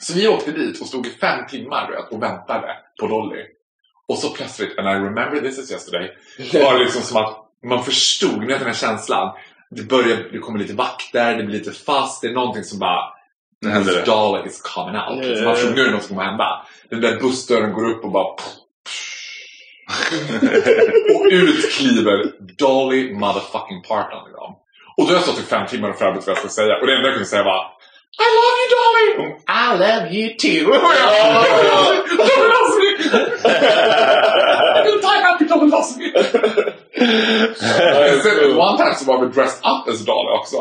[0.00, 3.44] Så vi åkte dit och stod i fem timmar vet, och väntade på Dolly.
[4.08, 6.10] Och så plötsligt, and I remember this is yesterday,
[6.52, 9.36] var det liksom som att man förstod, ni vet den här känslan.
[9.70, 13.12] Det börjar, det kommer lite vakter, det blir lite fast, det är någonting som bara
[13.62, 14.04] Nu händer det.
[14.04, 15.24] Dolly is coming out.
[15.24, 16.66] Så ja, man förstod nu är det något som kommer hända.
[16.90, 18.34] Den där bussdörren går upp och bara
[21.14, 24.24] och ut kliver Dolly motherfucking Parton.
[24.24, 24.56] Liksom.
[24.96, 26.76] Och då har jag stått i fem timmar och förberett vad jag ska säga.
[26.80, 27.72] Och det enda jag kunde säga var
[28.18, 29.08] I love you Dolly!
[29.18, 30.66] Och, I love you too!
[30.70, 30.80] Och jag,
[32.18, 32.88] Dolly loves me!
[34.74, 36.06] I'm gonna die happy Dolly loves me!
[36.14, 36.22] Eh,
[38.22, 40.56] Sen one time så var vi dressed up as Dolly också.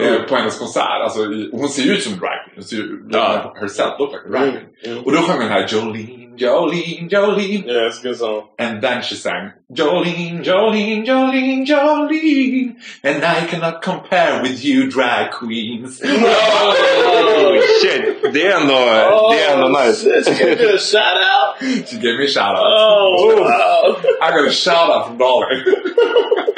[0.00, 1.02] Eh, På hennes konsert.
[1.04, 1.20] Alltså,
[1.52, 2.54] hon ser ju ut som en drag queen.
[2.54, 3.54] Hon ser ju Ja.
[3.60, 4.52] herself look like a drag
[4.82, 4.98] queen.
[5.04, 7.72] Och då sjöng den här Jolene, Jolene, Jolene.
[7.72, 8.42] Yeah, it's a good song.
[8.58, 12.74] And then she sang Jolene, Jolene, Jolene, Jolene
[13.04, 18.74] And I cannot compare with you drag queens Oh shit, det är ändå,
[19.32, 20.22] det är ändå nice.
[20.24, 21.88] She gave you a shout out.
[21.88, 23.96] She gave me a shout out Oh, wow.
[24.22, 25.64] I got a shout out from Dolly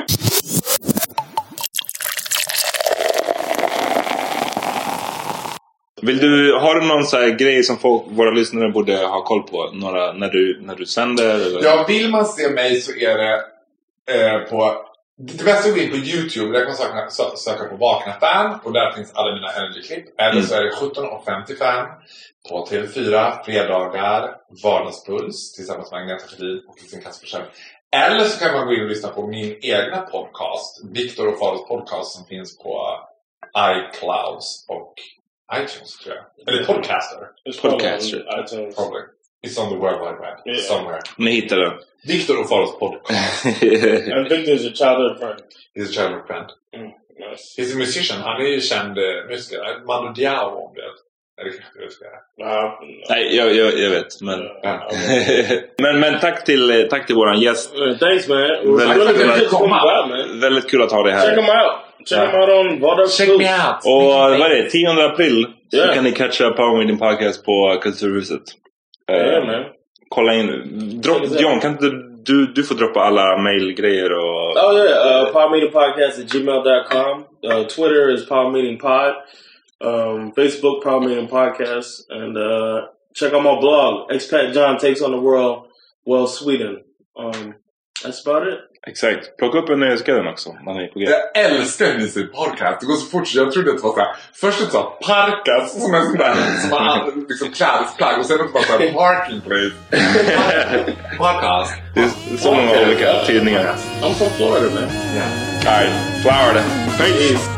[6.03, 9.43] Vill du, har du någon så här grej som folk, våra lyssnare borde ha koll
[9.43, 9.71] på?
[9.73, 11.35] Några, när, du, när du sänder?
[11.35, 11.65] Eller?
[11.65, 13.45] Ja, vill man se mig så är det
[14.15, 14.85] eh, på
[15.21, 16.53] det bästa är att gå in på Youtube.
[16.53, 18.59] Där kan man söka, sö- söka på Vakna Fan.
[18.65, 20.21] Och där finns alla mina Energy-klipp.
[20.21, 21.87] Eller så är det 17.55
[22.49, 23.45] på TV4.
[23.45, 24.37] Fredagar.
[24.63, 27.43] Vardagspuls tillsammans med Agneta Sjödin och Kristin Kaspersen.
[27.97, 30.85] Eller så kan man gå in och lyssna på min egna podcast.
[30.93, 32.99] Viktor och Faros podcast som finns på
[33.59, 34.95] iClouds och
[35.55, 36.55] iTunes tror jag.
[36.55, 37.19] Eller Podcaster.
[37.63, 38.19] Podcaster.
[38.41, 38.77] iTunes.
[38.77, 39.03] Probably.
[39.47, 40.37] It's on the World Wide Web.
[40.47, 40.59] Yeah.
[40.61, 41.01] Somewhere.
[41.17, 41.73] Ni hittar den.
[42.07, 43.47] Viktor och Faros podcast.
[43.47, 45.41] And Victor's your childhood friend.
[45.75, 46.47] He's a childhood friend.
[46.77, 47.45] Mm, nice.
[47.59, 48.21] He's a musician.
[48.23, 49.87] Han är ju känd eh, musiker.
[49.87, 50.83] Mando Diao om det.
[51.41, 52.49] Eller kanske du är.
[52.49, 54.21] Nah, Nej, jag, jag, jag vet.
[54.21, 54.91] Men, Ja.
[55.79, 57.75] men, men tack till, eh, tack till våran gäst.
[57.79, 58.39] Uh, thanks, man.
[58.77, 60.41] Väldigt out, man.
[60.41, 61.37] Väldigt kul att ha dig Check här.
[61.37, 61.88] him out.
[62.07, 63.87] Check him out on Vardags Check me out!
[63.87, 64.71] Och vad är det?
[64.71, 68.43] 10 april så kan ni catcha Power Meeting Podcast på Kulturhuset.
[69.13, 69.65] Eh, Yeah, man.
[70.09, 70.47] Kolla in.
[71.01, 71.91] Drop, John, kan inte
[72.25, 74.57] du, du får droppa alla mailgrejer och...
[74.57, 77.25] Oh yeah, uh, Power Meeting Podcast at gmail.com.
[77.47, 79.15] Uh, Twitter is Power Meeting Pod.
[79.85, 82.81] Um, Facebook Power Meeting Podcast, and uh,
[83.15, 84.11] check out my blog.
[84.11, 85.67] Expat John takes on the world.
[86.05, 86.83] Well, Sweden.
[87.17, 87.55] Um,
[88.05, 88.59] that's about it.
[88.87, 89.37] Exakt.
[89.39, 90.57] Plocka upp en nyhetsgrejen också.
[90.65, 91.05] Man är på G.
[91.05, 92.81] Jag älskar säger podcast.
[92.81, 94.17] Det går så fort så jag trodde att det var såhär.
[94.35, 98.53] Först ett sånt parkas som en sån där som har liksom klädesplagg och sen ett
[98.53, 99.75] bara såhär parking place.
[101.19, 101.73] podcast.
[101.95, 103.75] Det är så många olika tidningar.
[104.03, 104.89] I'm from Florida, man.
[105.15, 105.77] Yeah.
[105.77, 106.63] Alright, Florida.
[106.99, 107.58] Peace.